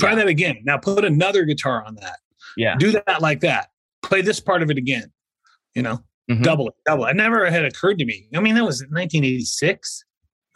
Try 0.00 0.14
that 0.16 0.26
again. 0.26 0.58
Now 0.64 0.78
put 0.78 1.04
another 1.04 1.44
guitar 1.44 1.84
on 1.84 1.94
that. 1.96 2.18
Yeah. 2.56 2.74
Do 2.76 2.90
that 2.92 3.20
like 3.22 3.40
that. 3.40 3.68
Play 4.02 4.20
this 4.22 4.40
part 4.40 4.62
of 4.62 4.70
it 4.70 4.78
again. 4.78 5.12
You 5.74 5.82
know, 5.82 6.00
Mhm. 6.30 6.42
double 6.42 6.68
it, 6.68 6.74
double. 6.86 7.04
It 7.06 7.16
never 7.16 7.50
had 7.50 7.64
occurred 7.64 7.98
to 7.98 8.04
me. 8.04 8.28
I 8.34 8.40
mean, 8.40 8.54
that 8.54 8.64
was 8.64 8.80
1986. 8.90 10.04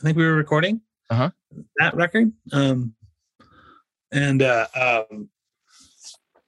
I 0.01 0.05
think 0.05 0.17
we 0.17 0.25
were 0.25 0.35
recording 0.35 0.81
Uh-huh. 1.11 1.31
that 1.79 1.95
record. 1.95 2.33
Um, 2.53 2.95
and 4.13 4.43
uh, 4.43 4.67
um, 4.75 5.29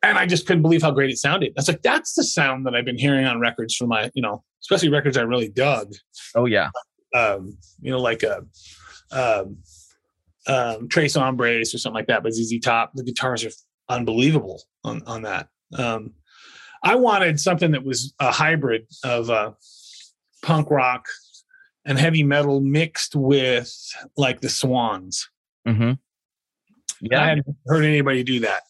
and 0.02 0.18
I 0.18 0.26
just 0.26 0.46
couldn't 0.46 0.62
believe 0.62 0.82
how 0.82 0.90
great 0.90 1.08
it 1.10 1.16
sounded. 1.18 1.52
That's 1.56 1.68
like, 1.68 1.80
that's 1.82 2.12
the 2.14 2.24
sound 2.24 2.66
that 2.66 2.74
I've 2.74 2.84
been 2.84 2.98
hearing 2.98 3.24
on 3.24 3.40
records 3.40 3.74
from 3.74 3.88
my, 3.88 4.10
you 4.14 4.20
know, 4.20 4.44
especially 4.62 4.90
records 4.90 5.16
I 5.16 5.22
really 5.22 5.48
dug. 5.48 5.92
Oh, 6.34 6.44
yeah. 6.44 6.68
Um, 7.14 7.56
you 7.80 7.90
know, 7.90 8.00
like 8.00 8.22
a 8.22 8.44
um, 9.12 9.58
um, 10.46 10.88
Tres 10.88 11.14
Hombres 11.14 11.74
or 11.74 11.78
something 11.78 11.94
like 11.94 12.08
that. 12.08 12.22
But 12.22 12.34
ZZ 12.34 12.58
Top, 12.60 12.90
the 12.94 13.02
guitars 13.04 13.44
are 13.46 13.50
unbelievable 13.88 14.60
on 14.82 15.02
on 15.06 15.22
that. 15.22 15.48
Um, 15.78 16.12
I 16.84 16.96
wanted 16.96 17.40
something 17.40 17.70
that 17.72 17.84
was 17.84 18.12
a 18.20 18.30
hybrid 18.30 18.86
of 19.02 19.30
uh, 19.30 19.52
punk 20.42 20.70
rock 20.70 21.06
and 21.86 21.98
heavy 21.98 22.22
metal 22.22 22.60
mixed 22.60 23.16
with 23.16 23.74
like 24.16 24.42
the 24.42 24.50
Swans. 24.50 25.28
Mm-hmm. 25.66 25.92
Yeah, 27.00 27.22
I 27.22 27.26
hadn't 27.28 27.46
heard 27.66 27.84
anybody 27.84 28.22
do 28.22 28.40
that. 28.40 28.62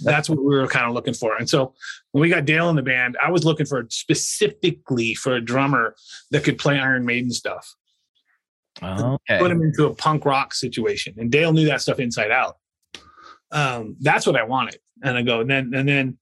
That's 0.00 0.30
what 0.30 0.38
we 0.38 0.56
were 0.56 0.66
kind 0.66 0.86
of 0.86 0.94
looking 0.94 1.14
for. 1.14 1.36
And 1.36 1.48
so 1.48 1.74
when 2.12 2.22
we 2.22 2.28
got 2.28 2.44
Dale 2.44 2.70
in 2.70 2.76
the 2.76 2.82
band, 2.82 3.16
I 3.22 3.30
was 3.30 3.44
looking 3.44 3.66
for 3.66 3.84
specifically 3.90 5.14
for 5.14 5.34
a 5.34 5.40
drummer 5.40 5.94
that 6.30 6.44
could 6.44 6.56
play 6.58 6.78
Iron 6.78 7.04
Maiden 7.04 7.30
stuff, 7.30 7.74
Okay. 8.82 9.38
put 9.38 9.50
him 9.50 9.60
into 9.62 9.86
a 9.86 9.94
punk 9.94 10.24
rock 10.24 10.54
situation. 10.54 11.14
And 11.18 11.30
Dale 11.30 11.52
knew 11.52 11.66
that 11.66 11.82
stuff 11.82 11.98
inside 11.98 12.30
out. 12.30 12.56
Um, 13.50 13.96
that's 14.00 14.26
what 14.26 14.36
I 14.36 14.44
wanted. 14.44 14.78
And 15.02 15.18
I 15.18 15.22
go, 15.22 15.40
and 15.40 15.50
then, 15.50 15.72
and 15.74 15.88
then, 15.88 16.18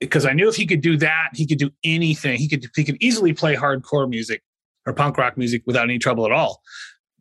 because 0.00 0.26
I 0.26 0.32
knew 0.32 0.48
if 0.48 0.56
he 0.56 0.66
could 0.66 0.80
do 0.80 0.96
that, 0.98 1.30
he 1.34 1.46
could 1.46 1.58
do 1.58 1.70
anything. 1.84 2.38
He 2.38 2.48
could, 2.48 2.66
he 2.76 2.84
could 2.84 2.96
easily 3.00 3.32
play 3.32 3.56
hardcore 3.56 4.08
music 4.08 4.42
or 4.86 4.92
punk 4.92 5.18
rock 5.18 5.36
music 5.36 5.62
without 5.66 5.84
any 5.84 5.98
trouble 5.98 6.24
at 6.24 6.32
all. 6.32 6.62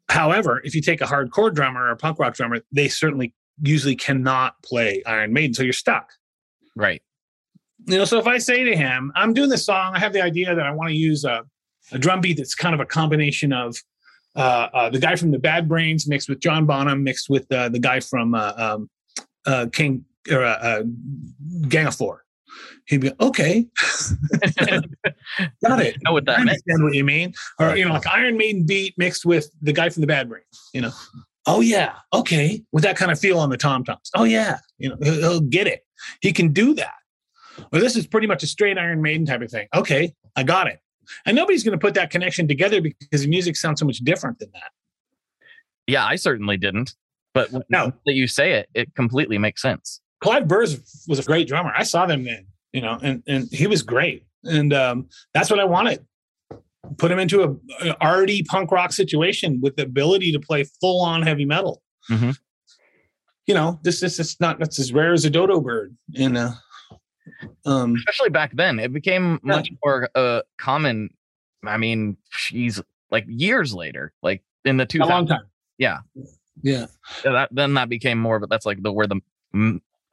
However, 0.09 0.61
if 0.63 0.73
you 0.73 0.81
take 0.81 1.01
a 1.01 1.05
hardcore 1.05 1.53
drummer 1.53 1.85
or 1.85 1.89
a 1.89 1.97
punk 1.97 2.19
rock 2.19 2.35
drummer, 2.35 2.59
they 2.71 2.87
certainly 2.87 3.33
usually 3.61 3.95
cannot 3.95 4.61
play 4.63 5.03
Iron 5.05 5.33
Maiden, 5.33 5.53
so 5.53 5.63
you're 5.63 5.73
stuck. 5.73 6.11
Right. 6.75 7.01
You 7.87 7.97
know, 7.97 8.05
so 8.05 8.17
if 8.19 8.27
I 8.27 8.37
say 8.37 8.63
to 8.63 8.75
him, 8.75 9.11
"I'm 9.15 9.33
doing 9.33 9.49
this 9.49 9.65
song," 9.65 9.95
I 9.95 9.99
have 9.99 10.13
the 10.13 10.21
idea 10.21 10.55
that 10.55 10.65
I 10.65 10.71
want 10.71 10.89
to 10.89 10.95
use 10.95 11.23
a, 11.23 11.43
a 11.91 11.99
drum 11.99 12.21
beat 12.21 12.37
that's 12.37 12.55
kind 12.55 12.73
of 12.73 12.79
a 12.79 12.85
combination 12.85 13.53
of 13.53 13.77
uh, 14.35 14.69
uh, 14.73 14.89
the 14.89 14.99
guy 14.99 15.15
from 15.15 15.31
the 15.31 15.39
Bad 15.39 15.67
Brains 15.67 16.07
mixed 16.07 16.29
with 16.29 16.39
John 16.39 16.65
Bonham 16.65 17.03
mixed 17.03 17.29
with 17.29 17.51
uh, 17.51 17.69
the 17.69 17.79
guy 17.79 17.99
from 17.99 18.35
uh, 18.35 18.53
um, 18.55 18.89
uh, 19.45 19.67
King 19.71 20.05
or 20.31 20.43
uh, 20.43 20.57
uh, 20.57 20.83
Gang 21.67 21.87
of 21.87 21.95
Four. 21.95 22.23
He'd 22.87 23.01
be 23.01 23.11
okay, 23.19 23.65
got 25.65 25.81
it. 25.81 25.97
Know 26.03 26.13
what 26.13 26.23
I 26.29 26.33
that 26.33 26.37
meant? 26.37 26.49
understand 26.49 26.83
what 26.83 26.93
you 26.93 27.03
mean. 27.03 27.33
Or, 27.59 27.75
you 27.75 27.85
know, 27.85 27.93
like 27.93 28.07
Iron 28.07 28.37
Maiden 28.37 28.65
beat 28.65 28.97
mixed 28.97 29.25
with 29.25 29.49
the 29.61 29.73
guy 29.73 29.89
from 29.89 30.01
the 30.01 30.07
Bad 30.07 30.29
Brains, 30.29 30.45
you 30.73 30.81
know. 30.81 30.91
Oh 31.45 31.61
yeah, 31.61 31.93
okay. 32.13 32.63
With 32.71 32.83
that 32.83 32.97
kind 32.97 33.11
of 33.11 33.19
feel 33.19 33.39
on 33.39 33.49
the 33.49 33.57
tom 33.57 33.83
toms. 33.83 34.09
Oh 34.15 34.23
yeah, 34.25 34.57
you 34.77 34.89
know, 34.89 34.97
he'll, 35.01 35.13
he'll 35.15 35.41
get 35.41 35.67
it. 35.67 35.85
He 36.21 36.31
can 36.33 36.51
do 36.53 36.73
that. 36.75 36.93
Or 37.73 37.79
this 37.79 37.95
is 37.95 38.05
pretty 38.05 38.27
much 38.27 38.43
a 38.43 38.47
straight 38.47 38.77
Iron 38.77 39.01
Maiden 39.01 39.25
type 39.25 39.41
of 39.41 39.49
thing. 39.49 39.67
Okay, 39.75 40.13
I 40.35 40.43
got 40.43 40.67
it. 40.67 40.79
And 41.25 41.35
nobody's 41.35 41.63
going 41.63 41.77
to 41.77 41.81
put 41.81 41.93
that 41.93 42.09
connection 42.11 42.47
together 42.47 42.81
because 42.81 43.21
the 43.21 43.27
music 43.29 43.55
sounds 43.55 43.79
so 43.79 43.85
much 43.85 43.99
different 43.99 44.39
than 44.39 44.49
that. 44.53 44.71
Yeah, 45.87 46.05
I 46.05 46.17
certainly 46.17 46.57
didn't. 46.57 46.93
But 47.33 47.49
No. 47.69 47.93
that 48.05 48.13
you 48.13 48.27
say 48.27 48.53
it, 48.53 48.69
it 48.73 48.93
completely 48.95 49.37
makes 49.37 49.61
sense. 49.61 50.01
Clive 50.21 50.47
Burrs 50.47 51.05
was 51.07 51.19
a 51.19 51.23
great 51.23 51.47
drummer. 51.47 51.71
I 51.75 51.83
saw 51.83 52.05
them 52.05 52.23
then, 52.23 52.45
you 52.73 52.81
know, 52.81 52.97
and 53.01 53.23
and 53.27 53.47
he 53.51 53.67
was 53.67 53.81
great. 53.83 54.25
And 54.43 54.73
um, 54.73 55.09
that's 55.33 55.49
what 55.49 55.59
I 55.59 55.65
wanted. 55.65 56.05
Put 56.97 57.11
him 57.11 57.19
into 57.19 57.43
a, 57.43 57.49
an 57.87 57.95
arty 58.01 58.43
punk 58.43 58.71
rock 58.71 58.93
situation 58.93 59.59
with 59.61 59.75
the 59.75 59.83
ability 59.83 60.31
to 60.31 60.39
play 60.39 60.63
full 60.79 61.01
on 61.01 61.21
heavy 61.21 61.45
metal. 61.45 61.81
Mhm. 62.09 62.37
You 63.45 63.53
know, 63.53 63.79
this 63.83 63.99
this 63.99 64.19
is 64.19 64.37
not 64.39 64.59
that's 64.59 64.79
as 64.79 64.91
rare 64.93 65.13
as 65.13 65.25
a 65.25 65.29
dodo 65.29 65.59
bird. 65.61 65.95
And 66.17 66.37
uh, 66.37 66.51
um, 67.65 67.95
Especially 67.95 68.29
back 68.29 68.55
then, 68.55 68.79
it 68.79 68.93
became 68.93 69.39
Yeah. 69.43 69.55
much 69.55 69.71
more 69.83 70.09
uh, 70.15 70.41
common. 70.57 71.09
I 71.65 71.77
mean, 71.77 72.17
she's 72.29 72.81
like 73.11 73.25
years 73.27 73.73
later, 73.73 74.13
like 74.23 74.43
in 74.65 74.77
the 74.77 74.85
two 74.85 75.01
A 75.01 75.05
long 75.05 75.27
time. 75.27 75.43
Yeah. 75.77 75.99
Yeah. 76.63 76.87
That, 77.23 77.49
then 77.51 77.73
that 77.75 77.89
became 77.89 78.17
more, 78.17 78.39
but 78.39 78.49
that's 78.49 78.65
like 78.65 78.81
the 78.81 78.91
where 78.91 79.07
the 79.07 79.19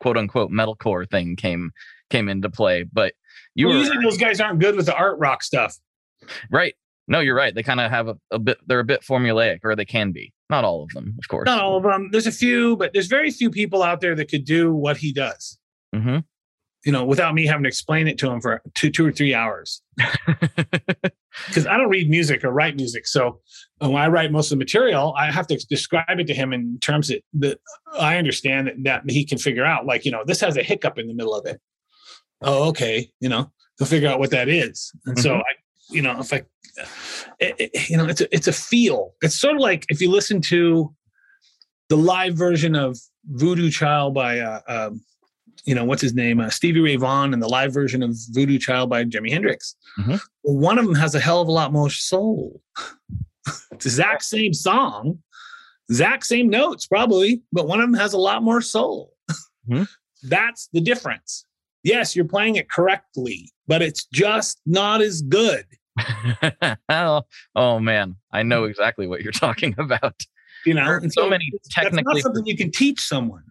quote 0.04 0.18
unquote 0.18 0.50
metalcore 0.50 1.08
thing 1.10 1.34
came 1.34 1.70
came 2.10 2.28
into 2.28 2.50
play. 2.50 2.82
But 2.82 3.14
you 3.54 3.68
Well, 3.68 3.76
were 3.76 3.80
usually 3.84 4.04
those 4.04 4.18
guys 4.18 4.38
aren't 4.38 4.60
good 4.60 4.76
with 4.76 4.84
the 4.84 4.94
art 4.94 5.18
rock 5.18 5.42
stuff. 5.42 5.76
right. 6.50 6.74
No, 7.08 7.20
you're 7.20 7.34
right. 7.34 7.54
They 7.54 7.62
kind 7.62 7.80
of 7.80 7.90
have 7.90 8.08
a, 8.08 8.16
a 8.30 8.38
bit. 8.38 8.58
They're 8.66 8.80
a 8.80 8.84
bit 8.84 9.00
formulaic, 9.02 9.60
or 9.64 9.74
they 9.76 9.84
can 9.86 10.12
be. 10.12 10.32
Not 10.50 10.62
all 10.64 10.82
of 10.82 10.90
them, 10.90 11.14
of 11.18 11.28
course. 11.28 11.46
Not 11.46 11.58
all 11.58 11.78
of 11.78 11.82
them. 11.84 12.10
There's 12.12 12.26
a 12.26 12.32
few, 12.32 12.76
but 12.76 12.92
there's 12.92 13.06
very 13.06 13.30
few 13.30 13.50
people 13.50 13.82
out 13.82 14.02
there 14.02 14.14
that 14.14 14.30
could 14.30 14.44
do 14.44 14.74
what 14.74 14.98
he 14.98 15.10
does. 15.12 15.58
hmm 15.94 16.18
You 16.84 16.92
know, 16.92 17.04
without 17.04 17.34
me 17.34 17.46
having 17.46 17.62
to 17.64 17.68
explain 17.68 18.08
it 18.08 18.18
to 18.18 18.30
him 18.30 18.40
for 18.40 18.60
two, 18.74 18.90
two 18.90 19.06
or 19.06 19.12
three 19.12 19.34
hours. 19.34 19.82
Because 21.48 21.66
I 21.66 21.76
don't 21.76 21.88
read 21.88 22.08
music 22.08 22.44
or 22.44 22.52
write 22.52 22.76
music, 22.76 23.08
so 23.08 23.40
uh, 23.82 23.90
when 23.90 24.00
I 24.00 24.06
write 24.06 24.30
most 24.30 24.46
of 24.52 24.58
the 24.58 24.64
material, 24.64 25.12
I 25.18 25.32
have 25.32 25.48
to 25.48 25.56
describe 25.68 26.20
it 26.20 26.28
to 26.28 26.34
him 26.34 26.52
in 26.52 26.78
terms 26.78 27.08
that, 27.08 27.22
that 27.34 27.58
I 27.98 28.18
understand 28.18 28.68
that, 28.68 28.74
that 28.84 29.10
he 29.10 29.24
can 29.24 29.38
figure 29.38 29.64
out. 29.64 29.84
Like, 29.84 30.04
you 30.04 30.12
know, 30.12 30.22
this 30.24 30.40
has 30.42 30.56
a 30.56 30.62
hiccup 30.62 30.96
in 30.96 31.08
the 31.08 31.12
middle 31.14 31.34
of 31.34 31.44
it. 31.46 31.60
Oh, 32.40 32.68
okay. 32.68 33.10
You 33.18 33.28
know, 33.28 33.50
he'll 33.78 33.86
figure 33.88 34.08
out 34.08 34.20
what 34.20 34.30
that 34.30 34.48
is. 34.48 34.92
And 35.06 35.18
so 35.18 35.30
Mhm. 35.34 35.40
I, 35.40 35.52
you 35.90 36.02
know, 36.02 36.20
if 36.20 36.32
I, 36.32 36.42
it, 37.40 37.56
it- 37.74 37.90
you 37.90 37.96
know, 37.96 38.06
it's 38.06 38.20
a, 38.20 38.32
it's 38.32 38.46
a 38.46 38.52
feel. 38.52 39.14
It's 39.20 39.34
sort 39.34 39.56
of 39.56 39.60
like 39.60 39.86
if 39.88 40.00
you 40.00 40.12
listen 40.12 40.40
to 40.42 40.94
the 41.88 41.96
live 41.96 42.34
version 42.36 42.76
of 42.76 42.96
Voodoo 43.24 43.70
Child 43.72 44.14
by, 44.14 44.38
uh, 44.38 44.60
um, 44.68 45.00
you 45.64 45.74
know, 45.74 45.84
what's 45.84 46.02
his 46.02 46.14
name, 46.14 46.40
uh, 46.40 46.50
Stevie 46.50 46.80
Ray 46.80 46.96
Vaughan, 46.96 47.32
and 47.32 47.42
the 47.42 47.48
live 47.48 47.72
version 47.72 48.02
of 48.02 48.16
Voodoo 48.30 48.58
Child 48.58 48.90
by 48.90 49.04
Jimi 49.04 49.30
Hendrix. 49.30 49.74
Mhm. 49.98 50.20
Well, 50.42 50.56
one 50.58 50.78
of 50.78 50.84
them 50.86 50.94
has 50.94 51.14
a 51.14 51.20
hell 51.20 51.40
of 51.40 51.48
a 51.48 51.52
lot 51.52 51.72
more 51.72 51.90
soul. 51.90 52.60
it's 53.46 53.68
the 53.70 53.74
exact 53.88 54.22
same 54.24 54.52
song, 54.54 55.18
exact 55.88 56.26
same 56.26 56.48
notes 56.48 56.86
probably, 56.86 57.42
but 57.52 57.66
one 57.66 57.80
of 57.80 57.86
them 57.90 57.98
has 57.98 58.12
a 58.12 58.18
lot 58.18 58.42
more 58.42 58.60
soul. 58.60 59.14
Mhm. 59.68 59.88
That's 60.22 60.68
the 60.72 60.80
difference. 60.80 61.44
Yes, 61.82 62.16
you're 62.16 62.24
playing 62.24 62.56
it 62.56 62.70
correctly, 62.70 63.52
but 63.66 63.82
it's 63.82 64.06
just 64.06 64.58
not 64.64 65.02
as 65.02 65.20
good. 65.20 65.66
oh, 66.88 67.22
oh 67.54 67.78
man, 67.78 68.16
I 68.32 68.42
know 68.42 68.64
exactly 68.64 69.06
what 69.06 69.22
you're 69.22 69.32
talking 69.32 69.74
about. 69.78 70.22
You 70.64 70.72
know, 70.74 70.94
And 71.02 71.12
so 71.12 71.28
many 71.28 71.50
technically- 71.70 71.96
That's 72.04 72.06
not 72.06 72.22
something 72.22 72.46
you 72.46 72.56
can 72.56 72.70
teach 72.70 73.00
someone. 73.00 73.42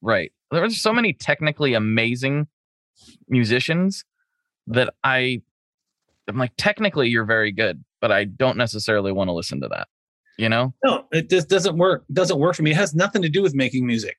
Right. 0.00 0.32
There 0.50 0.64
are 0.64 0.70
so 0.70 0.92
many 0.92 1.12
technically 1.12 1.74
amazing 1.74 2.46
musicians 3.28 4.04
that 4.66 4.94
I 5.04 5.42
I'm 6.28 6.36
like 6.36 6.52
technically 6.56 7.08
you're 7.08 7.24
very 7.24 7.52
good, 7.52 7.82
but 8.00 8.12
I 8.12 8.24
don't 8.24 8.56
necessarily 8.56 9.12
want 9.12 9.28
to 9.28 9.32
listen 9.32 9.60
to 9.62 9.68
that. 9.68 9.88
You 10.36 10.48
know? 10.48 10.74
No, 10.84 11.04
it 11.10 11.30
just 11.30 11.48
doesn't 11.48 11.76
work. 11.76 12.04
It 12.08 12.14
doesn't 12.14 12.38
work 12.38 12.54
for 12.54 12.62
me. 12.62 12.70
It 12.70 12.76
has 12.76 12.94
nothing 12.94 13.22
to 13.22 13.28
do 13.28 13.42
with 13.42 13.54
making 13.54 13.86
music. 13.86 14.16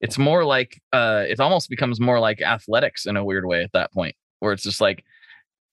It's 0.00 0.18
more 0.18 0.44
like 0.44 0.80
uh 0.92 1.24
it 1.26 1.40
almost 1.40 1.70
becomes 1.70 2.00
more 2.00 2.20
like 2.20 2.42
athletics 2.42 3.06
in 3.06 3.16
a 3.16 3.24
weird 3.24 3.46
way 3.46 3.62
at 3.62 3.72
that 3.72 3.92
point, 3.92 4.14
where 4.40 4.52
it's 4.52 4.62
just 4.62 4.80
like 4.80 5.04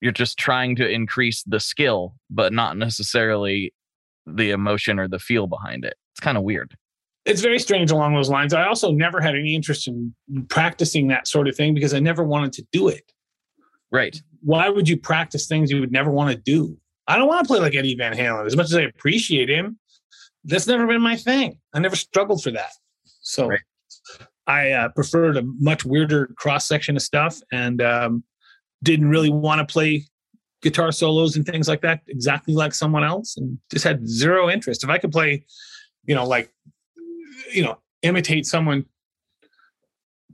you're 0.01 0.11
just 0.11 0.37
trying 0.37 0.75
to 0.77 0.89
increase 0.89 1.43
the 1.43 1.59
skill, 1.59 2.15
but 2.29 2.53
not 2.53 2.77
necessarily 2.77 3.73
the 4.25 4.51
emotion 4.51 4.99
or 4.99 5.07
the 5.07 5.19
feel 5.19 5.47
behind 5.47 5.85
it. 5.85 5.95
It's 6.13 6.19
kind 6.19 6.37
of 6.37 6.43
weird. 6.43 6.75
It's 7.25 7.41
very 7.41 7.59
strange 7.59 7.91
along 7.91 8.15
those 8.15 8.29
lines. 8.29 8.53
I 8.53 8.65
also 8.65 8.91
never 8.91 9.21
had 9.21 9.35
any 9.35 9.55
interest 9.55 9.87
in 9.87 10.13
practicing 10.49 11.07
that 11.07 11.27
sort 11.27 11.47
of 11.47 11.55
thing 11.55 11.73
because 11.73 11.93
I 11.93 11.99
never 11.99 12.23
wanted 12.23 12.53
to 12.53 12.67
do 12.71 12.89
it. 12.89 13.11
Right. 13.91 14.21
Why 14.41 14.69
would 14.69 14.89
you 14.89 14.97
practice 14.97 15.47
things 15.47 15.71
you 15.71 15.79
would 15.79 15.91
never 15.91 16.11
want 16.11 16.31
to 16.31 16.37
do? 16.37 16.77
I 17.07 17.17
don't 17.17 17.27
want 17.27 17.45
to 17.45 17.47
play 17.47 17.59
like 17.59 17.75
Eddie 17.75 17.95
Van 17.95 18.13
Halen. 18.13 18.45
As 18.45 18.55
much 18.55 18.65
as 18.65 18.75
I 18.75 18.81
appreciate 18.81 19.49
him, 19.49 19.79
that's 20.43 20.67
never 20.67 20.85
been 20.85 21.01
my 21.01 21.15
thing. 21.15 21.59
I 21.73 21.79
never 21.79 21.95
struggled 21.95 22.43
for 22.43 22.51
that. 22.51 22.71
So 23.21 23.47
Right. 23.47 23.61
I 24.47 24.71
uh, 24.71 24.89
preferred 24.89 25.37
a 25.37 25.43
much 25.59 25.85
weirder 25.85 26.33
cross 26.37 26.67
section 26.67 26.97
of 26.97 27.01
stuff 27.01 27.39
and 27.51 27.81
um, 27.81 28.23
didn't 28.81 29.09
really 29.09 29.29
want 29.29 29.65
to 29.65 29.71
play 29.71 30.05
guitar 30.61 30.91
solos 30.91 31.35
and 31.35 31.45
things 31.45 31.67
like 31.67 31.81
that 31.81 32.01
exactly 32.07 32.53
like 32.53 32.73
someone 32.73 33.03
else 33.03 33.37
and 33.37 33.57
just 33.71 33.83
had 33.83 34.07
zero 34.07 34.49
interest. 34.49 34.83
If 34.83 34.89
I 34.89 34.97
could 34.97 35.11
play, 35.11 35.45
you 36.05 36.15
know, 36.15 36.25
like, 36.25 36.53
you 37.53 37.63
know, 37.63 37.77
imitate 38.01 38.45
someone 38.45 38.85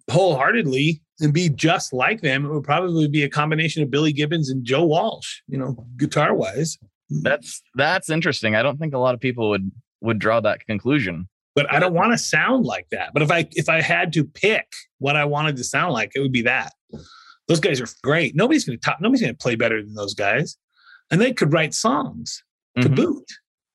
wholeheartedly 0.09 1.01
and 1.21 1.33
be 1.33 1.49
just 1.49 1.93
like 1.93 2.21
them, 2.21 2.45
it 2.45 2.49
would 2.51 2.63
probably 2.63 3.07
be 3.07 3.23
a 3.23 3.29
combination 3.29 3.83
of 3.83 3.91
Billy 3.91 4.13
Gibbons 4.13 4.49
and 4.49 4.63
Joe 4.63 4.85
Walsh, 4.85 5.41
you 5.47 5.57
know, 5.57 5.85
guitar 5.97 6.33
wise. 6.33 6.77
That's 7.09 7.61
that's 7.75 8.09
interesting. 8.09 8.55
I 8.55 8.61
don't 8.61 8.77
think 8.77 8.93
a 8.93 8.97
lot 8.99 9.13
of 9.15 9.19
people 9.19 9.49
would 9.49 9.71
would 10.01 10.19
draw 10.19 10.39
that 10.41 10.65
conclusion. 10.65 11.27
But 11.55 11.71
I 11.73 11.79
don't 11.79 11.93
want 11.93 12.13
to 12.13 12.17
sound 12.17 12.65
like 12.65 12.87
that. 12.91 13.11
But 13.13 13.21
if 13.23 13.31
I 13.31 13.47
if 13.51 13.67
I 13.67 13.81
had 13.81 14.13
to 14.13 14.23
pick 14.23 14.67
what 14.99 15.15
I 15.15 15.25
wanted 15.25 15.57
to 15.57 15.63
sound 15.63 15.93
like, 15.93 16.11
it 16.15 16.19
would 16.19 16.31
be 16.31 16.43
that. 16.43 16.73
Those 17.47 17.59
guys 17.59 17.81
are 17.81 17.87
great. 18.03 18.35
Nobody's 18.35 18.63
gonna 18.63 18.77
talk, 18.77 19.01
nobody's 19.01 19.21
gonna 19.21 19.33
play 19.33 19.55
better 19.55 19.81
than 19.81 19.95
those 19.95 20.13
guys. 20.13 20.55
And 21.11 21.19
they 21.19 21.33
could 21.33 21.51
write 21.51 21.73
songs 21.73 22.43
to 22.79 22.87
Mhm. 22.89 22.95
boot. 22.95 23.25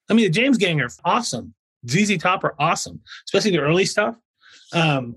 I 0.08 0.14
mean, 0.14 0.26
the 0.26 0.30
James 0.30 0.56
Gang 0.56 0.80
are 0.80 0.90
awesome. 1.04 1.54
ZZ 1.88 2.18
Top 2.18 2.44
are 2.44 2.54
awesome, 2.58 3.00
especially 3.26 3.50
the 3.52 3.60
early 3.60 3.84
stuff. 3.84 4.16
Um, 4.72 5.16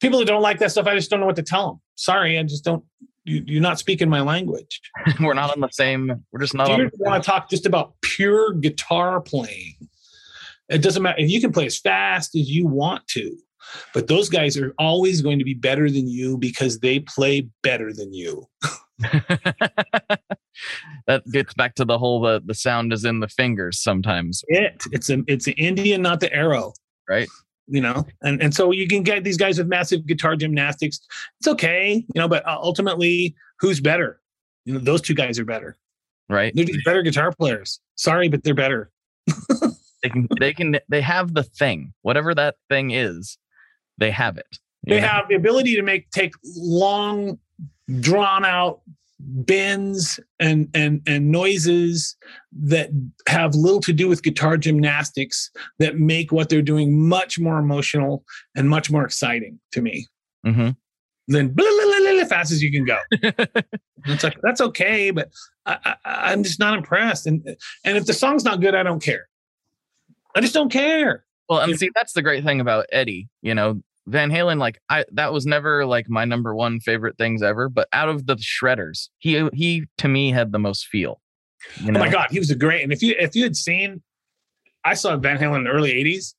people 0.00 0.18
who 0.18 0.24
don't 0.24 0.42
like 0.42 0.58
that 0.58 0.70
stuff, 0.70 0.86
I 0.86 0.94
just 0.94 1.10
don't 1.10 1.20
know 1.20 1.26
what 1.26 1.36
to 1.36 1.42
tell 1.42 1.68
them. 1.68 1.80
Sorry, 1.96 2.38
I 2.38 2.42
just 2.42 2.64
don't. 2.64 2.84
You, 3.24 3.42
you're 3.46 3.62
not 3.62 3.78
speaking 3.78 4.10
my 4.10 4.20
language. 4.20 4.80
we're 5.20 5.34
not 5.34 5.50
on 5.50 5.60
the 5.60 5.68
same. 5.70 6.24
We're 6.30 6.40
just 6.40 6.54
not 6.54 6.66
Do 6.66 6.72
on. 6.74 6.80
you 6.80 6.90
want 6.98 7.22
to 7.22 7.30
talk 7.30 7.48
just 7.48 7.64
about 7.64 7.94
pure 8.02 8.52
guitar 8.52 9.20
playing? 9.20 9.74
It 10.68 10.82
doesn't 10.82 11.02
matter 11.02 11.20
if 11.20 11.30
you 11.30 11.40
can 11.40 11.52
play 11.52 11.66
as 11.66 11.78
fast 11.78 12.34
as 12.34 12.50
you 12.50 12.66
want 12.66 13.06
to, 13.08 13.36
but 13.92 14.08
those 14.08 14.28
guys 14.28 14.56
are 14.56 14.74
always 14.78 15.22
going 15.22 15.38
to 15.38 15.44
be 15.44 15.54
better 15.54 15.90
than 15.90 16.08
you 16.08 16.38
because 16.38 16.80
they 16.80 17.00
play 17.00 17.48
better 17.62 17.92
than 17.92 18.12
you. 18.12 18.46
that 21.06 21.24
gets 21.32 21.54
back 21.54 21.74
to 21.76 21.84
the 21.84 21.98
whole 21.98 22.20
the 22.20 22.42
the 22.44 22.54
sound 22.54 22.92
is 22.92 23.04
in 23.04 23.20
the 23.20 23.28
fingers 23.28 23.80
sometimes, 23.82 24.44
It 24.48 24.82
it's 24.92 25.10
a 25.10 25.22
it's 25.26 25.46
an 25.46 25.54
Indian, 25.54 26.02
not 26.02 26.20
the 26.20 26.32
arrow. 26.32 26.72
right? 27.08 27.28
you 27.66 27.80
know 27.80 28.04
and 28.20 28.42
and 28.42 28.54
so 28.54 28.72
you 28.72 28.86
can 28.86 29.02
get 29.02 29.24
these 29.24 29.38
guys 29.38 29.56
with 29.56 29.66
massive 29.66 30.04
guitar 30.06 30.36
gymnastics 30.36 31.00
it's 31.40 31.48
okay 31.48 31.94
you 31.94 32.20
know 32.20 32.28
but 32.28 32.46
uh, 32.46 32.58
ultimately 32.60 33.34
who's 33.58 33.80
better 33.80 34.20
you 34.66 34.74
know 34.74 34.78
those 34.80 35.00
two 35.00 35.14
guys 35.14 35.38
are 35.38 35.46
better 35.46 35.74
Right. 36.28 36.52
they're 36.54 36.66
just 36.66 36.84
better 36.84 37.00
guitar 37.00 37.32
players 37.32 37.80
sorry 37.94 38.28
but 38.28 38.42
they're 38.44 38.52
better 38.54 38.90
They 40.02 40.10
can 40.10 40.28
they 40.38 40.52
can 40.52 40.78
they 40.90 41.00
have 41.00 41.32
the 41.32 41.42
thing, 41.42 41.94
whatever 42.02 42.34
that 42.34 42.56
thing 42.68 42.90
is, 42.90 43.38
they 43.96 44.10
have 44.10 44.36
it. 44.36 44.58
they 44.86 45.00
know? 45.00 45.06
have 45.06 45.28
the 45.30 45.34
ability 45.34 45.74
to 45.76 45.82
make 45.82 46.10
take 46.10 46.34
long 46.44 47.38
drawn 48.00 48.44
out 48.44 48.82
bends 49.20 50.18
and 50.40 50.68
and 50.74 51.00
and 51.06 51.30
noises 51.30 52.16
that 52.52 52.90
have 53.28 53.54
little 53.54 53.80
to 53.80 53.92
do 53.92 54.08
with 54.08 54.22
guitar 54.22 54.56
gymnastics 54.56 55.50
that 55.78 55.96
make 55.96 56.32
what 56.32 56.48
they're 56.48 56.60
doing 56.62 56.98
much 57.08 57.38
more 57.38 57.58
emotional 57.58 58.24
and 58.56 58.68
much 58.68 58.90
more 58.90 59.04
exciting 59.04 59.58
to 59.72 59.80
me 59.80 60.06
Mhm. 60.44 60.76
than 61.28 61.48
blah, 61.48 61.64
blah, 61.64 61.98
blah, 61.98 62.12
blah, 62.12 62.24
fast 62.24 62.52
as 62.52 62.60
you 62.62 62.70
can 62.72 62.84
go. 62.84 62.98
it's 64.06 64.24
like 64.24 64.36
that's 64.42 64.60
okay, 64.60 65.10
but 65.10 65.30
I, 65.64 65.78
I, 66.04 66.32
I'm 66.32 66.42
just 66.42 66.58
not 66.58 66.76
impressed. 66.76 67.26
And 67.26 67.46
and 67.84 67.96
if 67.96 68.06
the 68.06 68.12
song's 68.14 68.44
not 68.44 68.60
good, 68.60 68.74
I 68.74 68.82
don't 68.82 69.02
care. 69.02 69.28
I 70.34 70.40
just 70.40 70.54
don't 70.54 70.70
care. 70.72 71.24
Well, 71.48 71.60
and 71.60 71.78
see, 71.78 71.90
that's 71.94 72.14
the 72.14 72.22
great 72.22 72.42
thing 72.44 72.60
about 72.60 72.86
Eddie. 72.90 73.28
You 73.42 73.54
know, 73.54 73.82
Van 74.06 74.30
Halen, 74.30 74.58
like 74.58 74.80
I 74.88 75.04
that 75.12 75.32
was 75.32 75.46
never 75.46 75.86
like 75.86 76.08
my 76.08 76.24
number 76.24 76.54
one 76.54 76.80
favorite 76.80 77.16
things 77.16 77.42
ever. 77.42 77.68
But 77.68 77.88
out 77.92 78.08
of 78.08 78.26
the 78.26 78.36
shredders, 78.36 79.08
he 79.18 79.48
he 79.52 79.86
to 79.98 80.08
me 80.08 80.30
had 80.30 80.52
the 80.52 80.58
most 80.58 80.86
feel. 80.86 81.20
You 81.80 81.92
know? 81.92 82.00
Oh 82.00 82.04
my 82.04 82.10
god, 82.10 82.28
he 82.30 82.38
was 82.38 82.50
a 82.50 82.54
great. 82.54 82.82
And 82.82 82.92
if 82.92 83.02
you 83.02 83.14
if 83.18 83.34
you 83.34 83.44
had 83.44 83.56
seen, 83.56 84.02
I 84.84 84.94
saw 84.94 85.16
Van 85.16 85.38
Halen 85.38 85.58
in 85.58 85.64
the 85.64 85.70
early 85.70 85.92
'80s, 85.92 86.34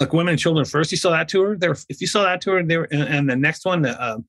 like 0.00 0.12
Women 0.12 0.32
and 0.32 0.40
Children 0.40 0.64
First. 0.64 0.90
You 0.90 0.98
saw 0.98 1.10
that 1.10 1.28
tour. 1.28 1.56
There, 1.56 1.76
if 1.88 2.00
you 2.00 2.06
saw 2.06 2.24
that 2.24 2.40
tour, 2.40 2.62
they 2.64 2.76
were, 2.76 2.88
and, 2.90 3.02
and 3.02 3.30
the 3.30 3.36
next 3.36 3.64
one, 3.64 3.82
the 3.82 4.04
um, 4.04 4.24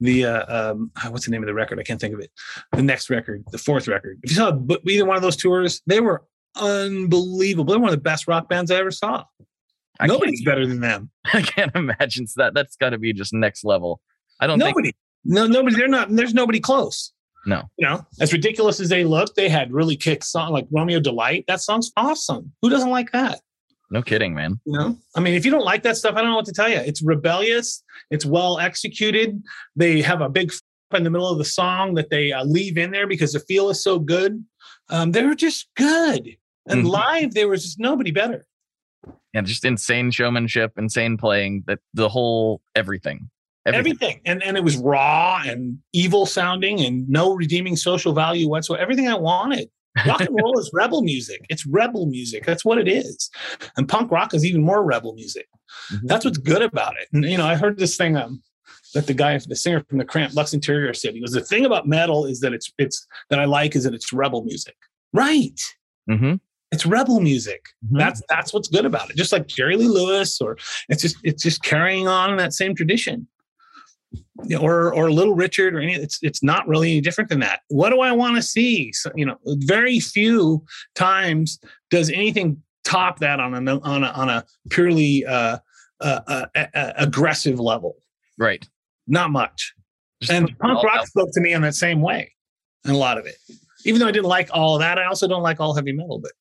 the 0.00 0.26
uh, 0.26 0.72
um, 0.72 0.90
what's 1.08 1.24
the 1.24 1.32
name 1.32 1.42
of 1.42 1.48
the 1.48 1.54
record? 1.54 1.80
I 1.80 1.82
can't 1.82 2.00
think 2.00 2.14
of 2.14 2.20
it. 2.20 2.30
The 2.72 2.82
next 2.82 3.10
record, 3.10 3.44
the 3.50 3.58
fourth 3.58 3.88
record. 3.88 4.20
If 4.22 4.30
you 4.30 4.36
saw 4.36 4.58
either 4.86 5.04
one 5.04 5.16
of 5.16 5.22
those 5.22 5.36
tours, 5.36 5.82
they 5.86 6.00
were 6.00 6.22
unbelievable. 6.54 7.72
They're 7.72 7.80
one 7.80 7.88
of 7.88 7.96
the 7.96 8.02
best 8.02 8.28
rock 8.28 8.48
bands 8.48 8.70
I 8.70 8.76
ever 8.76 8.90
saw. 8.90 9.24
I 10.00 10.06
Nobody's 10.06 10.44
better 10.44 10.66
than 10.66 10.80
them. 10.80 11.10
I 11.32 11.42
can't 11.42 11.74
imagine 11.74 12.26
that. 12.36 12.54
That's 12.54 12.76
got 12.76 12.90
to 12.90 12.98
be 12.98 13.12
just 13.12 13.32
next 13.32 13.64
level. 13.64 14.00
I 14.40 14.46
don't 14.46 14.58
think. 14.58 14.70
Nobody. 14.70 14.92
No, 15.24 15.46
nobody. 15.46 15.76
They're 15.76 15.88
not. 15.88 16.08
There's 16.10 16.34
nobody 16.34 16.60
close. 16.60 17.12
No. 17.46 17.62
You 17.78 17.86
know, 17.86 18.06
as 18.20 18.32
ridiculous 18.32 18.80
as 18.80 18.88
they 18.88 19.04
look, 19.04 19.34
they 19.34 19.48
had 19.48 19.72
really 19.72 19.96
kick 19.96 20.24
song 20.24 20.52
like 20.52 20.66
Romeo 20.70 20.98
Delight. 21.00 21.44
That 21.46 21.60
song's 21.60 21.92
awesome. 21.96 22.52
Who 22.60 22.68
doesn't 22.70 22.90
like 22.90 23.12
that? 23.12 23.40
No 23.90 24.02
kidding, 24.02 24.34
man. 24.34 24.58
You 24.64 24.72
know, 24.78 24.98
I 25.14 25.20
mean, 25.20 25.34
if 25.34 25.44
you 25.44 25.52
don't 25.52 25.64
like 25.64 25.84
that 25.84 25.96
stuff, 25.96 26.16
I 26.16 26.20
don't 26.22 26.30
know 26.30 26.36
what 26.36 26.46
to 26.46 26.52
tell 26.52 26.68
you. 26.68 26.78
It's 26.78 27.02
rebellious. 27.02 27.84
It's 28.10 28.26
well 28.26 28.58
executed. 28.58 29.40
They 29.76 30.02
have 30.02 30.20
a 30.22 30.28
big 30.28 30.50
f- 30.50 30.60
in 30.98 31.04
the 31.04 31.10
middle 31.10 31.28
of 31.28 31.38
the 31.38 31.44
song 31.44 31.94
that 31.94 32.10
they 32.10 32.32
uh, 32.32 32.44
leave 32.44 32.78
in 32.78 32.90
there 32.90 33.06
because 33.06 33.32
the 33.32 33.40
feel 33.40 33.70
is 33.70 33.80
so 33.82 34.00
good. 34.00 34.44
Um, 34.90 35.12
they 35.12 35.22
were 35.24 35.36
just 35.36 35.68
good. 35.76 36.36
And 36.68 36.84
Mhm. 36.84 36.88
live, 36.90 37.34
there 37.34 37.46
was 37.48 37.62
just 37.62 37.78
nobody 37.78 38.10
better. 38.10 38.44
And 39.34 39.46
just 39.46 39.64
insane 39.64 40.10
showmanship, 40.10 40.72
insane 40.78 41.16
playing, 41.18 41.64
that 41.66 41.80
the 41.92 42.08
whole 42.08 42.62
everything. 42.74 43.28
Everything. 43.66 44.20
And 44.24 44.42
and 44.42 44.56
it 44.56 44.64
was 44.64 44.76
raw 44.76 45.42
and 45.44 45.78
evil 45.92 46.24
sounding 46.24 46.80
and 46.80 47.08
no 47.08 47.34
redeeming 47.34 47.76
social 47.76 48.12
value 48.12 48.48
whatsoever. 48.48 48.80
Everything 48.80 49.08
I 49.08 49.14
wanted. 49.14 49.68
Rock 50.06 50.20
and 50.20 50.30
roll 50.30 50.58
is 50.58 50.70
rebel 50.72 51.02
music. 51.02 51.44
It's 51.48 51.66
rebel 51.66 52.06
music. 52.06 52.44
That's 52.44 52.64
what 52.64 52.78
it 52.78 52.86
is. 52.86 53.30
And 53.76 53.88
punk 53.88 54.10
rock 54.10 54.34
is 54.34 54.44
even 54.44 54.62
more 54.62 54.84
rebel 54.84 55.14
music. 55.14 55.48
Mhm. 55.90 56.02
That's 56.04 56.24
what's 56.24 56.38
good 56.38 56.62
about 56.62 56.94
it. 57.00 57.08
And 57.12 57.24
you 57.24 57.36
know, 57.38 57.46
I 57.46 57.56
heard 57.56 57.78
this 57.78 57.96
thing 57.96 58.16
um, 58.16 58.42
that 58.94 59.06
the 59.06 59.14
guy, 59.14 59.38
the 59.38 59.56
singer 59.56 59.82
from 59.88 59.98
the 59.98 60.04
Cramp, 60.04 60.34
Lux 60.34 60.52
Interior, 60.52 60.92
said. 60.94 61.14
He 61.14 61.20
goes, 61.20 61.32
"The 61.32 61.40
thing 61.40 61.64
about 61.64 61.88
metal 61.88 62.24
is 62.26 62.40
that 62.40 62.52
it's 62.52 62.72
it's 62.78 63.06
that 63.30 63.40
I 63.40 63.46
like 63.46 63.74
is 63.74 63.84
that 63.84 63.94
it's 63.94 64.12
rebel 64.12 64.44
music." 64.44 64.76
Right. 65.12 65.60
Mhm. 66.08 66.40
It's 66.72 66.84
rebel 66.84 67.20
music. 67.20 67.64
Mhm. 67.86 67.98
That's 67.98 68.22
that's 68.28 68.52
what's 68.52 68.68
good 68.68 68.84
about 68.84 69.10
it. 69.10 69.16
Just 69.16 69.32
like 69.32 69.46
Jerry 69.46 69.76
Lee 69.76 69.88
Lewis, 69.88 70.40
or 70.40 70.56
it's 70.88 71.02
just 71.02 71.16
it's 71.22 71.42
just 71.42 71.62
carrying 71.62 72.08
on 72.08 72.36
that 72.38 72.52
same 72.52 72.74
tradition. 72.74 73.28
Or 74.60 74.92
or 74.94 75.10
Little 75.10 75.34
Richard, 75.34 75.74
or 75.74 75.80
any. 75.80 75.94
It's 75.94 76.18
it's 76.22 76.42
not 76.42 76.66
really 76.68 76.92
any 76.92 77.00
different 77.00 77.30
than 77.30 77.40
that. 77.40 77.60
What 77.68 77.90
do 77.90 78.00
I 78.00 78.12
want 78.12 78.36
to 78.36 78.42
see? 78.42 78.92
So, 78.92 79.10
you 79.14 79.24
know, 79.26 79.36
very 79.44 79.98
few 80.00 80.64
times 80.94 81.58
does 81.90 82.10
anything 82.10 82.62
top 82.84 83.18
that 83.20 83.40
on 83.40 83.54
a 83.68 83.80
on 83.80 84.04
a 84.04 84.08
on 84.08 84.28
a 84.28 84.44
purely 84.70 85.24
uh, 85.26 85.58
uh, 86.00 86.20
uh, 86.54 86.92
aggressive 86.96 87.58
level. 87.58 87.96
right. 88.38 88.66
Not 89.08 89.30
much. 89.30 89.72
Just 90.20 90.32
And 90.32 90.58
punk 90.58 90.82
rock 90.82 91.00
out. 91.00 91.06
spoke 91.06 91.28
to 91.32 91.40
me 91.40 91.52
in 91.52 91.62
that 91.62 91.74
same 91.76 92.00
way, 92.00 92.32
in 92.84 92.90
a 92.90 92.96
lot 92.96 93.18
of 93.18 93.26
it. 93.26 93.36
Even 93.84 94.00
though 94.00 94.08
I 94.08 94.12
didn't 94.12 94.26
like 94.26 94.48
all 94.52 94.78
that, 94.78 94.98
I 94.98 95.04
also 95.04 95.28
don't 95.28 95.42
like 95.42 95.60
all 95.60 95.74
heavy 95.74 95.92
metal, 95.92 96.18
but 96.18 96.32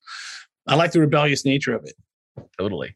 I 0.67 0.75
like 0.75 0.91
the 0.91 1.01
rebellious 1.01 1.45
nature 1.45 1.75
of 1.75 1.85
it. 1.85 1.95
Totally. 2.57 2.95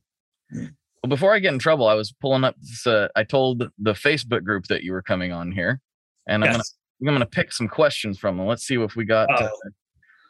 Well, 0.52 1.10
before 1.10 1.34
I 1.34 1.40
get 1.40 1.54
in 1.54 1.60
trouble, 1.60 1.88
I 1.88 1.94
was 1.94 2.12
pulling 2.12 2.44
up. 2.44 2.56
This, 2.62 2.86
uh, 2.86 3.08
I 3.16 3.24
told 3.24 3.64
the 3.78 3.94
Facebook 3.94 4.44
group 4.44 4.66
that 4.68 4.84
you 4.84 4.92
were 4.92 5.02
coming 5.02 5.32
on 5.32 5.52
here, 5.52 5.80
and 6.28 6.44
I'm 6.44 6.52
gonna 6.52 6.64
I'm 7.02 7.08
gonna 7.08 7.26
pick 7.26 7.54
some 7.54 7.68
questions 7.68 8.18
from 8.18 8.38
them. 8.38 8.48
Let's 8.48 8.64
see 8.64 8.76
if 8.76 8.96
we 8.96 9.06
got. 9.06 9.30
Uh, 9.42 9.50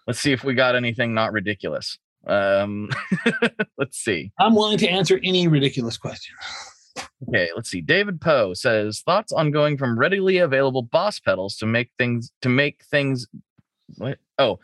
let's 0.05 0.19
see 0.19 0.31
if 0.31 0.43
we 0.43 0.53
got 0.53 0.75
anything 0.75 1.13
not 1.13 1.31
ridiculous. 1.31 1.97
Um, 2.27 2.89
let's 3.77 3.97
see. 3.97 4.31
I'm 4.39 4.55
willing 4.55 4.77
to 4.79 4.87
answer 4.87 5.19
any 5.23 5.47
ridiculous 5.47 5.97
question. 5.97 6.35
Okay, 7.27 7.49
let's 7.55 7.69
see. 7.69 7.81
David 7.81 8.21
Poe 8.21 8.53
says 8.53 9.01
thoughts 9.01 9.31
on 9.31 9.51
going 9.51 9.77
from 9.77 9.97
readily 9.97 10.37
available 10.37 10.83
boss 10.83 11.19
pedals 11.19 11.55
to 11.57 11.65
make 11.65 11.91
things 11.97 12.31
to 12.41 12.49
make 12.49 12.83
things. 12.85 13.27
What? 13.97 14.19
Oh, 14.37 14.59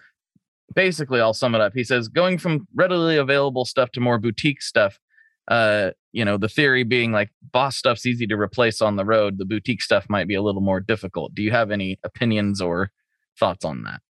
basically, 0.73 1.19
I'll 1.21 1.33
sum 1.33 1.55
it 1.55 1.61
up. 1.61 1.73
He 1.73 1.83
says 1.83 2.07
going 2.07 2.37
from 2.37 2.67
readily 2.73 3.17
available 3.17 3.65
stuff 3.65 3.91
to 3.91 3.99
more 3.99 4.17
boutique 4.17 4.61
stuff. 4.61 4.99
Uh, 5.47 5.91
you 6.11 6.25
know, 6.25 6.37
the 6.37 6.49
theory 6.49 6.83
being 6.83 7.11
like 7.11 7.29
boss 7.51 7.75
stuff's 7.75 8.05
easy 8.05 8.25
to 8.27 8.35
replace 8.35 8.81
on 8.81 8.95
the 8.95 9.05
road. 9.05 9.37
The 9.37 9.45
boutique 9.45 9.81
stuff 9.81 10.05
might 10.09 10.27
be 10.27 10.35
a 10.35 10.41
little 10.41 10.61
more 10.61 10.79
difficult. 10.79 11.35
Do 11.35 11.43
you 11.43 11.51
have 11.51 11.71
any 11.71 11.99
opinions 12.03 12.61
or 12.61 12.91
thoughts 13.39 13.65
on 13.65 13.83
that? 13.83 14.01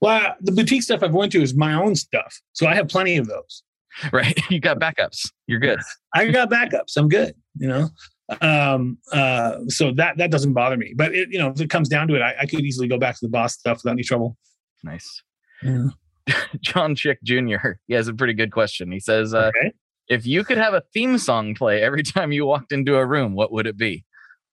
Well, 0.00 0.34
the 0.40 0.52
boutique 0.52 0.82
stuff 0.82 1.02
I've 1.02 1.14
went 1.14 1.32
to 1.32 1.42
is 1.42 1.54
my 1.54 1.74
own 1.74 1.96
stuff, 1.96 2.40
so 2.52 2.66
I 2.66 2.74
have 2.74 2.88
plenty 2.88 3.16
of 3.16 3.26
those. 3.26 3.62
Right, 4.12 4.36
you 4.50 4.58
got 4.58 4.80
backups. 4.80 5.30
You're 5.46 5.60
good. 5.60 5.78
I 6.16 6.26
got 6.26 6.50
backups. 6.50 6.96
I'm 6.96 7.08
good. 7.08 7.32
You 7.56 7.68
know, 7.68 7.88
um, 8.40 8.98
uh, 9.12 9.58
so 9.68 9.92
that 9.92 10.16
that 10.16 10.32
doesn't 10.32 10.52
bother 10.52 10.76
me. 10.76 10.94
But 10.96 11.14
it, 11.14 11.28
you 11.30 11.38
know, 11.38 11.50
if 11.50 11.60
it 11.60 11.70
comes 11.70 11.88
down 11.88 12.08
to 12.08 12.16
it, 12.16 12.20
I, 12.20 12.34
I 12.40 12.46
could 12.46 12.62
easily 12.62 12.88
go 12.88 12.98
back 12.98 13.14
to 13.14 13.24
the 13.24 13.30
boss 13.30 13.54
stuff 13.54 13.78
without 13.78 13.92
any 13.92 14.02
trouble. 14.02 14.36
Nice. 14.84 15.22
Yeah. 15.62 15.86
John 16.60 16.94
Chick 16.94 17.18
Jr. 17.24 17.72
He 17.86 17.94
has 17.94 18.08
a 18.08 18.14
pretty 18.14 18.34
good 18.34 18.52
question. 18.52 18.92
He 18.92 19.00
says, 19.00 19.34
uh, 19.34 19.50
Okay. 19.56 19.72
If 20.06 20.26
you 20.26 20.44
could 20.44 20.58
have 20.58 20.74
a 20.74 20.82
theme 20.92 21.16
song 21.16 21.54
play 21.54 21.82
every 21.82 22.02
time 22.02 22.30
you 22.30 22.44
walked 22.44 22.72
into 22.72 22.96
a 22.96 23.06
room, 23.06 23.34
what 23.34 23.52
would 23.52 23.66
it 23.66 23.76
be? 23.76 24.04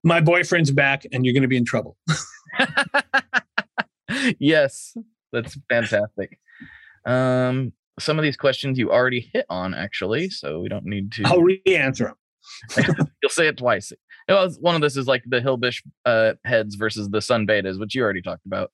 My 0.04 0.22
boyfriend's 0.22 0.72
back, 0.72 1.06
and 1.12 1.26
you're 1.26 1.34
going 1.34 1.44
to 1.44 1.48
be 1.48 1.58
in 1.58 1.66
trouble. 1.66 1.98
yes, 4.40 4.96
that's 5.32 5.58
fantastic. 5.70 6.40
Um, 7.06 7.74
some 8.00 8.18
of 8.18 8.24
these 8.24 8.38
questions 8.38 8.80
you 8.80 8.92
already 8.92 9.30
hit 9.34 9.46
on, 9.50 9.74
actually, 9.74 10.30
so 10.30 10.60
we 10.60 10.70
don't 10.70 10.86
need 10.86 11.12
to. 11.14 11.24
I'll 11.26 11.42
re-answer 11.42 12.16
them. 12.76 12.96
You'll 13.22 13.30
say 13.30 13.48
it 13.48 13.58
twice. 13.58 13.92
Well, 14.28 14.50
one 14.60 14.76
of 14.76 14.82
this 14.82 14.98
is 14.98 15.08
like 15.08 15.24
the 15.28 15.42
Hilbish 15.42 15.84
uh, 16.06 16.34
heads 16.46 16.76
versus 16.76 17.10
the 17.10 17.22
Sunn 17.22 17.46
Betas, 17.46 17.80
which 17.80 17.94
you 17.94 18.02
already 18.02 18.22
talked 18.22 18.46
about. 18.46 18.72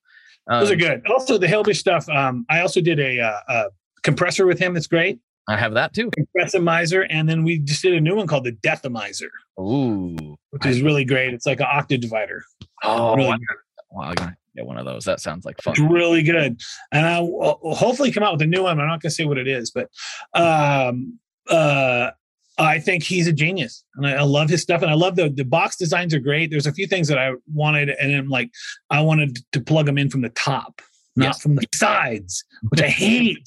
Um, 0.48 0.60
Those 0.60 0.70
are 0.70 0.76
good. 0.76 1.06
Also, 1.06 1.38
the 1.38 1.46
Hilbish 1.46 1.76
stuff. 1.76 2.08
Um, 2.08 2.46
I 2.48 2.60
also 2.60 2.80
did 2.80 2.98
a, 2.98 3.20
uh, 3.20 3.40
a 3.48 3.64
compressor 4.02 4.46
with 4.46 4.58
him. 4.58 4.74
That's 4.74 4.86
great. 4.86 5.18
I 5.48 5.56
have 5.56 5.74
that 5.74 5.94
too. 5.94 6.10
Compressimizer, 6.36 7.06
and 7.08 7.26
then 7.28 7.42
we 7.42 7.58
just 7.58 7.80
did 7.82 7.94
a 7.94 8.00
new 8.00 8.14
one 8.16 8.26
called 8.26 8.44
the 8.44 8.52
Deathamizer, 8.52 9.28
Ooh. 9.58 10.36
which 10.50 10.66
is 10.66 10.82
really 10.82 11.04
great. 11.06 11.32
It's 11.32 11.46
like 11.46 11.60
an 11.60 11.66
octave 11.70 12.00
divider. 12.00 12.42
Oh, 12.84 13.14
really 13.16 13.28
I 13.28 13.32
gotta- 13.32 13.42
well, 13.90 14.08
I 14.10 14.14
gotta 14.14 14.36
get 14.54 14.66
one 14.66 14.76
of 14.76 14.84
those. 14.84 15.04
That 15.06 15.20
sounds 15.20 15.46
like 15.46 15.62
fun. 15.62 15.72
It's 15.72 15.80
really 15.80 16.22
good. 16.22 16.60
And 16.92 17.06
I 17.06 17.20
will 17.20 17.58
hopefully 17.74 18.12
come 18.12 18.22
out 18.22 18.32
with 18.32 18.42
a 18.42 18.46
new 18.46 18.62
one. 18.64 18.78
I'm 18.78 18.86
not 18.86 19.00
going 19.00 19.08
to 19.08 19.14
say 19.14 19.24
what 19.24 19.38
it 19.38 19.48
is, 19.48 19.70
but 19.70 19.88
um, 20.34 21.18
uh, 21.48 22.10
I 22.58 22.78
think 22.80 23.02
he's 23.04 23.26
a 23.28 23.32
genius, 23.32 23.84
and 23.96 24.06
I, 24.06 24.14
I 24.14 24.22
love 24.22 24.48
his 24.48 24.62
stuff. 24.62 24.82
And 24.82 24.90
I 24.90 24.94
love 24.94 25.16
the 25.16 25.28
the 25.30 25.44
box 25.44 25.76
designs 25.76 26.12
are 26.14 26.18
great. 26.18 26.50
There's 26.50 26.66
a 26.66 26.72
few 26.72 26.86
things 26.86 27.06
that 27.08 27.18
I 27.18 27.32
wanted, 27.52 27.90
and 27.90 28.14
I'm 28.14 28.28
like, 28.28 28.50
I 28.90 29.00
wanted 29.00 29.38
to 29.52 29.60
plug 29.60 29.86
them 29.86 29.98
in 29.98 30.10
from 30.10 30.22
the 30.22 30.28
top, 30.30 30.82
not 31.16 31.26
Yes. 31.26 31.42
from 31.42 31.54
the 31.54 31.64
sides, 31.74 32.44
which 32.70 32.82
I 32.82 32.88
hate. 32.88 33.46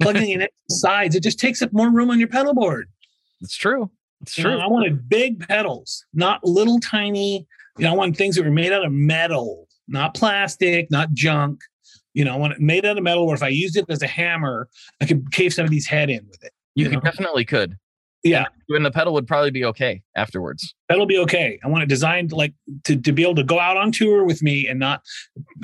Plugging 0.00 0.30
in 0.30 0.42
at 0.42 0.52
sides, 0.68 1.16
it 1.16 1.22
just 1.24 1.40
takes 1.40 1.62
up 1.62 1.72
more 1.72 1.90
room 1.90 2.10
on 2.10 2.20
your 2.20 2.28
pedal 2.28 2.54
board. 2.54 2.88
It's 3.40 3.56
true. 3.56 3.90
It's 4.20 4.38
You 4.38 4.44
true. 4.44 4.52
know, 4.52 4.60
I 4.60 4.68
wanted 4.68 5.08
big 5.08 5.40
pedals, 5.48 6.04
not 6.14 6.44
little 6.44 6.78
tiny. 6.78 7.44
You 7.76 7.84
know, 7.84 7.92
I 7.94 7.96
want 7.96 8.16
things 8.16 8.36
that 8.36 8.44
were 8.44 8.52
made 8.52 8.70
out 8.70 8.84
of 8.84 8.92
metal, 8.92 9.66
not 9.88 10.14
plastic, 10.14 10.90
not 10.92 11.12
junk. 11.12 11.60
You 12.14 12.24
know, 12.24 12.34
I 12.34 12.36
want 12.36 12.52
it 12.52 12.60
made 12.60 12.84
out 12.86 12.98
of 12.98 13.02
metal. 13.02 13.26
Where 13.26 13.34
if 13.34 13.42
I 13.42 13.48
used 13.48 13.76
it 13.76 13.84
as 13.88 14.00
a 14.02 14.06
hammer, 14.06 14.68
I 15.00 15.06
could 15.06 15.32
cave 15.32 15.52
somebody's 15.54 15.86
head 15.88 16.08
in 16.10 16.24
with 16.28 16.44
it. 16.44 16.52
You 16.76 16.84
you 16.84 16.92
know? 16.92 17.00
definitely 17.00 17.44
could. 17.44 17.76
Yeah, 18.22 18.46
And 18.68 18.84
the 18.84 18.90
pedal 18.90 19.14
would 19.14 19.26
probably 19.26 19.50
be 19.50 19.64
okay 19.64 20.02
afterwards. 20.14 20.74
that'll 20.88 21.06
be 21.06 21.18
okay. 21.18 21.58
I 21.64 21.68
want 21.68 21.82
it 21.84 21.88
designed 21.88 22.32
like 22.32 22.52
to 22.84 22.96
to 22.96 23.12
be 23.12 23.22
able 23.22 23.36
to 23.36 23.44
go 23.44 23.58
out 23.58 23.76
on 23.76 23.92
tour 23.92 24.24
with 24.24 24.42
me 24.42 24.66
and 24.66 24.78
not 24.78 25.02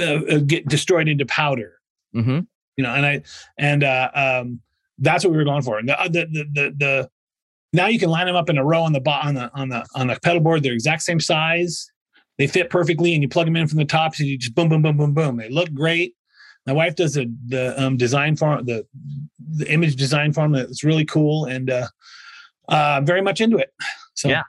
uh, 0.01 0.05
uh, 0.05 0.39
get 0.39 0.67
destroyed 0.67 1.07
into 1.09 1.27
powder. 1.27 1.75
Mm-hmm. 2.15 2.41
you 2.77 2.85
know, 2.85 2.95
and 2.95 3.05
I 3.05 3.23
and 3.59 3.85
uh, 3.85 4.11
um, 4.15 4.61
that's 4.99 5.23
what 5.25 5.33
we 5.33 5.37
were 5.37 5.45
going 5.45 5.63
for. 5.63 5.79
And 5.79 5.89
the, 5.89 6.01
uh, 6.01 6.09
the 6.09 6.27
the 6.33 6.45
the 6.55 6.75
the 6.79 7.11
now 7.75 7.89
you 7.89 7.99
can 7.99 8.09
line 8.09 8.27
them 8.27 8.37
up 8.37 8.49
in 8.49 8.57
a 8.57 8.65
row 8.65 8.83
on 8.83 8.95
the 8.95 9.01
bo- 9.01 9.11
on 9.11 9.35
the 9.35 9.51
on 9.55 9.69
the 9.69 9.85
on 9.95 10.07
the 10.07 10.19
pedal 10.23 10.41
board. 10.41 10.63
They're 10.63 10.73
exact 10.73 11.03
same 11.03 11.21
size. 11.21 11.91
They 12.39 12.47
fit 12.47 12.71
perfectly, 12.71 13.13
and 13.13 13.23
you 13.23 13.29
plug 13.29 13.47
them 13.47 13.57
in 13.57 13.67
from 13.67 13.79
the 13.79 13.85
top. 13.85 14.15
So 14.15 14.25
you 14.25 14.39
just 14.39 14.55
boom, 14.55 14.71
boom, 14.71 14.81
boom, 14.83 14.97
boom, 14.97 15.13
boom. 15.13 15.37
They 15.37 15.51
look 15.51 15.73
great. 15.75 16.15
My 16.67 16.73
wife 16.73 16.95
does 16.97 17.15
the 17.15 17.31
the 17.47 17.81
um, 17.83 17.97
design 17.99 18.37
for 18.37 18.63
the 18.63 18.87
the 19.57 19.71
image 19.71 19.97
design 19.97 20.33
for 20.33 20.49
That's 20.49 20.85
really 20.85 21.05
cool, 21.05 21.45
and 21.45 21.71
uh, 21.71 21.89
uh, 22.69 23.01
very 23.05 23.23
much 23.23 23.41
into 23.41 23.57
it. 23.59 23.73
So 24.15 24.29
Yeah. 24.29 24.43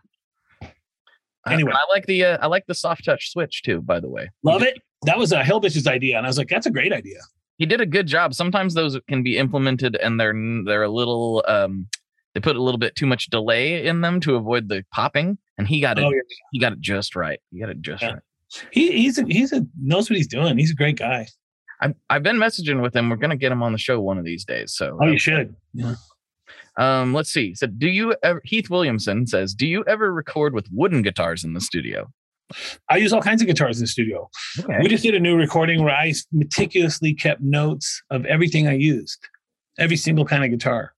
Anyway. 1.47 1.71
I 1.73 1.93
like 1.93 2.05
the 2.07 2.25
uh, 2.25 2.37
I 2.41 2.47
like 2.47 2.65
the 2.67 2.73
soft 2.75 3.05
touch 3.05 3.31
switch 3.31 3.63
too. 3.63 3.81
By 3.81 3.99
the 4.01 4.09
way, 4.09 4.29
love 4.43 4.63
it. 4.63 4.81
That 5.03 5.17
was 5.17 5.31
a 5.31 5.43
Hilbish's 5.43 5.87
idea, 5.87 6.17
and 6.17 6.25
I 6.25 6.29
was 6.29 6.37
like, 6.37 6.49
that's 6.49 6.65
a 6.65 6.71
great 6.71 6.91
idea. 6.91 7.19
he 7.57 7.65
did 7.65 7.79
a 7.79 7.85
good 7.85 8.05
job. 8.07 8.33
Sometimes 8.33 8.73
those 8.73 8.99
can 9.07 9.23
be 9.23 9.37
implemented 9.37 9.95
and 9.95 10.19
they're 10.19 10.33
they're 10.65 10.83
a 10.83 10.89
little 10.89 11.43
um 11.47 11.87
they 12.33 12.41
put 12.41 12.55
a 12.57 12.61
little 12.61 12.77
bit 12.77 12.95
too 12.95 13.05
much 13.05 13.27
delay 13.27 13.85
in 13.87 14.01
them 14.01 14.19
to 14.21 14.35
avoid 14.35 14.67
the 14.67 14.83
popping, 14.91 15.37
and 15.57 15.67
he 15.67 15.79
got 15.79 15.97
it 15.97 16.03
Oh, 16.03 16.09
yeah. 16.11 16.19
he 16.51 16.59
got 16.59 16.73
it 16.73 16.81
just 16.81 17.15
right. 17.15 17.39
He 17.51 17.59
got 17.59 17.69
it 17.69 17.81
just 17.81 18.03
Yeah. 18.03 18.13
right. 18.13 18.21
He 18.71 18.91
he's 18.91 19.17
a, 19.17 19.23
he's 19.23 19.53
a 19.53 19.65
knows 19.81 20.09
what 20.09 20.17
he's 20.17 20.27
doing. 20.27 20.57
He's 20.57 20.71
a 20.71 20.75
great 20.75 20.97
guy. 20.97 21.27
I've 21.79 21.95
I've 22.09 22.23
been 22.23 22.37
messaging 22.37 22.81
with 22.81 22.93
him. 22.93 23.09
We're 23.09 23.15
gonna 23.17 23.37
get 23.37 23.53
him 23.53 23.63
on 23.63 23.71
the 23.71 23.77
show 23.77 24.01
one 24.01 24.17
of 24.17 24.25
these 24.25 24.43
days. 24.43 24.73
So 24.73 24.97
Oh, 25.01 25.05
you 25.07 25.17
should. 25.19 25.55
Yeah. 25.73 25.95
Um 26.77 27.13
let's 27.13 27.31
see. 27.31 27.53
So 27.55 27.67
do 27.67 27.87
you 27.89 28.15
ever 28.23 28.41
Heath 28.45 28.69
Williamson 28.69 29.27
says, 29.27 29.53
Do 29.53 29.67
you 29.67 29.83
ever 29.87 30.13
record 30.13 30.53
with 30.53 30.67
wooden 30.71 31.01
guitars 31.01 31.43
in 31.43 31.53
the 31.53 31.61
studio? 31.61 32.11
I 32.89 32.97
use 32.97 33.11
all 33.11 33.21
kinds 33.21 33.41
of 33.41 33.47
guitars 33.47 33.77
in 33.79 33.83
the 33.83 33.87
studio. 33.87 34.29
Okay. 34.59 34.77
We 34.81 34.87
just 34.87 35.03
did 35.03 35.13
a 35.15 35.19
new 35.19 35.35
recording 35.35 35.83
where 35.83 35.93
I 35.93 36.13
meticulously 36.31 37.13
kept 37.13 37.41
notes 37.41 38.01
of 38.09 38.25
everything 38.25 38.67
I 38.67 38.73
used, 38.73 39.19
every 39.77 39.97
single 39.97 40.23
kind 40.23 40.45
of 40.45 40.49
guitar. 40.51 40.93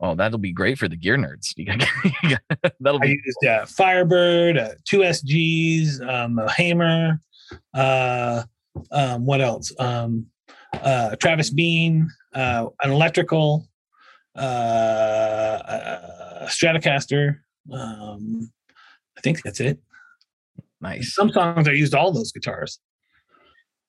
Oh, 0.00 0.14
that'll 0.14 0.38
be 0.38 0.52
great 0.52 0.78
for 0.78 0.88
the 0.88 0.96
gear 0.96 1.16
nerds. 1.18 1.52
You 1.56 1.66
got, 1.66 1.80
you 2.22 2.30
got- 2.30 2.72
that'll 2.80 2.98
be. 3.00 3.08
I 3.08 3.10
used 3.10 3.44
uh, 3.46 3.66
Firebird, 3.66 4.56
uh, 4.58 4.70
two 4.84 5.00
SGs, 5.00 6.00
um, 6.08 6.38
a 6.38 6.50
Hamer, 6.50 7.20
uh, 7.74 8.42
um, 8.90 9.24
what 9.26 9.40
else? 9.40 9.72
Um, 9.78 10.26
uh, 10.72 11.14
Travis 11.16 11.50
Bean, 11.50 12.08
uh, 12.34 12.66
an 12.82 12.90
electrical, 12.90 13.68
uh, 14.36 14.40
uh, 14.40 16.46
Stratocaster. 16.46 17.38
Um, 17.72 18.50
I 19.16 19.20
think 19.20 19.42
that's 19.42 19.60
it. 19.60 19.80
nice. 20.80 21.14
Some 21.14 21.30
songs 21.30 21.68
I 21.68 21.72
used 21.72 21.94
all 21.94 22.12
those 22.12 22.32
guitars. 22.32 22.78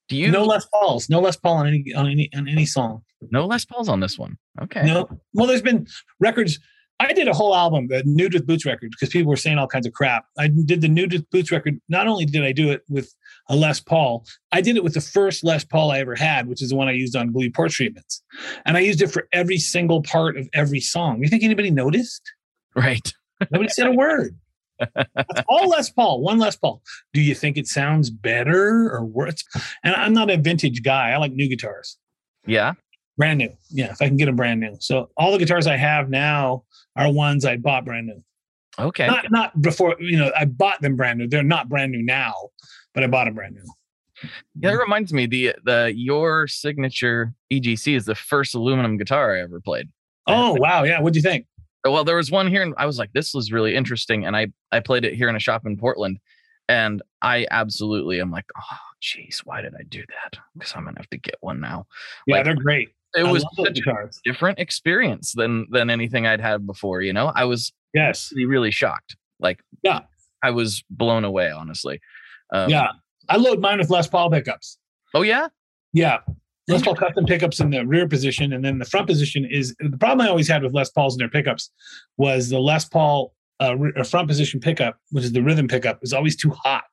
Do 0.08 0.16
you 0.16 0.32
no 0.32 0.44
Les 0.44 0.66
Pauls, 0.72 1.10
no 1.10 1.20
Les 1.20 1.36
Paul 1.36 1.58
on 1.58 1.68
any 1.68 1.94
on 1.96 2.08
any 2.08 2.30
on 2.36 2.48
any 2.48 2.66
song. 2.66 3.02
no 3.32 3.48
Les 3.48 3.66
Pauls 3.66 3.90
on 3.90 4.00
this 4.00 4.20
one? 4.20 4.38
Okay. 4.62 4.84
No, 4.84 5.10
well, 5.34 5.48
there's 5.48 5.64
been 5.64 5.88
records. 6.20 6.60
I 7.00 7.12
did 7.12 7.28
a 7.28 7.34
whole 7.34 7.56
album, 7.56 7.88
the 7.88 8.04
Nude 8.06 8.34
with 8.34 8.48
Boots 8.48 8.66
record, 8.66 8.92
because 8.92 9.10
people 9.10 9.30
were 9.30 9.36
saying 9.36 9.58
all 9.58 9.68
kinds 9.68 9.86
of 9.86 9.94
crap. 9.94 10.26
I 10.38 10.48
did 10.48 10.82
the 10.82 10.88
Nude 10.88 11.12
with 11.12 11.30
Boots 11.30 11.52
record. 11.52 11.80
Not 11.90 12.08
only 12.08 12.26
did 12.26 12.44
I 12.44 12.52
do 12.52 12.72
it 12.72 12.84
with 12.88 13.14
a 13.50 13.56
Les 13.56 13.80
Paul, 13.80 14.26
I 14.52 14.62
did 14.62 14.76
it 14.76 14.84
with 14.84 14.94
the 14.96 15.02
first 15.02 15.44
Les 15.44 15.64
Paul 15.64 15.92
I 15.92 16.00
ever 16.00 16.16
had, 16.16 16.48
which 16.48 16.62
is 16.62 16.70
the 16.70 16.76
one 16.76 16.88
I 16.88 16.94
used 16.94 17.16
on 17.16 17.32
Gluey 17.32 17.50
Porch 17.52 17.76
Treatments, 17.76 18.24
and 18.66 18.76
I 18.78 18.80
used 18.82 19.02
it 19.02 19.08
for 19.12 19.28
every 19.32 19.58
single 19.58 20.02
part 20.02 20.38
of 20.38 20.48
every 20.54 20.80
song. 20.80 21.22
You 21.22 21.30
think 21.30 21.44
anybody 21.44 21.72
noticed? 21.72 22.22
Right. 22.76 23.14
Nobody 23.52 23.70
said 23.70 23.88
a 23.88 23.92
word. 23.92 24.36
That's 24.96 25.42
all 25.48 25.70
Les 25.70 25.90
Paul, 25.90 26.22
one 26.22 26.38
Les 26.40 26.56
Paul. 26.56 26.82
Do 27.14 27.22
you 27.22 27.34
think 27.36 27.56
it 27.58 27.68
sounds 27.68 28.10
better 28.10 28.92
or 28.92 29.06
worse? 29.06 29.44
And 29.84 29.96
I'm 29.96 30.14
not 30.14 30.30
a 30.30 30.38
vintage 30.38 30.84
guy. 30.84 31.12
I 31.12 31.18
like 31.18 31.32
new 31.32 31.48
guitars, 31.48 31.98
Yeah. 32.46 32.74
brand 33.18 33.38
new. 33.38 33.56
Yeah, 33.70 33.92
if 33.92 34.02
I 34.02 34.08
can 34.08 34.18
get 34.18 34.26
them 34.26 34.36
brand 34.36 34.60
new. 34.60 34.76
So 34.82 35.10
all 35.18 35.32
the 35.32 35.38
guitars 35.38 35.68
I 35.68 35.78
have 35.78 36.10
now 36.10 36.64
are 36.98 37.12
ones 37.12 37.46
I 37.46 37.56
bought 37.58 37.86
brand 37.86 38.08
new. 38.08 38.22
Okay. 38.78 39.08
Not 39.08 39.32
not 39.32 39.62
before, 39.62 39.96
you 40.00 40.18
know, 40.18 40.32
I 40.38 40.44
bought 40.46 40.82
them 40.82 40.98
brand 40.98 41.20
new. 41.20 41.28
They're 41.30 41.44
not 41.44 41.70
brand 41.70 41.94
new 41.94 42.02
now, 42.04 42.34
but 42.96 43.04
I 43.04 43.08
bought 43.08 43.26
them 43.26 43.36
brand 43.36 43.56
new. 43.56 43.62
Yeah, 44.24 44.72
that 44.72 44.78
mm. 44.78 44.80
reminds 44.80 45.14
me 45.14 45.28
the 45.28 45.54
the 45.64 45.94
your 45.96 46.48
signature 46.48 47.34
EGC 47.52 47.96
is 47.96 48.06
the 48.06 48.16
first 48.16 48.56
aluminum 48.56 48.98
guitar 48.98 49.36
I 49.36 49.42
ever 49.42 49.60
played. 49.62 49.90
Oh 50.26 50.56
wow, 50.60 50.84
yeah. 50.84 51.00
What'd 51.00 51.16
you 51.16 51.22
think? 51.22 51.46
Well, 51.84 52.04
there 52.04 52.16
was 52.16 52.32
one 52.32 52.48
here, 52.48 52.64
and 52.64 52.74
I 52.78 52.86
was 52.88 52.98
like, 52.98 53.12
"This 53.14 53.34
was 53.34 53.52
really 53.52 53.76
interesting," 53.76 54.26
and 54.26 54.36
I 54.36 54.48
I 54.72 54.80
played 54.80 55.06
it 55.06 55.14
here 55.14 55.30
in 55.30 55.36
a 55.36 55.40
shop 55.40 55.66
in 55.66 55.78
Portland, 55.78 56.20
and 56.68 57.04
I 57.22 57.46
absolutely 57.52 58.20
am 58.22 58.32
like, 58.32 58.46
"Oh, 58.58 58.78
geez, 59.02 59.42
why 59.44 59.62
did 59.62 59.74
I 59.76 59.84
do 59.84 60.00
that?" 60.08 60.40
Because 60.58 60.74
I'm 60.76 60.86
gonna 60.86 60.98
have 60.98 61.10
to 61.10 61.18
get 61.18 61.36
one 61.42 61.60
now. 61.60 61.86
Yeah, 62.26 62.38
Like, 62.38 62.46
they're 62.46 62.56
great. 62.56 62.90
It 63.16 63.26
I 63.26 63.32
was 63.32 63.46
such 63.56 63.80
a 63.80 64.10
different 64.24 64.60
experience 64.60 65.34
than 65.34 65.68
than 65.70 65.90
anything 65.90 66.26
I'd 66.26 66.42
had 66.42 66.66
before. 66.66 67.02
You 67.02 67.14
know, 67.14 67.32
I 67.36 67.44
was 67.44 67.72
Yes. 67.94 68.32
really 68.34 68.46
really 68.46 68.72
shocked. 68.72 69.16
Like, 69.40 69.60
Yeah. 69.84 70.02
I 70.42 70.52
was 70.52 70.84
blown 70.90 71.24
away, 71.24 71.52
honestly. 71.52 72.00
Um, 72.54 72.70
yeah. 72.70 72.90
I 73.30 73.38
load 73.38 73.60
mine 73.60 73.80
with 73.80 73.90
Les 73.90 74.08
Paul 74.08 74.30
pickups. 74.30 74.78
Oh 75.14 75.22
yeah. 75.24 75.48
Yeah. 75.94 76.20
Les 76.68 76.82
Paul 76.82 76.96
custom 76.96 77.26
pickups 77.26 77.60
in 77.60 77.70
the 77.70 77.86
rear 77.86 78.08
position, 78.08 78.52
and 78.54 78.66
then 78.66 78.80
the 78.80 78.86
front 78.86 79.08
position 79.08 79.46
is 79.46 79.76
the 79.80 79.98
problem 79.98 80.26
I 80.26 80.30
always 80.30 80.48
had 80.48 80.64
with 80.64 80.74
Les 80.74 80.90
Pauls 80.90 81.14
and 81.14 81.22
their 81.22 81.30
pickups 81.30 81.70
was 82.18 82.50
the 82.50 82.60
Les 82.60 82.86
Paul 82.86 83.34
uh, 83.62 83.78
re- 83.78 83.94
uh, 83.96 84.04
front 84.04 84.28
position 84.28 84.60
pickup, 84.60 84.98
which 85.12 85.24
is 85.24 85.32
the 85.32 85.42
rhythm 85.44 85.68
pickup, 85.68 86.00
is 86.02 86.12
always 86.14 86.36
too 86.36 86.50
hot 86.52 86.84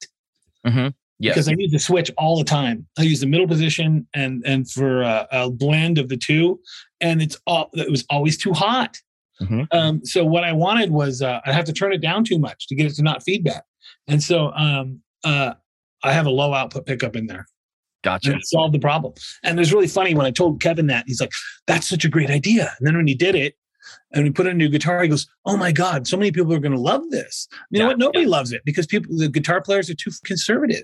Mm-hmm. 0.66 0.88
Yes. 1.18 1.34
because 1.34 1.48
I 1.48 1.52
use 1.58 1.70
the 1.72 1.78
switch 1.78 2.10
all 2.18 2.38
the 2.38 2.44
time. 2.44 2.86
I 2.98 3.02
use 3.02 3.20
the 3.20 3.26
middle 3.26 3.48
position 3.48 4.06
and 4.14 4.42
and 4.46 4.70
for 4.70 5.02
uh, 5.04 5.26
a 5.32 5.50
blend 5.50 5.98
of 5.98 6.08
the 6.08 6.16
two, 6.16 6.60
and 7.00 7.20
it's 7.22 7.36
all 7.46 7.70
it 7.74 7.90
was 7.90 8.04
always 8.10 8.36
too 8.36 8.52
hot. 8.52 8.96
Mhm. 9.40 9.66
Um, 9.72 10.04
so 10.04 10.24
what 10.24 10.44
I 10.44 10.52
wanted 10.52 10.90
was 10.92 11.20
uh, 11.22 11.40
I'd 11.44 11.54
have 11.54 11.64
to 11.64 11.72
turn 11.72 11.92
it 11.92 12.00
down 12.00 12.24
too 12.24 12.38
much 12.38 12.68
to 12.68 12.74
get 12.76 12.86
it 12.86 12.94
to 12.96 13.02
not 13.02 13.22
feedback, 13.24 13.64
and 14.06 14.22
so 14.22 14.52
um, 14.52 15.00
uh, 15.24 15.54
I 16.02 16.12
have 16.12 16.26
a 16.26 16.30
low 16.30 16.52
output 16.54 16.86
pickup 16.86 17.16
in 17.16 17.26
there. 17.26 17.46
Gotcha. 18.02 18.32
and 18.32 18.40
solved 18.44 18.74
the 18.74 18.80
problem. 18.80 19.12
And 19.44 19.56
it 19.56 19.60
was 19.60 19.72
really 19.72 19.86
funny 19.86 20.12
when 20.14 20.26
I 20.26 20.32
told 20.32 20.60
Kevin 20.60 20.88
that 20.88 21.04
he's 21.06 21.20
like, 21.20 21.30
"That's 21.68 21.88
such 21.88 22.04
a 22.04 22.08
great 22.08 22.30
idea." 22.30 22.72
And 22.78 22.86
then 22.86 22.96
when 22.96 23.06
he 23.06 23.14
did 23.14 23.36
it, 23.36 23.54
and 24.12 24.24
we 24.24 24.30
put 24.30 24.46
in 24.46 24.52
a 24.52 24.56
new 24.56 24.68
guitar, 24.68 25.00
he 25.02 25.08
goes, 25.08 25.28
"Oh 25.46 25.56
my 25.56 25.70
god, 25.70 26.08
so 26.08 26.16
many 26.16 26.32
people 26.32 26.52
are 26.52 26.58
going 26.58 26.72
to 26.72 26.80
love 26.80 27.02
this." 27.10 27.46
You 27.70 27.78
know 27.78 27.86
what? 27.86 27.98
Nobody 27.98 28.26
loves 28.26 28.50
it 28.52 28.62
because 28.64 28.86
people, 28.88 29.16
the 29.16 29.28
guitar 29.28 29.60
players 29.62 29.88
are 29.88 29.94
too 29.94 30.10
conservative. 30.24 30.82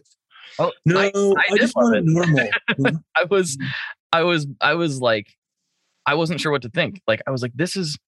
Oh, 0.61 0.71
No, 0.85 1.01
I- 1.01 1.11
I, 1.15 1.55
I 1.55 1.57
just 1.59 1.75
want 1.75 1.97
it. 1.97 1.99
it 1.99 2.05
normal. 2.07 2.49
I 3.17 3.25
was, 3.25 3.59
I 4.13 4.23
was, 4.23 4.47
I 4.61 4.75
was 4.75 5.01
like, 5.01 5.27
I 6.07 6.15
wasn't 6.15 6.41
sure 6.41 6.53
what 6.53 6.63
to 6.63 6.71
think. 6.71 7.03
Like, 7.09 7.23
I 7.27 7.33
was 7.33 7.43
like, 7.43 7.53
this 7.55 7.75
is, 7.77 7.99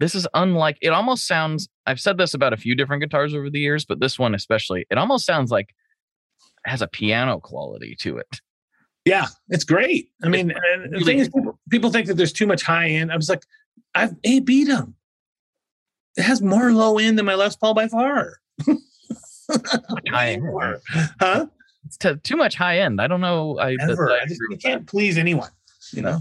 this 0.00 0.14
is 0.16 0.26
unlike. 0.34 0.76
It 0.82 0.88
almost 0.88 1.26
sounds. 1.28 1.68
I've 1.86 2.00
said 2.00 2.18
this 2.18 2.34
about 2.34 2.52
a 2.52 2.56
few 2.56 2.74
different 2.74 3.02
guitars 3.02 3.34
over 3.34 3.48
the 3.50 3.60
years, 3.60 3.84
but 3.84 4.00
this 4.00 4.18
one 4.18 4.34
especially, 4.34 4.84
it 4.90 4.98
almost 4.98 5.24
sounds 5.24 5.50
like 5.52 5.74
has 6.66 6.82
a 6.82 6.88
piano 6.88 7.38
quality 7.38 7.94
to 8.00 8.18
it. 8.18 8.40
yeah, 9.04 9.26
it's 9.48 9.64
great. 9.64 10.08
I 10.24 10.28
mean, 10.28 10.50
and 10.72 10.92
the 10.92 11.00
thing 11.04 11.18
is, 11.20 11.28
people, 11.28 11.58
people 11.70 11.90
think 11.90 12.06
that 12.08 12.14
there's 12.16 12.32
too 12.32 12.46
much 12.46 12.62
high 12.62 12.88
end. 12.88 13.12
I 13.12 13.16
was 13.16 13.28
like, 13.28 13.44
I've 13.94 14.14
A 14.24 14.40
beat 14.40 14.64
them. 14.64 14.94
It 16.16 16.22
has 16.22 16.42
more 16.42 16.72
low 16.72 16.98
end 16.98 17.16
than 17.18 17.24
my 17.26 17.34
Les 17.36 17.54
Paul 17.56 17.72
by 17.74 17.86
far. 17.88 18.40
High 20.08 20.32
end. 20.32 20.44
Huh? 21.20 21.46
It's 21.86 21.96
too 22.22 22.36
much 22.36 22.54
high 22.56 22.80
end. 22.80 23.00
I 23.00 23.06
don't 23.06 23.20
know. 23.22 23.58
I, 23.58 23.76
that- 23.76 23.90
Ever. 23.90 24.10
I 24.12 24.16
I 24.16 24.26
you 24.50 24.56
can't 24.58 24.86
please 24.86 25.16
anyone. 25.18 25.50
You 25.92 26.02
know. 26.02 26.20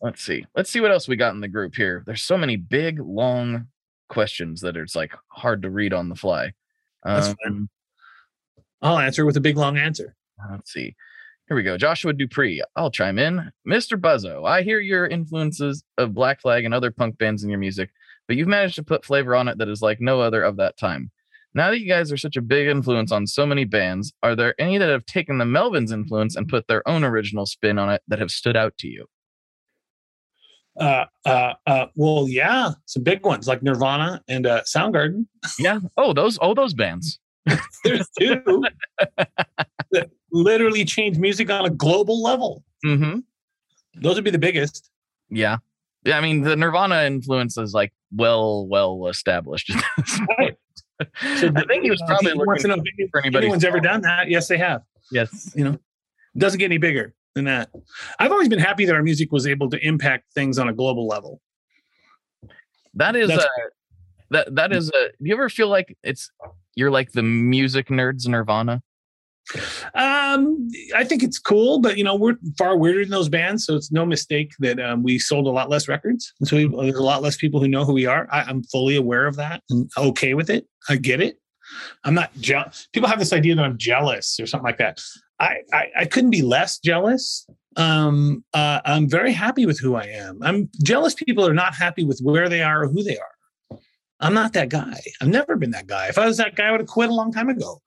Let's 0.00 0.22
see. 0.22 0.46
Let's 0.54 0.70
see 0.70 0.80
what 0.80 0.92
else 0.92 1.08
we 1.08 1.16
got 1.16 1.34
in 1.34 1.40
the 1.40 1.48
group 1.48 1.74
here. 1.74 2.04
There's 2.06 2.22
so 2.22 2.38
many 2.38 2.56
big, 2.56 3.00
long 3.00 3.66
questions 4.08 4.60
that 4.60 4.76
it's 4.76 4.94
like 4.94 5.12
hard 5.28 5.62
to 5.62 5.70
read 5.70 5.92
on 5.92 6.08
the 6.08 6.14
fly. 6.14 6.52
Um, 7.04 7.68
I'll 8.80 8.98
answer 8.98 9.26
with 9.26 9.36
a 9.36 9.40
big 9.40 9.56
long 9.56 9.76
answer. 9.76 10.14
Let's 10.50 10.72
see. 10.72 10.94
Here 11.48 11.56
we 11.56 11.62
go. 11.62 11.76
Joshua 11.76 12.12
Dupree. 12.12 12.62
I'll 12.76 12.90
chime 12.90 13.18
in. 13.18 13.50
Mr. 13.66 13.98
Buzzo, 13.98 14.46
I 14.46 14.62
hear 14.62 14.80
your 14.80 15.06
influences 15.06 15.82
of 15.96 16.14
Black 16.14 16.42
Flag 16.42 16.64
and 16.64 16.74
other 16.74 16.90
punk 16.90 17.18
bands 17.18 17.42
in 17.42 17.50
your 17.50 17.58
music, 17.58 17.90
but 18.26 18.36
you've 18.36 18.48
managed 18.48 18.76
to 18.76 18.82
put 18.82 19.04
flavor 19.04 19.34
on 19.34 19.48
it 19.48 19.58
that 19.58 19.68
is 19.68 19.82
like 19.82 20.00
no 20.00 20.20
other 20.20 20.42
of 20.42 20.56
that 20.58 20.76
time. 20.76 21.10
Now 21.54 21.70
that 21.70 21.80
you 21.80 21.88
guys 21.88 22.12
are 22.12 22.18
such 22.18 22.36
a 22.36 22.42
big 22.42 22.68
influence 22.68 23.10
on 23.10 23.26
so 23.26 23.46
many 23.46 23.64
bands, 23.64 24.12
are 24.22 24.36
there 24.36 24.54
any 24.60 24.76
that 24.78 24.90
have 24.90 25.06
taken 25.06 25.38
the 25.38 25.46
Melvins 25.46 25.90
influence 25.90 26.36
and 26.36 26.46
put 26.46 26.68
their 26.68 26.86
own 26.86 27.02
original 27.02 27.46
spin 27.46 27.78
on 27.78 27.90
it 27.90 28.02
that 28.08 28.18
have 28.18 28.30
stood 28.30 28.56
out 28.56 28.76
to 28.78 28.88
you? 28.88 29.06
Uh, 30.78 31.06
uh, 31.24 31.54
uh, 31.66 31.86
well, 31.96 32.26
yeah, 32.28 32.70
some 32.86 33.02
big 33.02 33.24
ones 33.24 33.48
like 33.48 33.62
Nirvana 33.62 34.22
and 34.28 34.46
uh, 34.46 34.62
Soundgarden. 34.62 35.26
Yeah. 35.58 35.80
Oh, 35.96 36.12
those 36.12 36.38
oh 36.40 36.54
those 36.54 36.74
bands. 36.74 37.18
There's 37.84 38.08
two 38.18 38.64
that 39.90 40.10
literally 40.30 40.84
change 40.84 41.18
music 41.18 41.50
on 41.50 41.64
a 41.64 41.70
global 41.70 42.22
level. 42.22 42.62
Mm-hmm. 42.84 43.20
Those 44.00 44.14
would 44.16 44.24
be 44.24 44.30
the 44.30 44.38
biggest. 44.38 44.90
Yeah. 45.30 45.58
Yeah. 46.04 46.18
I 46.18 46.20
mean, 46.20 46.42
the 46.42 46.54
Nirvana 46.54 47.02
influence 47.04 47.58
is 47.58 47.72
like 47.72 47.92
well, 48.14 48.66
well 48.66 49.08
established. 49.08 49.72
Right. 50.38 50.56
point. 50.98 51.56
I 51.56 51.64
think 51.64 51.84
he 51.84 51.90
was 51.90 52.02
probably 52.08 52.32
he 52.32 52.38
looking 52.38 52.62
to 52.62 52.68
know 52.68 52.82
for 53.12 53.20
anybody. 53.20 53.46
anyone's 53.46 53.64
ever 53.64 53.78
done 53.78 54.00
that. 54.02 54.28
Yes, 54.28 54.48
they 54.48 54.58
have. 54.58 54.82
Yes. 55.12 55.52
You 55.54 55.64
know, 55.64 55.78
doesn't 56.36 56.58
get 56.58 56.66
any 56.66 56.78
bigger 56.78 57.14
than 57.34 57.44
that. 57.44 57.70
I've 58.18 58.32
always 58.32 58.48
been 58.48 58.58
happy 58.58 58.84
that 58.86 58.94
our 58.94 59.02
music 59.02 59.32
was 59.32 59.46
able 59.46 59.70
to 59.70 59.78
impact 59.86 60.32
things 60.34 60.58
on 60.58 60.68
a 60.68 60.72
global 60.72 61.06
level. 61.06 61.40
That 62.94 63.16
is 63.16 63.28
That's- 63.28 63.44
a 63.44 63.60
that 64.30 64.54
that 64.56 64.72
is 64.72 64.88
a. 64.90 64.92
Do 65.08 65.12
you 65.20 65.34
ever 65.34 65.48
feel 65.48 65.68
like 65.68 65.96
it's 66.02 66.30
you're 66.74 66.90
like 66.90 67.12
the 67.12 67.22
music 67.22 67.88
nerds 67.88 68.26
Nirvana? 68.28 68.82
Um, 69.94 70.68
I 70.94 71.04
think 71.04 71.22
it's 71.22 71.38
cool, 71.38 71.78
but 71.78 71.96
you 71.96 72.04
know, 72.04 72.14
we're 72.14 72.36
far 72.58 72.76
weirder 72.76 73.00
than 73.04 73.10
those 73.10 73.30
bands, 73.30 73.64
so 73.64 73.74
it's 73.74 73.90
no 73.90 74.04
mistake 74.04 74.52
that 74.58 74.78
um, 74.78 75.02
we 75.02 75.18
sold 75.18 75.46
a 75.46 75.50
lot 75.50 75.70
less 75.70 75.88
records, 75.88 76.34
and 76.40 76.46
so 76.48 76.56
we, 76.56 76.66
there's 76.68 76.98
a 76.98 77.02
lot 77.02 77.22
less 77.22 77.36
people 77.38 77.58
who 77.58 77.68
know 77.68 77.84
who 77.86 77.94
we 77.94 78.04
are. 78.04 78.28
I, 78.30 78.42
I'm 78.42 78.62
fully 78.64 78.96
aware 78.96 79.26
of 79.26 79.36
that. 79.36 79.62
and 79.70 79.90
okay 79.96 80.34
with 80.34 80.50
it. 80.50 80.66
I 80.90 80.96
get 80.96 81.22
it. 81.22 81.38
I'm 82.04 82.12
not 82.14 82.30
jealous. 82.38 82.88
People 82.92 83.08
have 83.08 83.18
this 83.18 83.32
idea 83.32 83.54
that 83.54 83.64
I'm 83.64 83.78
jealous 83.78 84.38
or 84.38 84.46
something 84.46 84.66
like 84.66 84.78
that. 84.78 85.00
I 85.40 85.58
I, 85.72 85.86
I 86.00 86.04
couldn't 86.04 86.30
be 86.30 86.42
less 86.42 86.78
jealous. 86.78 87.46
Um, 87.76 88.44
uh, 88.54 88.80
I'm 88.84 89.08
very 89.08 89.32
happy 89.32 89.64
with 89.64 89.78
who 89.78 89.94
I 89.94 90.04
am. 90.04 90.42
I'm 90.42 90.68
jealous. 90.82 91.14
People 91.14 91.46
are 91.46 91.54
not 91.54 91.74
happy 91.74 92.04
with 92.04 92.20
where 92.22 92.48
they 92.48 92.62
are 92.62 92.82
or 92.82 92.88
who 92.88 93.04
they 93.04 93.16
are. 93.18 93.78
I'm 94.20 94.34
not 94.34 94.52
that 94.54 94.68
guy. 94.68 94.98
I've 95.20 95.28
never 95.28 95.54
been 95.56 95.70
that 95.70 95.86
guy. 95.86 96.08
If 96.08 96.18
I 96.18 96.26
was 96.26 96.38
that 96.38 96.56
guy, 96.56 96.66
I 96.68 96.70
would 96.72 96.80
have 96.80 96.88
quit 96.88 97.08
a 97.08 97.14
long 97.14 97.32
time 97.32 97.48
ago. 97.48 97.80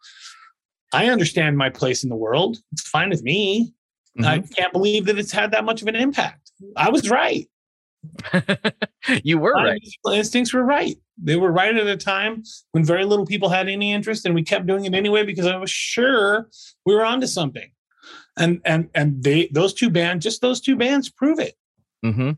I 0.94 1.08
understand 1.08 1.58
my 1.58 1.70
place 1.70 2.04
in 2.04 2.10
the 2.10 2.16
world. 2.16 2.58
It's 2.72 2.88
fine 2.88 3.10
with 3.10 3.24
me. 3.24 3.74
I 4.24 4.40
can't 4.40 4.74
believe 4.74 5.06
that 5.06 5.18
it's 5.18 5.32
had 5.32 5.52
that 5.52 5.64
much 5.64 5.82
of 5.82 5.88
an 5.88 5.96
impact. 5.96 6.52
I 6.76 6.90
was 6.90 7.10
right. 7.10 7.50
you 9.24 9.38
were 9.38 9.54
My 9.54 9.64
right. 9.64 9.82
instincts 10.14 10.54
were 10.54 10.64
right. 10.64 10.98
They 11.24 11.36
were 11.36 11.52
right 11.52 11.76
at 11.76 11.88
a 11.88 11.98
time 11.98 12.44
when 12.72 12.84
very 12.84 13.06
little 13.06 13.26
people 13.26 13.50
had 13.50 13.70
any 13.70 13.94
interest, 13.94 14.26
and 14.26 14.34
we 14.34 14.44
kept 14.44 14.66
doing 14.66 14.86
it 14.86 14.94
anyway 14.94 15.24
because 15.24 15.46
I 15.46 15.58
was 15.58 15.70
sure 15.70 16.50
we 16.86 16.96
were 16.96 17.06
onto 17.06 17.28
something. 17.28 17.72
And 18.38 18.62
and 18.66 18.90
and 18.96 19.24
they 19.24 19.50
those 19.52 19.74
two 19.74 19.90
bands, 19.90 20.24
just 20.24 20.42
those 20.42 20.62
two 20.62 20.76
bands, 20.76 21.10
prove 21.10 21.40
it. 21.40 21.56
Mm-hmm. 22.04 22.32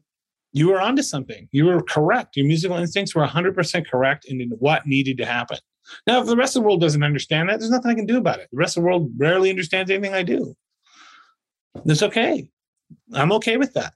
You 0.52 0.68
were 0.70 0.82
onto 0.82 1.02
something. 1.02 1.48
You 1.52 1.66
were 1.66 1.82
correct. 1.82 2.36
Your 2.36 2.46
musical 2.46 2.78
instincts 2.78 3.16
were 3.16 3.26
100% 3.26 3.88
correct 3.88 4.26
in 4.26 4.52
what 4.60 4.86
needed 4.86 5.18
to 5.18 5.26
happen. 5.26 5.58
Now, 6.06 6.22
if 6.22 6.28
the 6.28 6.38
rest 6.38 6.56
of 6.56 6.62
the 6.62 6.68
world 6.68 6.82
doesn't 6.82 7.04
understand 7.04 7.50
that, 7.50 7.60
there's 7.60 7.72
nothing 7.72 7.92
I 7.92 7.96
can 7.96 8.06
do 8.06 8.18
about 8.18 8.40
it. 8.40 8.50
The 8.52 8.58
rest 8.58 8.78
of 8.78 8.84
the 8.84 8.88
world 8.88 9.12
rarely 9.18 9.50
understands 9.50 9.90
anything 9.90 10.14
I 10.14 10.22
do. 10.22 10.56
That's 11.86 12.04
okay. 12.04 12.50
I'm 13.14 13.32
okay 13.34 13.58
with 13.58 13.74
that. 13.74 13.94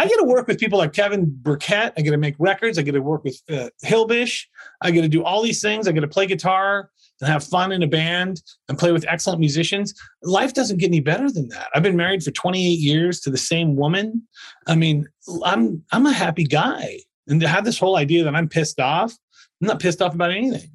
I 0.00 0.08
get 0.08 0.16
to 0.16 0.24
work 0.24 0.48
with 0.48 0.58
people 0.58 0.78
like 0.78 0.94
Kevin 0.94 1.26
Burkett. 1.28 1.92
I 1.94 2.00
get 2.00 2.12
to 2.12 2.16
make 2.16 2.34
records. 2.38 2.78
I 2.78 2.82
get 2.82 2.92
to 2.92 3.02
work 3.02 3.22
with 3.22 3.38
uh, 3.50 3.68
Hilbish. 3.84 4.46
I 4.80 4.92
get 4.92 5.02
to 5.02 5.08
do 5.08 5.22
all 5.22 5.42
these 5.42 5.60
things. 5.60 5.86
I 5.86 5.92
get 5.92 6.00
to 6.00 6.08
play 6.08 6.26
guitar 6.26 6.90
and 7.20 7.30
have 7.30 7.44
fun 7.44 7.70
in 7.70 7.82
a 7.82 7.86
band 7.86 8.40
and 8.70 8.78
play 8.78 8.92
with 8.92 9.04
excellent 9.06 9.40
musicians. 9.40 9.92
Life 10.22 10.54
doesn't 10.54 10.78
get 10.78 10.86
any 10.86 11.00
better 11.00 11.30
than 11.30 11.48
that. 11.48 11.68
I've 11.74 11.82
been 11.82 11.98
married 11.98 12.22
for 12.22 12.30
28 12.30 12.62
years 12.78 13.20
to 13.20 13.30
the 13.30 13.36
same 13.36 13.76
woman. 13.76 14.26
I 14.66 14.74
mean, 14.74 15.06
I'm 15.44 15.84
I'm 15.92 16.06
a 16.06 16.12
happy 16.12 16.44
guy. 16.44 17.00
And 17.28 17.38
to 17.42 17.46
have 17.46 17.66
this 17.66 17.78
whole 17.78 17.96
idea 17.96 18.24
that 18.24 18.34
I'm 18.34 18.48
pissed 18.48 18.80
off, 18.80 19.12
I'm 19.60 19.68
not 19.68 19.80
pissed 19.80 20.00
off 20.00 20.14
about 20.14 20.30
anything. 20.30 20.70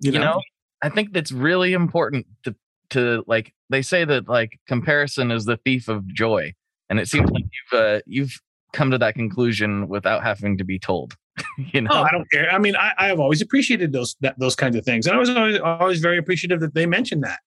You, 0.00 0.12
you 0.12 0.18
know? 0.18 0.36
know, 0.36 0.40
I 0.82 0.88
think 0.88 1.12
that's 1.12 1.30
really 1.30 1.74
important 1.74 2.24
to 2.44 2.56
to 2.90 3.22
like 3.26 3.52
they 3.68 3.82
say 3.82 4.06
that 4.06 4.30
like 4.30 4.58
comparison 4.66 5.30
is 5.30 5.44
the 5.44 5.58
thief 5.58 5.88
of 5.88 6.06
joy 6.06 6.54
and 6.92 7.00
it 7.00 7.08
seems 7.08 7.30
like 7.30 7.44
you've 7.44 7.80
uh, 7.80 8.00
you've 8.04 8.38
come 8.74 8.90
to 8.90 8.98
that 8.98 9.14
conclusion 9.14 9.88
without 9.88 10.22
having 10.22 10.58
to 10.58 10.64
be 10.64 10.78
told 10.78 11.16
you 11.72 11.80
know? 11.80 11.90
Oh, 11.90 12.02
i 12.02 12.10
don't 12.10 12.30
care. 12.30 12.50
I 12.50 12.58
mean 12.58 12.76
I, 12.76 12.92
I 12.98 13.06
have 13.06 13.18
always 13.18 13.40
appreciated 13.40 13.92
those 13.92 14.14
that, 14.20 14.38
those 14.38 14.54
kinds 14.54 14.76
of 14.76 14.84
things. 14.84 15.06
And 15.06 15.16
i 15.16 15.18
was 15.18 15.30
always, 15.30 15.58
always 15.58 16.00
very 16.00 16.18
appreciative 16.18 16.60
that 16.60 16.74
they 16.74 16.84
mentioned 16.84 17.24
that. 17.24 17.40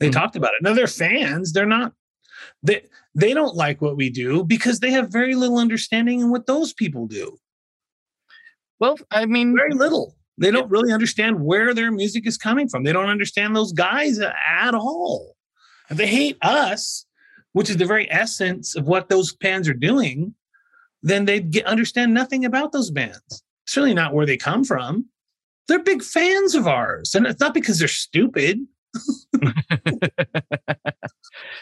They 0.00 0.08
mm-hmm. 0.08 0.18
talked 0.18 0.34
about 0.34 0.50
it. 0.50 0.62
Now 0.62 0.74
they're 0.74 0.88
fans. 0.88 1.52
They're 1.52 1.66
not 1.66 1.92
they 2.62 2.82
they 3.14 3.34
don't 3.34 3.54
like 3.54 3.80
what 3.80 3.96
we 3.96 4.10
do 4.10 4.44
because 4.44 4.80
they 4.80 4.90
have 4.90 5.10
very 5.10 5.34
little 5.36 5.58
understanding 5.58 6.20
in 6.20 6.30
what 6.30 6.46
those 6.46 6.72
people 6.72 7.06
do. 7.06 7.38
Well 8.80 8.96
i 9.12 9.26
mean 9.26 9.56
very 9.56 9.74
little. 9.74 10.16
They 10.40 10.50
don't 10.50 10.70
really 10.70 10.92
understand 10.92 11.40
where 11.40 11.74
their 11.74 11.90
music 11.92 12.26
is 12.26 12.36
coming 12.36 12.68
from. 12.68 12.84
They 12.84 12.92
don't 12.92 13.08
understand 13.08 13.54
those 13.54 13.72
guys 13.72 14.20
at 14.20 14.74
all. 14.74 15.36
They 15.90 16.06
hate 16.06 16.38
us 16.42 17.06
which 17.52 17.70
is 17.70 17.76
the 17.76 17.86
very 17.86 18.10
essence 18.10 18.76
of 18.76 18.86
what 18.86 19.08
those 19.08 19.34
bands 19.34 19.68
are 19.68 19.74
doing, 19.74 20.34
then 21.02 21.24
they 21.24 21.40
get 21.40 21.66
understand 21.66 22.12
nothing 22.12 22.44
about 22.44 22.72
those 22.72 22.90
bands. 22.90 23.42
Certainly 23.66 23.94
not 23.94 24.14
where 24.14 24.26
they 24.26 24.36
come 24.36 24.64
from. 24.64 25.06
They're 25.66 25.82
big 25.82 26.02
fans 26.02 26.54
of 26.54 26.66
ours, 26.66 27.14
and 27.14 27.26
it's 27.26 27.40
not 27.40 27.54
because 27.54 27.78
they're 27.78 27.88
stupid. 27.88 28.60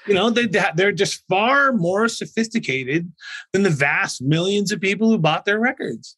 you 0.06 0.14
know, 0.14 0.30
they 0.30 0.46
they're 0.76 0.92
just 0.92 1.24
far 1.28 1.72
more 1.72 2.08
sophisticated 2.08 3.12
than 3.52 3.64
the 3.64 3.70
vast 3.70 4.22
millions 4.22 4.70
of 4.70 4.80
people 4.80 5.10
who 5.10 5.18
bought 5.18 5.44
their 5.44 5.58
records. 5.58 6.16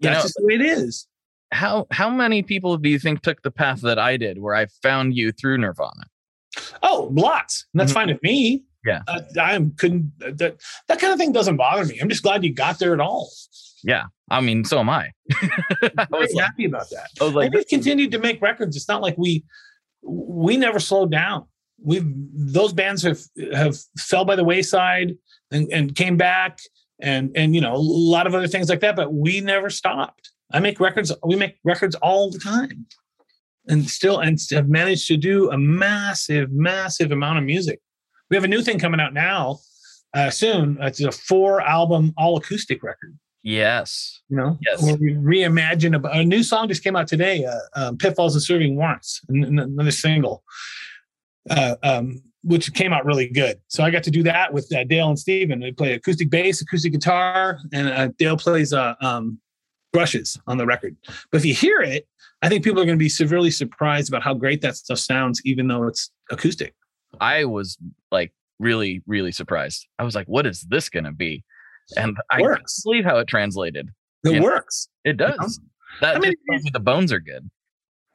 That's 0.00 0.18
know, 0.18 0.22
just 0.22 0.34
the 0.36 0.46
way 0.46 0.54
it 0.54 0.62
is. 0.62 1.06
How 1.52 1.86
how 1.90 2.08
many 2.08 2.42
people 2.42 2.78
do 2.78 2.88
you 2.88 2.98
think 2.98 3.20
took 3.20 3.42
the 3.42 3.50
path 3.50 3.82
that 3.82 3.98
I 3.98 4.16
did, 4.16 4.38
where 4.38 4.54
I 4.54 4.66
found 4.82 5.14
you 5.14 5.30
through 5.30 5.58
Nirvana? 5.58 6.06
Oh, 6.82 7.10
lots. 7.12 7.66
And 7.72 7.80
that's 7.80 7.92
mm-hmm. 7.92 8.00
fine 8.00 8.08
with 8.08 8.22
me. 8.22 8.64
Yeah. 8.84 9.02
Uh, 9.08 9.20
I 9.40 9.66
couldn't, 9.76 10.12
that, 10.18 10.60
that 10.88 11.00
kind 11.00 11.12
of 11.12 11.18
thing 11.18 11.32
doesn't 11.32 11.56
bother 11.56 11.84
me. 11.86 11.98
I'm 12.00 12.08
just 12.08 12.22
glad 12.22 12.44
you 12.44 12.52
got 12.52 12.78
there 12.78 12.92
at 12.92 13.00
all. 13.00 13.30
Yeah. 13.82 14.04
I 14.30 14.40
mean, 14.40 14.64
so 14.64 14.78
am 14.78 14.90
I. 14.90 15.10
I 15.32 16.06
was 16.10 16.32
like, 16.34 16.44
happy 16.44 16.66
about 16.66 16.90
that. 16.90 17.08
I 17.20 17.24
was 17.24 17.34
like, 17.34 17.52
we've 17.52 17.66
continued 17.66 18.10
to 18.12 18.18
make 18.18 18.40
records. 18.42 18.76
It's 18.76 18.88
not 18.88 19.02
like 19.02 19.16
we, 19.16 19.44
we 20.02 20.56
never 20.56 20.78
slowed 20.78 21.10
down. 21.10 21.46
We've, 21.82 22.04
those 22.06 22.72
bands 22.72 23.02
have, 23.02 23.20
have 23.52 23.76
fell 23.98 24.24
by 24.24 24.36
the 24.36 24.44
wayside 24.44 25.16
and, 25.50 25.70
and 25.72 25.94
came 25.94 26.16
back 26.16 26.58
and, 27.00 27.30
and, 27.34 27.54
you 27.54 27.60
know, 27.60 27.74
a 27.74 27.76
lot 27.76 28.26
of 28.26 28.34
other 28.34 28.48
things 28.48 28.68
like 28.68 28.80
that, 28.80 28.96
but 28.96 29.12
we 29.12 29.40
never 29.40 29.70
stopped. 29.70 30.30
I 30.52 30.60
make 30.60 30.78
records. 30.78 31.12
We 31.24 31.36
make 31.36 31.56
records 31.64 31.94
all 31.96 32.30
the 32.30 32.38
time 32.38 32.86
and 33.66 33.88
still 33.88 34.18
and 34.18 34.38
have 34.50 34.68
managed 34.68 35.06
to 35.08 35.16
do 35.16 35.50
a 35.50 35.58
massive, 35.58 36.52
massive 36.52 37.12
amount 37.12 37.38
of 37.38 37.44
music. 37.44 37.80
We 38.30 38.36
have 38.36 38.44
a 38.44 38.48
new 38.48 38.62
thing 38.62 38.78
coming 38.78 39.00
out 39.00 39.14
now 39.14 39.60
uh, 40.14 40.30
soon. 40.30 40.78
It's 40.80 41.00
a 41.00 41.12
four 41.12 41.60
album 41.60 42.12
all 42.16 42.36
acoustic 42.36 42.82
record. 42.82 43.18
Yes. 43.42 44.22
You 44.30 44.38
know, 44.38 44.58
yes. 44.62 44.82
where 44.82 44.96
we 44.96 45.12
reimagine 45.12 45.94
a, 45.94 46.08
a, 46.08 46.24
new 46.24 46.42
song 46.42 46.66
just 46.66 46.82
came 46.82 46.96
out 46.96 47.06
today, 47.06 47.44
uh, 47.44 47.58
um, 47.76 47.98
Pitfalls 47.98 48.34
and 48.34 48.42
Serving 48.42 48.74
Warrants, 48.74 49.20
another 49.28 49.90
single, 49.90 50.42
uh, 51.50 51.76
um, 51.82 52.22
which 52.42 52.72
came 52.72 52.94
out 52.94 53.04
really 53.04 53.28
good. 53.28 53.60
So 53.68 53.84
I 53.84 53.90
got 53.90 54.02
to 54.04 54.10
do 54.10 54.22
that 54.22 54.54
with 54.54 54.74
uh, 54.74 54.84
Dale 54.84 55.10
and 55.10 55.18
Steven. 55.18 55.60
They 55.60 55.72
play 55.72 55.92
acoustic 55.92 56.30
bass, 56.30 56.62
acoustic 56.62 56.92
guitar, 56.92 57.58
and 57.72 57.88
uh, 57.88 58.08
Dale 58.18 58.38
plays 58.38 58.72
uh, 58.72 58.94
um, 59.02 59.38
brushes 59.92 60.38
on 60.46 60.56
the 60.56 60.64
record. 60.64 60.96
But 61.30 61.38
if 61.38 61.44
you 61.44 61.54
hear 61.54 61.80
it, 61.80 62.06
I 62.44 62.48
think 62.50 62.62
people 62.62 62.78
are 62.80 62.84
going 62.84 62.98
to 62.98 63.02
be 63.02 63.08
severely 63.08 63.50
surprised 63.50 64.10
about 64.10 64.22
how 64.22 64.34
great 64.34 64.60
that 64.60 64.76
stuff 64.76 64.98
sounds, 64.98 65.40
even 65.46 65.66
though 65.66 65.84
it's 65.84 66.10
acoustic. 66.30 66.74
I 67.18 67.46
was 67.46 67.78
like 68.10 68.34
really, 68.58 69.02
really 69.06 69.32
surprised. 69.32 69.86
I 69.98 70.04
was 70.04 70.14
like, 70.14 70.26
what 70.26 70.46
is 70.46 70.60
this 70.68 70.90
going 70.90 71.04
to 71.04 71.12
be? 71.12 71.42
And 71.96 72.18
I 72.30 72.42
works. 72.42 72.58
can't 72.58 72.84
believe 72.84 73.04
how 73.06 73.16
it 73.16 73.28
translated. 73.28 73.88
It 74.24 74.34
you 74.34 74.42
works. 74.42 74.88
Know? 75.04 75.10
It 75.10 75.16
does. 75.16 75.58
That 76.02 76.16
I 76.16 76.18
mean, 76.18 76.34
the 76.70 76.80
bones 76.80 77.12
are 77.12 77.20
good. 77.20 77.48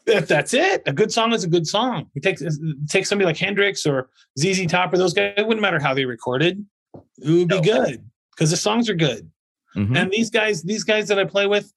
If 0.05 0.27
that's 0.27 0.53
it, 0.53 0.83
a 0.85 0.93
good 0.93 1.11
song 1.11 1.33
is 1.33 1.43
a 1.43 1.47
good 1.47 1.65
song. 1.65 2.09
It 2.13 2.21
takes 2.21 2.43
take 2.87 3.05
somebody 3.05 3.25
like 3.25 3.37
Hendrix 3.37 3.85
or 3.85 4.09
ZZ 4.39 4.65
Top 4.67 4.93
or 4.93 4.97
those 4.97 5.13
guys. 5.13 5.33
It 5.37 5.45
wouldn't 5.45 5.61
matter 5.61 5.79
how 5.79 5.93
they 5.93 6.05
recorded; 6.05 6.65
it 6.93 7.29
would 7.29 7.47
be 7.47 7.55
no. 7.55 7.61
good 7.61 8.03
because 8.31 8.49
the 8.49 8.57
songs 8.57 8.89
are 8.89 8.95
good. 8.95 9.29
Mm-hmm. 9.75 9.95
And 9.95 10.11
these 10.11 10.29
guys, 10.29 10.63
these 10.63 10.83
guys 10.83 11.07
that 11.09 11.19
I 11.19 11.25
play 11.25 11.45
with, 11.45 11.71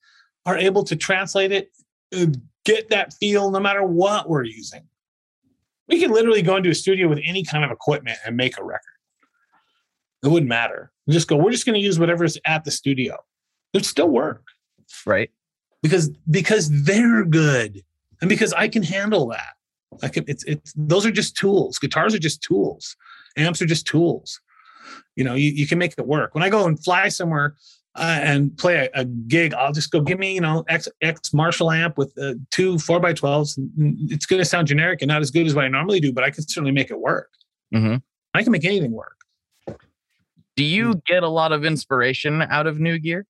are 0.47 0.57
able 0.57 0.83
to 0.85 0.97
translate 0.97 1.53
it 1.53 1.71
get 2.65 2.91
that 2.91 3.13
feel 3.15 3.51
no 3.51 3.61
matter 3.61 3.83
what 3.83 4.29
we're 4.29 4.45
using. 4.45 4.83
We 5.89 6.01
can 6.01 6.13
literally 6.13 6.43
go 6.43 6.57
into 6.57 6.71
a 6.71 6.75
studio 6.75 7.09
with 7.09 7.21
any 7.25 7.43
kind 7.45 7.65
of 7.65 7.71
equipment 7.71 8.19
and 8.25 8.37
make 8.37 8.59
a 8.59 8.65
record. 8.65 8.81
It 10.23 10.29
wouldn't 10.29 10.49
matter. 10.49 10.93
We 11.07 11.13
just 11.13 11.29
go, 11.29 11.37
we're 11.37 11.51
just 11.51 11.67
going 11.67 11.75
to 11.75 11.81
use 11.81 11.99
whatever's 11.99 12.39
at 12.47 12.65
the 12.65 12.71
studio. 12.71 13.17
It'd 13.73 13.85
still 13.85 14.09
work. 14.09 14.45
Right. 15.05 15.31
Because 15.83 16.11
because 16.31 16.71
they're 16.85 17.25
good. 17.25 17.83
And 18.21 18.29
because 18.29 18.53
I 18.53 18.69
can 18.69 18.85
handle 18.85 19.27
that. 19.29 19.55
Like 20.01 20.17
it's 20.17 20.45
it's 20.45 20.73
those 20.77 21.05
are 21.05 21.11
just 21.11 21.37
tools. 21.37 21.79
Guitars 21.79 22.15
are 22.15 22.21
just 22.21 22.43
tools. 22.43 22.97
Amps 23.37 23.61
are 23.61 23.67
just 23.67 23.87
tools. 23.87 24.41
You 25.17 25.25
know, 25.25 25.35
you, 25.35 25.51
you 25.51 25.67
can 25.67 25.79
make 25.79 25.95
it 25.99 26.07
work. 26.07 26.35
When 26.35 26.45
I 26.45 26.49
go 26.49 26.67
and 26.67 26.83
fly 26.83 27.09
somewhere, 27.09 27.57
uh, 27.95 28.19
and 28.23 28.57
play 28.57 28.89
a, 28.95 29.01
a, 29.01 29.05
gig, 29.05 29.53
I'll 29.55 29.73
just 29.73 29.91
go 29.91 30.01
give 30.01 30.19
me, 30.19 30.35
you 30.35 30.41
know, 30.41 30.65
X, 30.69 30.89
X 31.03 31.35
Marshall 31.35 31.71
amp 31.71 31.99
with 31.99 32.17
uh, 32.19 32.35
two 32.51 32.79
four 32.79 33.01
by 33.01 33.13
12s. 33.13 33.59
It's 34.11 34.25
going 34.25 34.41
to 34.41 34.45
sound 34.45 34.69
generic 34.69 35.03
and 35.03 35.09
not 35.09 35.21
as 35.21 35.31
good 35.31 35.47
as 35.47 35.55
what 35.55 35.65
I 35.65 35.69
normally 35.69 36.01
do, 36.01 36.13
but 36.13 36.25
I 36.25 36.31
can 36.31 36.47
certainly 36.49 36.73
make 36.73 36.91
it 36.91 36.99
work. 36.99 37.31
Mm-hmm. 37.75 37.97
I 38.35 38.43
can 38.43 38.53
make 38.53 38.65
anything 38.65 38.93
work. 38.93 39.19
Do 40.57 40.65
you 40.65 40.95
mm. 40.95 41.05
get 41.05 41.23
a 41.23 41.29
lot 41.29 41.53
of 41.53 41.65
inspiration 41.65 42.43
out 42.43 42.67
of 42.67 42.79
new 42.79 42.99
gear? 42.99 43.27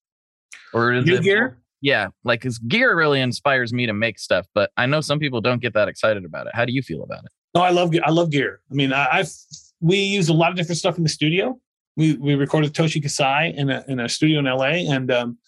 Or 0.73 1.01
new 1.03 1.17
it, 1.17 1.23
gear? 1.23 1.59
Yeah, 1.81 2.09
like 2.25 2.41
because 2.43 2.59
gear 2.59 2.97
really 2.97 3.21
inspires 3.21 3.73
me 3.73 3.87
to 3.87 3.93
make 3.93 4.19
stuff, 4.19 4.47
but 4.55 4.71
I 4.77 4.87
know 4.87 5.01
some 5.01 5.19
people 5.19 5.41
don't 5.41 5.61
get 5.61 5.75
that 5.75 5.89
excited 5.89 6.25
about 6.25 6.47
it. 6.47 6.55
How 6.55 6.65
do 6.65 6.73
you 6.73 6.83
feel 6.83 7.03
about 7.03 7.25
it? 7.25 7.33
No, 7.55 7.63
I 7.63 7.71
love 7.71 7.93
I 8.05 8.11
love 8.11 8.31
gear. 8.31 8.61
I 8.71 8.75
mean, 8.75 8.93
I, 8.93 9.09
I've 9.13 9.33
we 9.81 9.97
use 9.97 10.29
a 10.29 10.33
lot 10.33 10.51
of 10.51 10.57
different 10.57 10.79
stuff 10.79 10.97
in 10.97 11.03
the 11.03 11.09
studio 11.09 11.59
we 11.97 12.15
we 12.15 12.35
recorded 12.35 12.73
Toshi 12.73 13.03
Kasai 13.03 13.55
in 13.57 13.71
a 13.71 13.85
in 13.89 14.01
a 14.01 14.09
studio 14.09 14.39
in 14.39 14.47
LA, 14.47 14.93
and 14.93 15.11
um, 15.11 15.39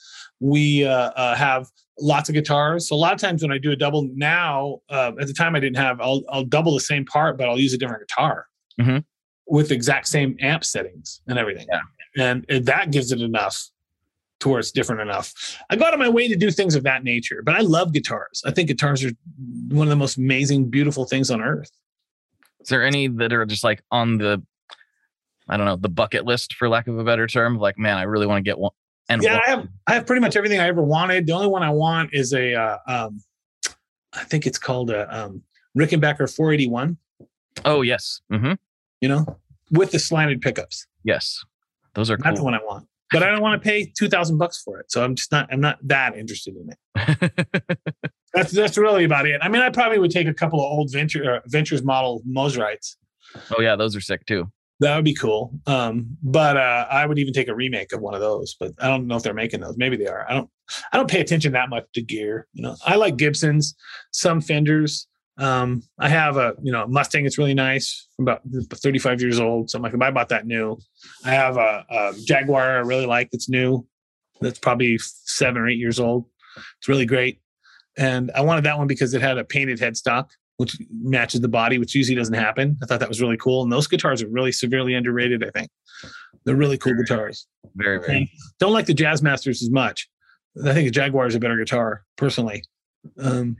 we 0.40 0.84
uh, 0.86 1.10
uh, 1.10 1.34
have 1.34 1.68
lots 2.00 2.28
of 2.28 2.34
guitars. 2.34 2.88
So 2.88 2.96
a 2.96 2.98
lot 2.98 3.12
of 3.12 3.20
times 3.20 3.42
when 3.42 3.52
I 3.52 3.58
do 3.58 3.70
a 3.70 3.76
double 3.76 4.10
now, 4.14 4.80
uh, 4.90 5.12
at 5.20 5.26
the 5.26 5.32
time 5.32 5.54
I 5.54 5.60
didn't 5.60 5.76
have, 5.76 6.00
I'll 6.00 6.22
I'll 6.28 6.44
double 6.44 6.74
the 6.74 6.80
same 6.80 7.04
part, 7.04 7.38
but 7.38 7.48
I'll 7.48 7.58
use 7.58 7.72
a 7.72 7.78
different 7.78 8.08
guitar 8.08 8.46
mm-hmm. 8.80 8.98
with 9.46 9.68
the 9.68 9.74
exact 9.74 10.08
same 10.08 10.36
amp 10.40 10.64
settings 10.64 11.20
and 11.26 11.38
everything. 11.38 11.66
Yeah. 11.70 11.80
And, 12.16 12.44
and 12.48 12.66
that 12.66 12.92
gives 12.92 13.10
it 13.12 13.20
enough 13.20 13.70
to 14.40 14.48
where 14.48 14.60
it's 14.60 14.70
different 14.70 15.00
enough. 15.00 15.58
I 15.70 15.76
go 15.76 15.84
out 15.84 15.94
of 15.94 15.98
my 16.00 16.08
way 16.08 16.28
to 16.28 16.36
do 16.36 16.50
things 16.50 16.74
of 16.74 16.82
that 16.84 17.02
nature, 17.02 17.42
but 17.42 17.54
I 17.54 17.60
love 17.60 17.92
guitars. 17.92 18.42
I 18.46 18.50
think 18.50 18.68
guitars 18.68 19.04
are 19.04 19.10
one 19.68 19.86
of 19.86 19.90
the 19.90 19.96
most 19.96 20.16
amazing, 20.16 20.70
beautiful 20.70 21.06
things 21.06 21.30
on 21.30 21.40
earth. 21.40 21.70
Is 22.60 22.68
there 22.68 22.84
any 22.84 23.08
that 23.08 23.32
are 23.32 23.44
just 23.44 23.64
like 23.64 23.82
on 23.90 24.18
the 24.18 24.42
I 25.48 25.56
don't 25.56 25.66
know, 25.66 25.76
the 25.76 25.88
bucket 25.88 26.24
list 26.24 26.54
for 26.54 26.68
lack 26.68 26.86
of 26.86 26.98
a 26.98 27.04
better 27.04 27.26
term. 27.26 27.58
Like, 27.58 27.78
man, 27.78 27.98
I 27.98 28.02
really 28.02 28.26
want 28.26 28.44
to 28.44 28.48
get 28.48 28.58
one. 28.58 28.72
And 29.08 29.22
yeah, 29.22 29.40
I 29.44 29.50
have 29.50 29.68
I 29.86 29.94
have 29.94 30.06
pretty 30.06 30.20
much 30.20 30.34
everything 30.34 30.60
I 30.60 30.66
ever 30.66 30.82
wanted. 30.82 31.26
The 31.26 31.32
only 31.32 31.48
one 31.48 31.62
I 31.62 31.70
want 31.70 32.10
is 32.14 32.32
a 32.32 32.54
uh, 32.54 32.78
um, 32.86 33.20
I 34.14 34.24
think 34.24 34.46
it's 34.46 34.58
called 34.58 34.90
a 34.90 35.14
um, 35.14 35.42
Rickenbacker 35.76 36.34
481. 36.34 36.96
Oh 37.64 37.82
yes, 37.82 38.22
mm-hmm. 38.32 38.54
you 39.00 39.08
know, 39.08 39.38
with 39.70 39.90
the 39.90 39.98
slanted 39.98 40.40
pickups. 40.40 40.86
Yes, 41.04 41.44
those 41.94 42.10
are. 42.10 42.16
That's 42.16 42.30
cool. 42.30 42.36
the 42.36 42.44
one 42.44 42.54
I 42.54 42.64
want, 42.64 42.86
but 43.12 43.22
I 43.22 43.30
don't 43.30 43.42
want 43.42 43.62
to 43.62 43.68
pay 43.68 43.84
two 43.84 44.08
thousand 44.08 44.38
bucks 44.38 44.62
for 44.62 44.80
it. 44.80 44.90
So 44.90 45.04
I'm 45.04 45.14
just 45.14 45.30
not. 45.30 45.48
I'm 45.52 45.60
not 45.60 45.78
that 45.82 46.16
interested 46.16 46.54
in 46.56 46.70
it. 46.70 47.98
that's 48.32 48.52
that's 48.52 48.78
really 48.78 49.04
about 49.04 49.26
it. 49.26 49.38
I 49.42 49.48
mean, 49.48 49.60
I 49.60 49.68
probably 49.68 49.98
would 49.98 50.10
take 50.10 50.26
a 50.26 50.34
couple 50.34 50.60
of 50.60 50.64
old 50.64 50.90
Venture 50.90 51.36
uh, 51.36 51.40
Ventures 51.46 51.82
model 51.82 52.22
Mosrites. 52.26 52.96
Oh 53.56 53.60
yeah, 53.60 53.76
those 53.76 53.94
are 53.94 54.00
sick 54.00 54.24
too. 54.24 54.50
That 54.80 54.96
would 54.96 55.04
be 55.04 55.14
cool. 55.14 55.52
Um, 55.66 56.16
but 56.22 56.56
uh, 56.56 56.86
I 56.90 57.06
would 57.06 57.18
even 57.18 57.32
take 57.32 57.48
a 57.48 57.54
remake 57.54 57.92
of 57.92 58.00
one 58.00 58.14
of 58.14 58.20
those. 58.20 58.56
But 58.58 58.72
I 58.80 58.88
don't 58.88 59.06
know 59.06 59.16
if 59.16 59.22
they're 59.22 59.32
making 59.34 59.60
those. 59.60 59.76
Maybe 59.76 59.96
they 59.96 60.06
are. 60.06 60.28
I 60.28 60.34
don't. 60.34 60.50
I 60.92 60.96
don't 60.96 61.10
pay 61.10 61.20
attention 61.20 61.52
that 61.52 61.68
much 61.68 61.84
to 61.94 62.02
gear. 62.02 62.48
You 62.54 62.62
know, 62.62 62.76
I 62.84 62.96
like 62.96 63.16
Gibsons, 63.16 63.74
some 64.12 64.40
Fenders, 64.40 65.06
Um, 65.36 65.82
I 65.98 66.08
have 66.08 66.36
a 66.36 66.54
you 66.62 66.72
know 66.72 66.86
Mustang. 66.86 67.26
It's 67.26 67.38
really 67.38 67.54
nice. 67.54 68.08
About 68.20 68.42
35 68.72 69.20
years 69.20 69.40
old, 69.40 69.70
something 69.70 69.92
like 69.92 69.98
that. 69.98 70.06
I 70.06 70.10
bought 70.10 70.28
that 70.30 70.46
new. 70.46 70.78
I 71.24 71.30
have 71.30 71.56
a, 71.56 71.84
a 71.90 72.12
Jaguar 72.24 72.78
I 72.78 72.80
really 72.80 73.06
like. 73.06 73.30
That's 73.30 73.48
new. 73.48 73.86
That's 74.40 74.58
probably 74.58 74.98
seven 74.98 75.60
or 75.60 75.68
eight 75.68 75.78
years 75.78 76.00
old. 76.00 76.26
It's 76.78 76.88
really 76.88 77.06
great. 77.06 77.40
And 77.96 78.30
I 78.34 78.40
wanted 78.40 78.64
that 78.64 78.78
one 78.78 78.86
because 78.86 79.14
it 79.14 79.22
had 79.22 79.38
a 79.38 79.44
painted 79.44 79.78
headstock, 79.78 80.28
which 80.56 80.76
matches 80.90 81.40
the 81.40 81.48
body, 81.48 81.78
which 81.78 81.94
usually 81.94 82.14
doesn't 82.16 82.34
happen. 82.34 82.76
I 82.82 82.86
thought 82.86 83.00
that 83.00 83.08
was 83.08 83.20
really 83.20 83.36
cool. 83.36 83.62
And 83.62 83.72
those 83.72 83.86
guitars 83.86 84.22
are 84.22 84.28
really 84.28 84.52
severely 84.52 84.94
underrated. 84.94 85.44
I 85.44 85.50
think 85.50 85.70
they're 86.44 86.56
really 86.56 86.78
cool 86.78 86.94
guitars. 86.94 87.46
Very, 87.74 87.98
very. 87.98 88.16
And 88.16 88.28
don't 88.60 88.72
like 88.72 88.86
the 88.86 88.94
Jazz 88.94 89.22
Masters 89.22 89.62
as 89.62 89.70
much. 89.70 90.08
I 90.64 90.72
think 90.72 90.86
the 90.86 90.90
Jaguar 90.92 91.26
is 91.26 91.34
a 91.34 91.40
better 91.40 91.56
guitar, 91.56 92.04
personally. 92.16 92.62
Um, 93.18 93.56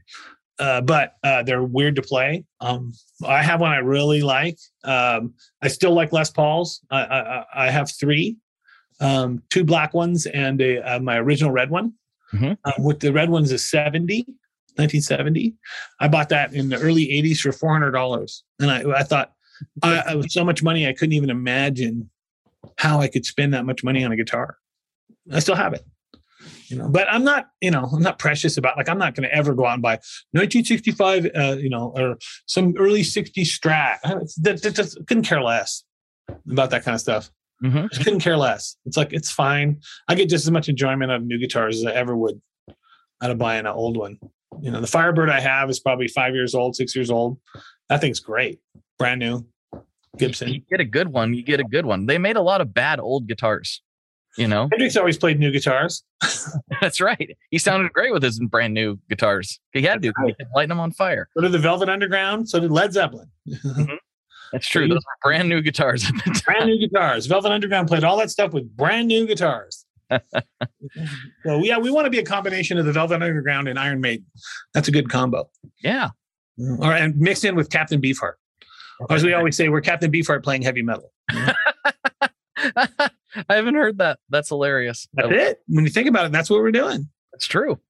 uh, 0.59 0.81
but 0.81 1.15
uh, 1.25 1.43
they're 1.43 1.65
weird 1.65 1.97
to 1.97 2.03
play. 2.03 2.45
Um, 2.61 2.93
I 3.27 3.43
have 3.43 3.61
one 3.61 3.73
I 3.73 3.79
really 3.79 4.23
like. 4.23 4.59
Um, 4.85 5.35
I 5.61 5.69
still 5.69 5.93
like 5.93 6.13
Les 6.13 6.31
Pauls. 6.31 6.81
I, 6.91 7.01
I, 7.01 7.45
I 7.55 7.71
have 7.71 7.91
three, 7.91 8.37
um, 9.01 9.43
two 9.51 9.65
black 9.65 9.95
ones 9.95 10.27
and 10.27 10.61
a, 10.61 10.79
uh, 10.81 11.01
my 11.01 11.19
original 11.19 11.51
red 11.51 11.71
one. 11.71 11.95
Mhm. 12.33 12.57
Uh, 12.65 12.73
with 12.79 13.01
the 13.01 13.13
red 13.13 13.31
one's 13.31 13.53
a 13.53 13.59
70, 13.59 14.27
1970. 14.77 15.55
I 16.01 16.09
bought 16.09 16.29
that 16.31 16.53
in 16.55 16.69
the 16.69 16.79
early 16.79 17.07
80s 17.07 17.39
for 17.39 17.51
$400. 17.51 18.43
And 18.61 18.71
I, 18.71 18.83
I 19.01 19.03
thought, 19.03 19.33
I, 19.83 20.03
I 20.09 20.15
was 20.17 20.33
so 20.33 20.45
much 20.45 20.63
money, 20.63 20.87
I 20.89 20.93
couldn't 20.93 21.13
even 21.13 21.31
imagine 21.31 22.11
how 22.79 23.01
I 23.01 23.09
could 23.09 23.25
spend 23.25 23.55
that 23.55 23.65
much 23.65 23.85
money 23.85 24.05
on 24.05 24.11
a 24.13 24.17
guitar. 24.17 24.57
I 25.33 25.39
still 25.39 25.55
have 25.55 25.73
it 25.75 25.85
you 26.69 26.77
know 26.77 26.89
but 26.91 27.07
i'm 27.11 27.25
not 27.25 27.47
you 27.63 27.71
know 27.71 27.85
i'm 27.93 28.03
not 28.03 28.19
precious 28.19 28.59
about 28.59 28.77
like 28.77 28.87
i'm 28.89 28.99
not 28.99 29.15
going 29.15 29.27
to 29.27 29.35
ever 29.35 29.55
go 29.55 29.65
out 29.65 29.73
and 29.75 29.83
buy 29.83 29.93
1965 30.33 31.27
uh, 31.35 31.57
you 31.59 31.71
know 31.71 31.93
or 31.97 32.17
some 32.47 32.75
early 32.79 33.01
60s 33.03 33.33
strat 33.47 33.97
I- 34.05 34.17
that, 34.43 34.61
that 34.63 34.75
just 34.75 34.99
couldn't 35.07 35.23
care 35.25 35.43
less 35.43 35.85
about 36.51 36.69
that 36.71 36.85
kind 36.85 36.95
of 36.95 37.01
stuff 37.01 37.31
Mhm. 37.63 37.89
just 37.91 38.05
couldn't 38.05 38.21
care 38.21 38.37
less 38.37 38.77
it's 38.85 38.97
like 38.97 39.13
it's 39.15 39.31
fine 39.31 39.81
i 40.09 40.15
get 40.15 40.29
just 40.29 40.45
as 40.45 40.51
much 40.51 40.69
enjoyment 40.69 41.11
out 41.11 41.19
of 41.21 41.25
new 41.27 41.39
guitars 41.39 41.79
as 41.79 41.87
i 41.87 41.93
ever 41.93 42.15
would 42.15 42.41
out 43.23 43.31
of 43.31 43.39
buying 43.39 43.61
an 43.61 43.67
old 43.69 43.97
one 43.97 44.19
you 44.63 44.71
know 44.71 44.81
the 44.81 44.87
firebird 44.87 45.31
i 45.31 45.41
have 45.41 45.69
is 45.71 45.81
probably 45.81 46.09
five 46.09 46.35
years 46.35 46.55
old 46.55 46.77
six 46.77 46.95
years 46.95 47.11
old 47.11 47.39
that 47.89 48.01
thing's 48.01 48.21
great 48.21 48.61
brand 48.99 49.21
new 49.21 49.45
gibson 50.19 50.49
You 50.49 50.61
get 50.71 50.81
a 50.81 50.85
good 50.85 51.09
one. 51.09 51.35
You 51.35 51.43
get 51.43 51.61
a 51.61 51.65
good 51.65 51.87
one. 51.87 52.07
They 52.07 52.19
made 52.19 52.37
a 52.37 52.43
lot 52.43 52.61
of 52.61 52.73
bad 52.73 53.01
old 53.01 53.27
guitars. 53.27 53.83
You 54.37 54.49
know, 54.49 54.69
hendrix 54.73 54.97
always 54.97 55.17
played 55.17 55.39
new 55.39 55.53
guitars 55.53 56.03
that's 56.81 57.01
right. 57.01 57.37
He 57.51 57.59
sounded 57.59 57.93
great 57.93 58.13
with 58.13 58.23
his 58.23 58.41
brand 58.41 58.75
new 58.75 58.99
guitars. 59.09 59.61
He 59.73 59.83
had 59.83 60.03
to 60.03 60.13
could 60.13 60.47
light 60.55 60.69
them 60.69 60.81
on 60.81 60.91
fire. 60.91 61.29
so 61.37 61.43
did 61.43 61.53
the 61.53 61.59
velvet 61.59 61.89
underground 61.89 62.49
so 62.49 62.59
did 62.59 62.71
led 62.71 62.93
zeppelin 62.93 63.29
mm-hmm. 63.49 63.95
That's 64.53 64.69
true. 64.69 64.87
Those 64.87 64.99
were 64.99 65.31
brand 65.31 65.49
new 65.49 65.61
guitars 65.61 66.05
at 66.05 66.15
the 66.15 66.31
time. 66.31 66.41
brand 66.47 66.67
new 66.67 66.79
guitars. 66.79 67.27
Velvet 67.27 67.51
Underground 67.51 67.89
played 67.89 68.05
all 68.05 68.17
that 68.19 68.31
stuff 68.31 68.53
with 68.53 68.77
brand 68.77 69.09
new 69.09 69.27
guitars. 69.27 69.84
so 71.45 71.59
yeah, 71.63 71.79
we 71.79 71.91
want 71.91 72.07
to 72.07 72.11
be 72.11 72.19
a 72.19 72.25
combination 72.25 72.79
of 72.79 72.85
the 72.87 72.93
Velvet 72.93 73.23
Underground 73.23 73.69
and 73.69 73.79
Iron 73.79 74.01
Maiden. 74.01 74.27
That's 74.73 74.89
a 74.89 74.91
good 74.93 75.09
combo. 75.11 75.51
Yeah. 75.83 76.11
All 76.59 76.89
right, 76.89 77.03
and 77.03 77.17
mixed 77.17 77.45
in 77.45 77.57
with 77.57 77.71
Captain 77.71 78.01
Beefheart. 78.01 78.35
Or 79.01 79.13
as 79.17 79.25
we 79.25 79.33
always 79.33 79.57
say, 79.57 79.69
we're 79.69 79.81
Captain 79.81 80.11
Beefheart 80.13 80.45
playing 80.45 80.63
heavy 80.63 80.83
metal. 80.83 81.13
I 82.57 83.11
haven't 83.49 83.75
heard 83.75 83.99
that. 83.99 84.21
That's 84.31 84.49
hilarious. 84.49 85.09
That's 85.15 85.29
it. 85.33 85.59
When 85.67 85.85
you 85.85 85.91
think 85.91 86.09
about 86.09 86.27
it, 86.27 86.33
that's 86.33 86.49
what 86.49 86.61
we're 86.61 86.71
doing. 86.71 87.09
That's 87.33 87.47
true. 87.47 87.81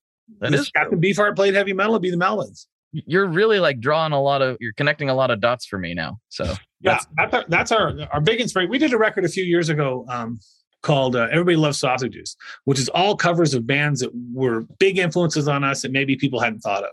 That 0.40 0.54
If 0.54 0.60
is 0.60 0.68
Captain 0.70 1.00
Beefheart 1.00 1.36
played 1.36 1.54
heavy 1.54 1.74
metal, 1.74 1.92
it'd 1.94 2.02
be 2.02 2.10
the 2.10 2.16
Melvins. 2.16 2.66
you're 2.92 3.26
really 3.26 3.60
like 3.60 3.80
drawing 3.80 4.12
a 4.12 4.22
lot 4.22 4.40
of 4.40 4.56
you're 4.60 4.72
connecting 4.72 5.10
a 5.10 5.14
lot 5.14 5.30
of 5.30 5.40
dots 5.40 5.66
for 5.66 5.78
me 5.78 5.92
now. 5.92 6.18
So 6.30 6.44
Yeah, 6.80 6.98
that's 6.98 7.06
that's 7.16 7.34
our, 7.34 7.44
that's 7.48 7.72
our 7.72 7.92
our 8.12 8.20
big 8.22 8.40
inspiration. 8.40 8.70
We 8.70 8.78
did 8.78 8.94
a 8.94 8.98
record 8.98 9.24
a 9.26 9.28
few 9.28 9.44
years 9.44 9.68
ago 9.68 10.06
um, 10.08 10.40
called 10.84 11.16
uh, 11.16 11.26
"Everybody 11.32 11.56
Loves 11.56 11.78
Sausages," 11.78 12.36
which 12.64 12.78
is 12.78 12.88
all 12.90 13.16
covers 13.16 13.54
of 13.54 13.66
bands 13.66 14.00
that 14.00 14.12
were 14.32 14.60
big 14.78 14.98
influences 14.98 15.48
on 15.48 15.64
us 15.64 15.82
that 15.82 15.90
maybe 15.90 16.14
people 16.14 16.38
hadn't 16.38 16.60
thought 16.60 16.84
of. 16.84 16.90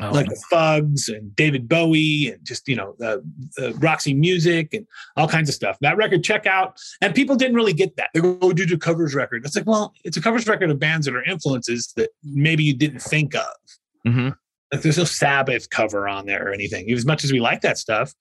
oh, 0.00 0.10
like 0.10 0.26
the 0.26 0.40
Fugs 0.50 1.08
and 1.08 1.34
David 1.34 1.68
Bowie 1.68 2.28
and 2.28 2.44
just 2.44 2.68
you 2.68 2.76
know 2.76 2.94
the, 2.98 3.22
the 3.56 3.72
Roxy 3.78 4.12
Music 4.12 4.74
and 4.74 4.86
all 5.16 5.26
kinds 5.28 5.48
of 5.48 5.54
stuff. 5.54 5.78
That 5.80 5.96
record, 5.96 6.22
check 6.22 6.46
out. 6.46 6.78
And 7.00 7.14
people 7.14 7.36
didn't 7.36 7.56
really 7.56 7.72
get 7.72 7.96
that. 7.96 8.10
They 8.12 8.20
go, 8.20 8.38
"Oh, 8.42 8.52
dude, 8.52 8.70
a 8.72 8.76
covers 8.76 9.14
record." 9.14 9.46
It's 9.46 9.56
like, 9.56 9.66
well, 9.66 9.94
it's 10.04 10.16
a 10.18 10.20
covers 10.20 10.46
record 10.46 10.70
of 10.70 10.78
bands 10.78 11.06
that 11.06 11.14
are 11.14 11.24
influences 11.24 11.92
that 11.96 12.10
maybe 12.22 12.62
you 12.64 12.74
didn't 12.74 13.00
think 13.00 13.34
of. 13.34 13.46
mhm. 14.06 14.36
Like 14.70 14.82
there's 14.82 14.98
no 14.98 15.04
Sabbath 15.04 15.70
cover 15.70 16.06
on 16.06 16.26
there 16.26 16.46
or 16.48 16.52
anything. 16.52 16.90
As 16.92 17.06
much 17.06 17.24
as 17.24 17.32
we 17.32 17.40
like 17.40 17.62
that 17.62 17.78
stuff, 17.78 18.12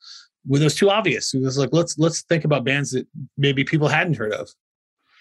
well, 0.47 0.63
was 0.63 0.75
too 0.75 0.89
obvious. 0.89 1.33
It 1.33 1.41
was 1.41 1.57
like 1.57 1.69
let's 1.71 1.97
let's 1.97 2.21
think 2.23 2.45
about 2.45 2.63
bands 2.63 2.91
that 2.91 3.07
maybe 3.37 3.63
people 3.63 3.87
hadn't 3.87 4.15
heard 4.15 4.33
of. 4.33 4.49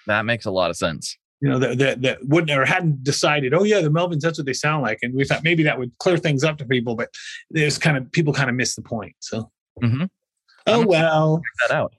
that 0.07 0.24
makes 0.24 0.45
a 0.47 0.51
lot 0.51 0.70
of 0.70 0.77
sense. 0.77 1.16
You 1.41 1.51
know, 1.51 1.59
that 1.59 1.79
that, 1.79 2.03
that 2.03 2.18
wouldn't 2.24 2.51
or 2.57 2.64
hadn't 2.64 3.05
decided. 3.05 3.53
Oh 3.53 3.62
yeah, 3.64 3.81
the 3.81 3.91
Melvins. 3.91 4.20
That's 4.20 4.39
what 4.39 4.47
they 4.47 4.53
sound 4.55 4.83
like. 4.83 4.99
And 5.03 5.14
we 5.14 5.24
thought 5.24 5.45
maybe 5.45 5.62
that 5.64 5.79
would 5.79 5.93
clear 5.99 6.16
things 6.16 6.45
up 6.45 6.57
to 6.59 6.64
people, 6.64 6.97
but 6.97 7.11
there's 7.51 7.77
kind 7.77 7.97
of 7.97 8.11
people 8.12 8.33
kind 8.33 8.49
of 8.49 8.57
missed 8.57 8.77
the 8.77 8.83
point. 8.83 9.14
So 9.20 9.51
Mhm. 9.83 10.09
oh 10.66 10.87
well, 10.87 11.37
Check 11.39 11.68
that 11.68 11.77
out. 11.77 11.93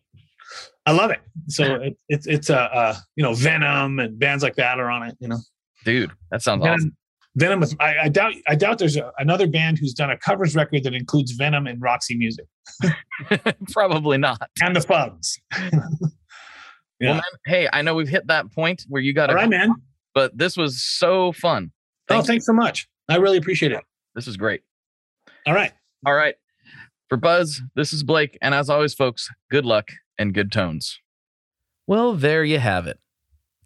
I 0.87 0.91
love 0.93 1.11
it. 1.11 1.19
So 1.49 1.75
it, 1.75 1.97
it's 2.09 2.25
it's 2.27 2.49
a 2.49 2.59
uh, 2.61 2.75
uh, 2.79 2.95
you 3.15 3.23
know 3.23 3.33
Venom 3.33 3.99
and 3.99 4.17
bands 4.17 4.41
like 4.41 4.55
that 4.55 4.79
are 4.79 4.89
on 4.89 5.03
it. 5.03 5.15
You 5.19 5.27
know, 5.27 5.39
Dude, 5.85 6.11
that 6.31 6.41
sounds 6.41 6.63
Venom, 6.63 6.75
awesome. 6.75 6.97
Venom 7.37 7.59
with 7.59 7.75
I, 7.79 7.95
I 8.03 8.09
doubt 8.09 8.33
I 8.47 8.55
doubt 8.55 8.79
there's 8.79 8.97
a, 8.97 9.11
another 9.19 9.47
band 9.47 9.77
who's 9.77 9.93
done 9.93 10.09
a 10.11 10.17
covers 10.17 10.55
record 10.55 10.83
that 10.83 10.93
includes 10.93 11.31
Venom 11.33 11.67
and 11.67 11.81
Roxy 11.81 12.15
Music 12.17 12.45
Probably 13.71 14.17
not. 14.17 14.49
and 14.61 14.75
the 14.75 14.81
Fugs. 14.81 15.39
Yeah. 16.99 17.09
Well, 17.11 17.15
man, 17.17 17.23
hey, 17.45 17.69
I 17.71 17.83
know 17.83 17.93
we've 17.93 18.07
hit 18.07 18.25
that 18.25 18.51
point 18.51 18.83
where 18.89 18.99
you 19.03 19.13
got 19.13 19.27
to 19.27 19.33
All 19.33 19.37
right, 19.37 19.47
man. 19.47 19.71
but 20.15 20.35
this 20.35 20.57
was 20.57 20.81
so 20.81 21.31
fun. 21.31 21.71
Oh, 21.71 22.03
Thank 22.07 22.23
you. 22.23 22.27
thanks 22.27 22.45
so 22.47 22.53
much. 22.53 22.87
I 23.07 23.17
really 23.17 23.37
appreciate 23.37 23.71
it. 23.71 23.83
This 24.15 24.27
is 24.27 24.35
great. 24.35 24.61
All 25.45 25.53
right. 25.53 25.71
All 26.07 26.15
right. 26.15 26.33
For 27.07 27.15
Buzz, 27.15 27.61
this 27.75 27.93
is 27.93 28.01
Blake. 28.01 28.35
And 28.41 28.55
as 28.55 28.67
always, 28.67 28.95
folks, 28.95 29.29
good 29.51 29.63
luck 29.63 29.89
and 30.17 30.33
good 30.33 30.51
tones. 30.51 30.99
Well, 31.85 32.15
there 32.15 32.43
you 32.43 32.57
have 32.57 32.87
it. 32.87 32.97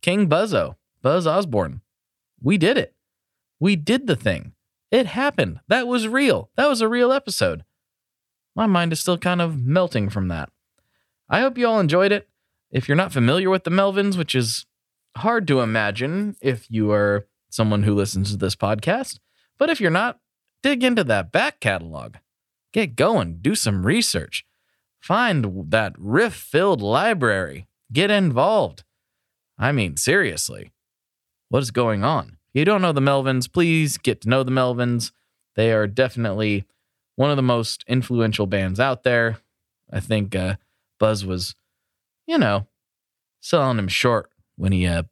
King 0.01 0.28
Buzzo, 0.28 0.76
Buzz 1.01 1.26
Osborne. 1.26 1.80
We 2.43 2.57
did 2.57 2.78
it. 2.78 2.93
We 3.62 3.76
did 3.76 4.07
the 4.07 4.16
thing. 4.16 4.53
It 4.89 5.05
happened. 5.05 5.59
That 5.68 5.88
was 5.88 6.07
real. 6.07 6.49
That 6.57 6.68
was 6.68 6.82
a 6.82 6.88
real 6.88 7.14
episode. 7.14 7.64
My 8.55 8.66
mind 8.66 8.91
is 8.91 8.99
still 8.99 9.20
kind 9.20 9.39
of 9.39 9.64
melting 9.64 10.09
from 10.09 10.30
that. 10.30 10.49
I 11.30 11.41
hope 11.41 11.59
you 11.59 11.68
all 11.68 11.80
enjoyed 11.80 12.12
it. 12.12 12.28
If 12.72 12.88
you're 12.88 12.97
not 12.97 13.14
familiar 13.14 13.51
with 13.51 13.64
the 13.64 13.70
Melvins, 13.70 14.18
which 14.18 14.34
is 14.34 14.66
hard 15.16 15.47
to 15.47 15.62
imagine 15.62 16.36
if 16.41 16.72
you 16.72 16.91
are 16.91 17.28
someone 17.51 17.84
who 17.84 17.93
listens 17.93 18.32
to 18.32 18.38
this 18.38 18.55
podcast, 18.55 19.20
but 19.59 19.70
if 19.70 19.80
you're 19.80 19.91
not, 19.91 20.20
dig 20.64 20.84
into 20.84 21.03
that 21.03 21.32
back 21.32 21.59
catalog. 21.59 22.16
Get 22.74 22.95
going, 22.95 23.38
do 23.41 23.53
some 23.53 23.86
research. 23.86 24.43
Find 24.99 25.70
that 25.70 25.93
riff 25.99 26.34
filled 26.34 26.82
library. 26.82 27.68
Get 27.93 28.09
involved. 28.09 28.84
I 29.59 29.72
mean, 29.72 29.97
seriously, 29.97 30.72
what 31.49 31.62
is 31.62 31.70
going 31.70 32.03
on? 32.03 32.38
If 32.54 32.60
you 32.60 32.66
don't 32.66 32.82
know 32.82 32.91
the 32.91 33.02
Melvins, 33.02 33.52
please 33.52 33.97
get 33.97 34.22
to 34.22 34.30
know 34.30 34.43
the 34.43 34.52
Melvins. 34.52 35.12
They 35.56 35.72
are 35.72 35.88
definitely 35.88 36.66
one 37.16 37.30
of 37.30 37.36
the 37.36 37.43
most 37.43 37.84
influential 37.88 38.45
bands 38.45 38.80
out 38.80 39.04
there. 39.04 39.38
I 39.91 39.99
think 39.99 40.36
uh, 40.36 40.56
Buzz 40.99 41.26
was, 41.26 41.56
you 42.26 42.38
know, 42.38 42.68
selling 43.39 43.80
him 43.80 43.88
short 43.88 44.30
when 44.56 44.72
he, 44.72 44.86
uh, 44.86 45.04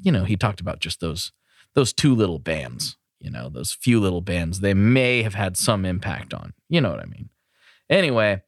you 0.00 0.12
know, 0.12 0.24
he 0.24 0.36
talked 0.36 0.60
about 0.60 0.80
just 0.80 1.00
those 1.00 1.32
those 1.74 1.92
two 1.92 2.14
little 2.14 2.38
bands 2.38 2.96
you 3.20 3.30
know, 3.30 3.48
those 3.48 3.72
few 3.72 4.00
little 4.00 4.20
bands 4.20 4.60
they 4.60 4.74
may 4.74 5.22
have 5.22 5.34
had 5.34 5.56
some 5.56 5.84
impact 5.84 6.32
on. 6.32 6.54
You 6.68 6.80
know 6.80 6.90
what 6.90 7.00
I 7.00 7.06
mean? 7.06 7.30
Anyway, 7.90 8.42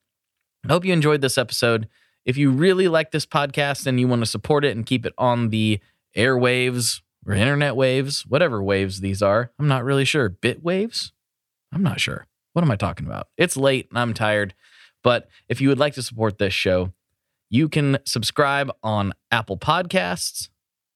I 0.65 0.73
hope 0.73 0.85
you 0.85 0.93
enjoyed 0.93 1.21
this 1.21 1.39
episode. 1.39 1.89
If 2.25 2.37
you 2.37 2.51
really 2.51 2.89
like 2.89 3.11
this 3.11 3.27
podcast 3.27 3.87
and 3.87 3.99
you 3.99 4.07
want 4.07 4.23
to 4.23 4.27
support 4.27 4.65
it 4.65 4.77
and 4.77 4.87
keep 4.87 5.07
it 5.07 5.15
on 5.19 5.49
the 5.49 5.81
airwaves 6.17 7.01
or 7.27 7.35
internet 7.35 7.77
waves, 7.77 8.25
whatever 8.27 8.63
waves 8.63 9.01
these 9.01 9.23
are, 9.23 9.53
I'm 9.59 9.69
not 9.69 9.85
really 9.85 10.05
sure. 10.05 10.29
Bit 10.29 10.63
waves? 10.63 11.13
I'm 11.73 11.83
not 11.83 12.01
sure. 12.01 12.27
What 12.53 12.63
am 12.63 12.71
I 12.71 12.77
talking 12.77 13.07
about? 13.07 13.29
It's 13.37 13.57
late 13.57 13.89
and 13.91 13.99
I'm 13.99 14.15
tired. 14.15 14.55
But 15.03 15.29
if 15.49 15.61
you 15.61 15.69
would 15.69 15.79
like 15.79 15.95
to 15.95 16.03
support 16.03 16.39
this 16.39 16.55
show, 16.55 16.93
you 17.49 17.69
can 17.69 17.99
subscribe 18.05 18.71
on 18.83 19.13
Apple 19.31 19.59
Podcasts, 19.59 20.49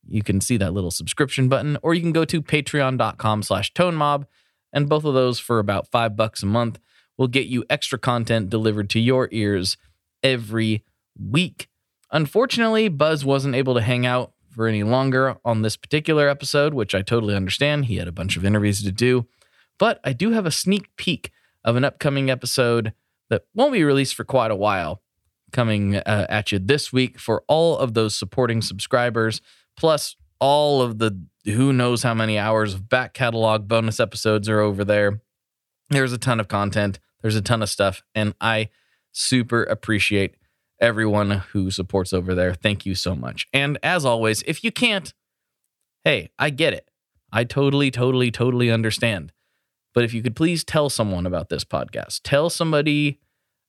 you 0.07 0.23
can 0.23 0.41
see 0.41 0.57
that 0.59 0.73
little 0.73 0.91
subscription 0.91 1.49
button, 1.49 1.79
or 1.83 1.95
you 1.95 2.01
can 2.01 2.13
go 2.13 2.25
to 2.25 2.43
patreon.com 2.43 3.43
slash 3.43 3.73
tone 3.73 3.95
mob. 3.95 4.27
And 4.73 4.89
both 4.89 5.05
of 5.05 5.15
those 5.15 5.39
for 5.39 5.59
about 5.59 5.91
five 5.91 6.17
bucks 6.17 6.43
a 6.43 6.47
month 6.47 6.79
will 7.17 7.29
get 7.29 7.47
you 7.47 7.65
extra 7.71 7.99
content 7.99 8.51
delivered 8.51 8.91
to 8.91 9.01
your 9.01 9.29
ears 9.31 9.77
every 10.23 10.85
week. 11.19 11.69
Unfortunately, 12.11 12.89
Buzz 12.89 13.25
wasn't 13.25 13.55
able 13.55 13.75
to 13.75 13.81
hang 13.81 14.05
out 14.05 14.33
for 14.55 14.67
any 14.67 14.83
longer 14.83 15.37
on 15.45 15.63
this 15.63 15.77
particular 15.77 16.29
episode, 16.29 16.75
which 16.75 16.95
I 16.95 17.03
totally 17.03 17.35
understand. 17.35 17.87
He 17.87 17.97
had 17.97 18.09
a 18.09 18.13
bunch 18.13 18.37
of 18.37 18.45
interviews 18.45 18.83
to 18.83 18.93
do. 18.93 19.27
But 19.79 20.01
I 20.05 20.13
do 20.13 20.31
have 20.31 20.47
a 20.47 20.51
sneak 20.51 20.95
peek 20.97 21.33
of 21.65 21.77
an 21.77 21.85
upcoming 21.85 22.31
episode 22.31 22.93
that 23.31 23.45
won't 23.55 23.73
be 23.73 23.85
released 23.85 24.15
for 24.15 24.25
quite 24.25 24.51
a 24.51 24.57
while 24.57 25.03
coming 25.53 25.97
uh, 25.97 26.27
at 26.29 26.53
you 26.53 26.59
this 26.59 26.93
week 26.93 27.19
for 27.19 27.45
all 27.49 27.79
of 27.79 27.95
those 27.95 28.15
supporting 28.15 28.61
subscribers, 28.61 29.41
plus 29.77 30.17
all 30.41 30.83
of 30.83 30.99
the 30.99 31.27
who 31.45 31.73
knows 31.73 32.03
how 32.03 32.15
many 32.15 32.39
hours 32.39 32.75
of 32.75 32.89
back 32.89 33.15
catalog 33.15 33.69
bonus 33.69 34.01
episodes 34.01 34.49
are 34.49 34.61
over 34.61 34.85
there. 34.85 35.21
There's 35.91 36.13
a 36.13 36.19
ton 36.19 36.41
of 36.41 36.49
content, 36.49 36.99
there's 37.23 37.37
a 37.37 37.43
ton 37.43 37.63
of 37.63 37.69
stuff, 37.69 38.03
and 38.15 38.35
I 38.41 38.69
super 39.13 39.63
appreciate 39.63 40.37
everyone 40.81 41.31
who 41.53 41.71
supports 41.71 42.13
over 42.13 42.35
there. 42.35 42.55
Thank 42.55 42.85
you 42.87 42.95
so 42.95 43.15
much. 43.15 43.47
And 43.53 43.79
as 43.83 44.05
always, 44.05 44.43
if 44.43 44.65
you 44.65 44.73
can't, 44.73 45.13
hey, 46.05 46.31
I 46.39 46.51
get 46.51 46.75
it. 46.75 46.91
I 47.33 47.45
totally, 47.45 47.91
totally, 47.91 48.31
totally 48.31 48.71
understand. 48.71 49.33
But 49.93 50.05
if 50.05 50.13
you 50.13 50.23
could 50.23 50.37
please 50.37 50.65
tell 50.65 50.91
someone 50.91 51.27
about 51.27 51.49
this 51.49 51.65
podcast, 51.65 52.21
tell 52.25 52.51
somebody 52.51 53.21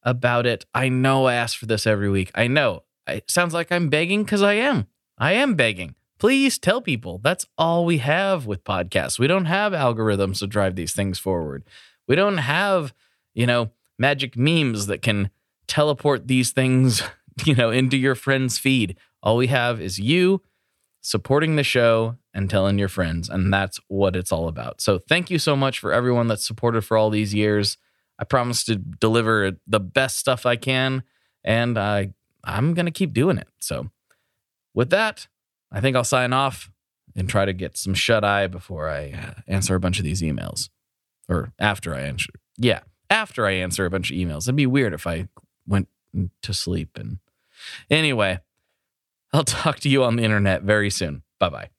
about 0.04 0.46
it. 0.46 0.66
I 0.74 0.90
know 0.90 1.26
I 1.26 1.36
ask 1.36 1.58
for 1.58 1.66
this 1.66 1.88
every 1.88 2.10
week. 2.10 2.32
I 2.36 2.48
know 2.48 2.84
it 3.08 3.30
sounds 3.30 3.54
like 3.54 3.72
I'm 3.72 3.90
begging 3.90 4.24
because 4.24 4.42
I 4.42 4.54
am. 4.54 4.88
I 5.18 5.34
am 5.34 5.56
begging. 5.56 5.96
Please 6.18 6.58
tell 6.58 6.82
people. 6.82 7.20
That's 7.24 7.46
all 7.58 7.86
we 7.86 8.00
have 8.00 8.46
with 8.46 8.64
podcasts. 8.64 9.20
We 9.20 9.28
don't 9.28 9.46
have 9.46 9.74
algorithms 9.74 10.40
to 10.40 10.48
drive 10.48 10.76
these 10.76 10.94
things 10.94 11.20
forward. 11.20 11.64
We 12.08 12.16
don't 12.16 12.38
have, 12.38 12.94
you 13.34 13.46
know, 13.46 13.72
magic 14.00 14.38
memes 14.38 14.88
that 14.88 15.02
can 15.02 15.30
teleport 15.68 16.28
these 16.28 16.52
things, 16.52 17.02
you 17.46 17.56
know, 17.56 17.70
into 17.70 17.98
your 17.98 18.16
friend's 18.16 18.58
feed. 18.58 18.98
All 19.22 19.38
we 19.38 19.48
have 19.48 19.82
is 19.82 20.00
you 20.00 20.42
supporting 21.02 21.56
the 21.56 21.64
show 21.64 22.18
and 22.34 22.50
telling 22.50 22.80
your 22.80 22.88
friends. 22.88 23.30
And 23.30 23.54
that's 23.54 23.80
what 23.88 24.16
it's 24.16 24.32
all 24.32 24.48
about. 24.48 24.82
So 24.82 24.98
thank 24.98 25.30
you 25.30 25.38
so 25.38 25.56
much 25.56 25.80
for 25.80 25.94
everyone 25.94 26.28
that's 26.28 26.46
supported 26.46 26.82
for 26.82 26.98
all 26.98 27.10
these 27.10 27.34
years. 27.34 27.78
I 28.18 28.24
promise 28.24 28.64
to 28.66 28.76
deliver 28.76 29.54
the 29.68 29.80
best 29.80 30.18
stuff 30.18 30.46
I 30.46 30.56
can, 30.56 31.04
and 31.44 31.78
I 31.78 32.14
I'm 32.44 32.74
gonna 32.74 32.92
keep 32.92 33.14
doing 33.14 33.38
it. 33.38 33.48
So 33.60 33.90
with 34.74 34.90
that, 34.90 35.28
I 35.72 35.82
think 35.82 35.96
I'll 35.96 36.04
sign 36.04 36.34
off 36.34 36.72
and 37.16 37.30
try 37.30 37.46
to 37.46 37.54
get 37.54 37.78
some 37.78 37.94
shut 37.94 38.24
eye 38.24 38.48
before 38.48 38.90
I 38.90 39.12
uh, 39.12 39.42
answer 39.48 39.76
a 39.76 39.80
bunch 39.80 40.00
of 40.00 40.06
these 40.06 40.22
emails, 40.22 40.70
or 41.28 41.54
after 41.60 41.94
I 41.94 42.02
answer. 42.02 42.32
Yeah, 42.58 42.82
after 43.10 43.46
I 43.46 43.52
answer 43.52 43.86
a 43.86 43.90
bunch 43.90 44.12
of 44.12 44.18
emails. 44.18 44.44
It'd 44.44 44.56
be 44.56 44.66
weird 44.66 44.94
if 44.94 45.06
I 45.06 45.28
went 45.68 45.88
to 46.42 46.54
sleep. 46.54 46.98
And 46.98 47.20
anyway, 47.90 48.40
I'll 49.34 49.44
talk 49.44 49.80
to 49.82 49.90
you 49.90 50.04
on 50.04 50.16
the 50.16 50.24
internet 50.24 50.64
very 50.64 50.90
soon. 50.90 51.24
Bye 51.40 51.50
bye. 51.50 51.70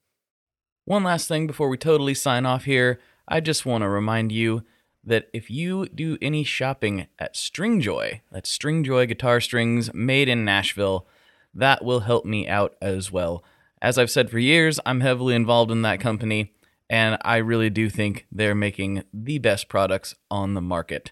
One 0.85 1.03
last 1.03 1.27
thing 1.27 1.47
before 1.47 1.67
we 1.69 1.77
totally 1.77 2.13
sign 2.13 2.45
off 2.45 2.63
here, 2.63 2.99
I 3.27 3.41
just 3.41 3.65
want 3.65 3.81
to 3.81 3.89
remind 3.89 4.31
you 4.31 4.63
that 5.03 5.27
if 5.33 5.49
you 5.49 5.87
do 5.87 6.17
any 6.21 6.43
shopping 6.43 7.07
at 7.19 7.33
Stringjoy, 7.33 8.21
that's 8.31 8.55
Stringjoy 8.57 9.07
guitar 9.07 9.41
strings 9.41 9.93
made 9.93 10.29
in 10.29 10.45
Nashville, 10.45 11.07
that 11.53 11.83
will 11.83 12.01
help 12.01 12.25
me 12.25 12.47
out 12.47 12.75
as 12.81 13.11
well. 13.11 13.43
As 13.81 13.97
I've 13.97 14.11
said 14.11 14.29
for 14.29 14.39
years, 14.39 14.79
I'm 14.85 15.01
heavily 15.01 15.35
involved 15.35 15.71
in 15.71 15.81
that 15.83 15.99
company, 15.99 16.53
and 16.89 17.17
I 17.21 17.37
really 17.37 17.69
do 17.69 17.89
think 17.89 18.27
they're 18.31 18.55
making 18.55 19.03
the 19.13 19.39
best 19.39 19.69
products 19.69 20.15
on 20.31 20.53
the 20.53 20.61
market. 20.61 21.11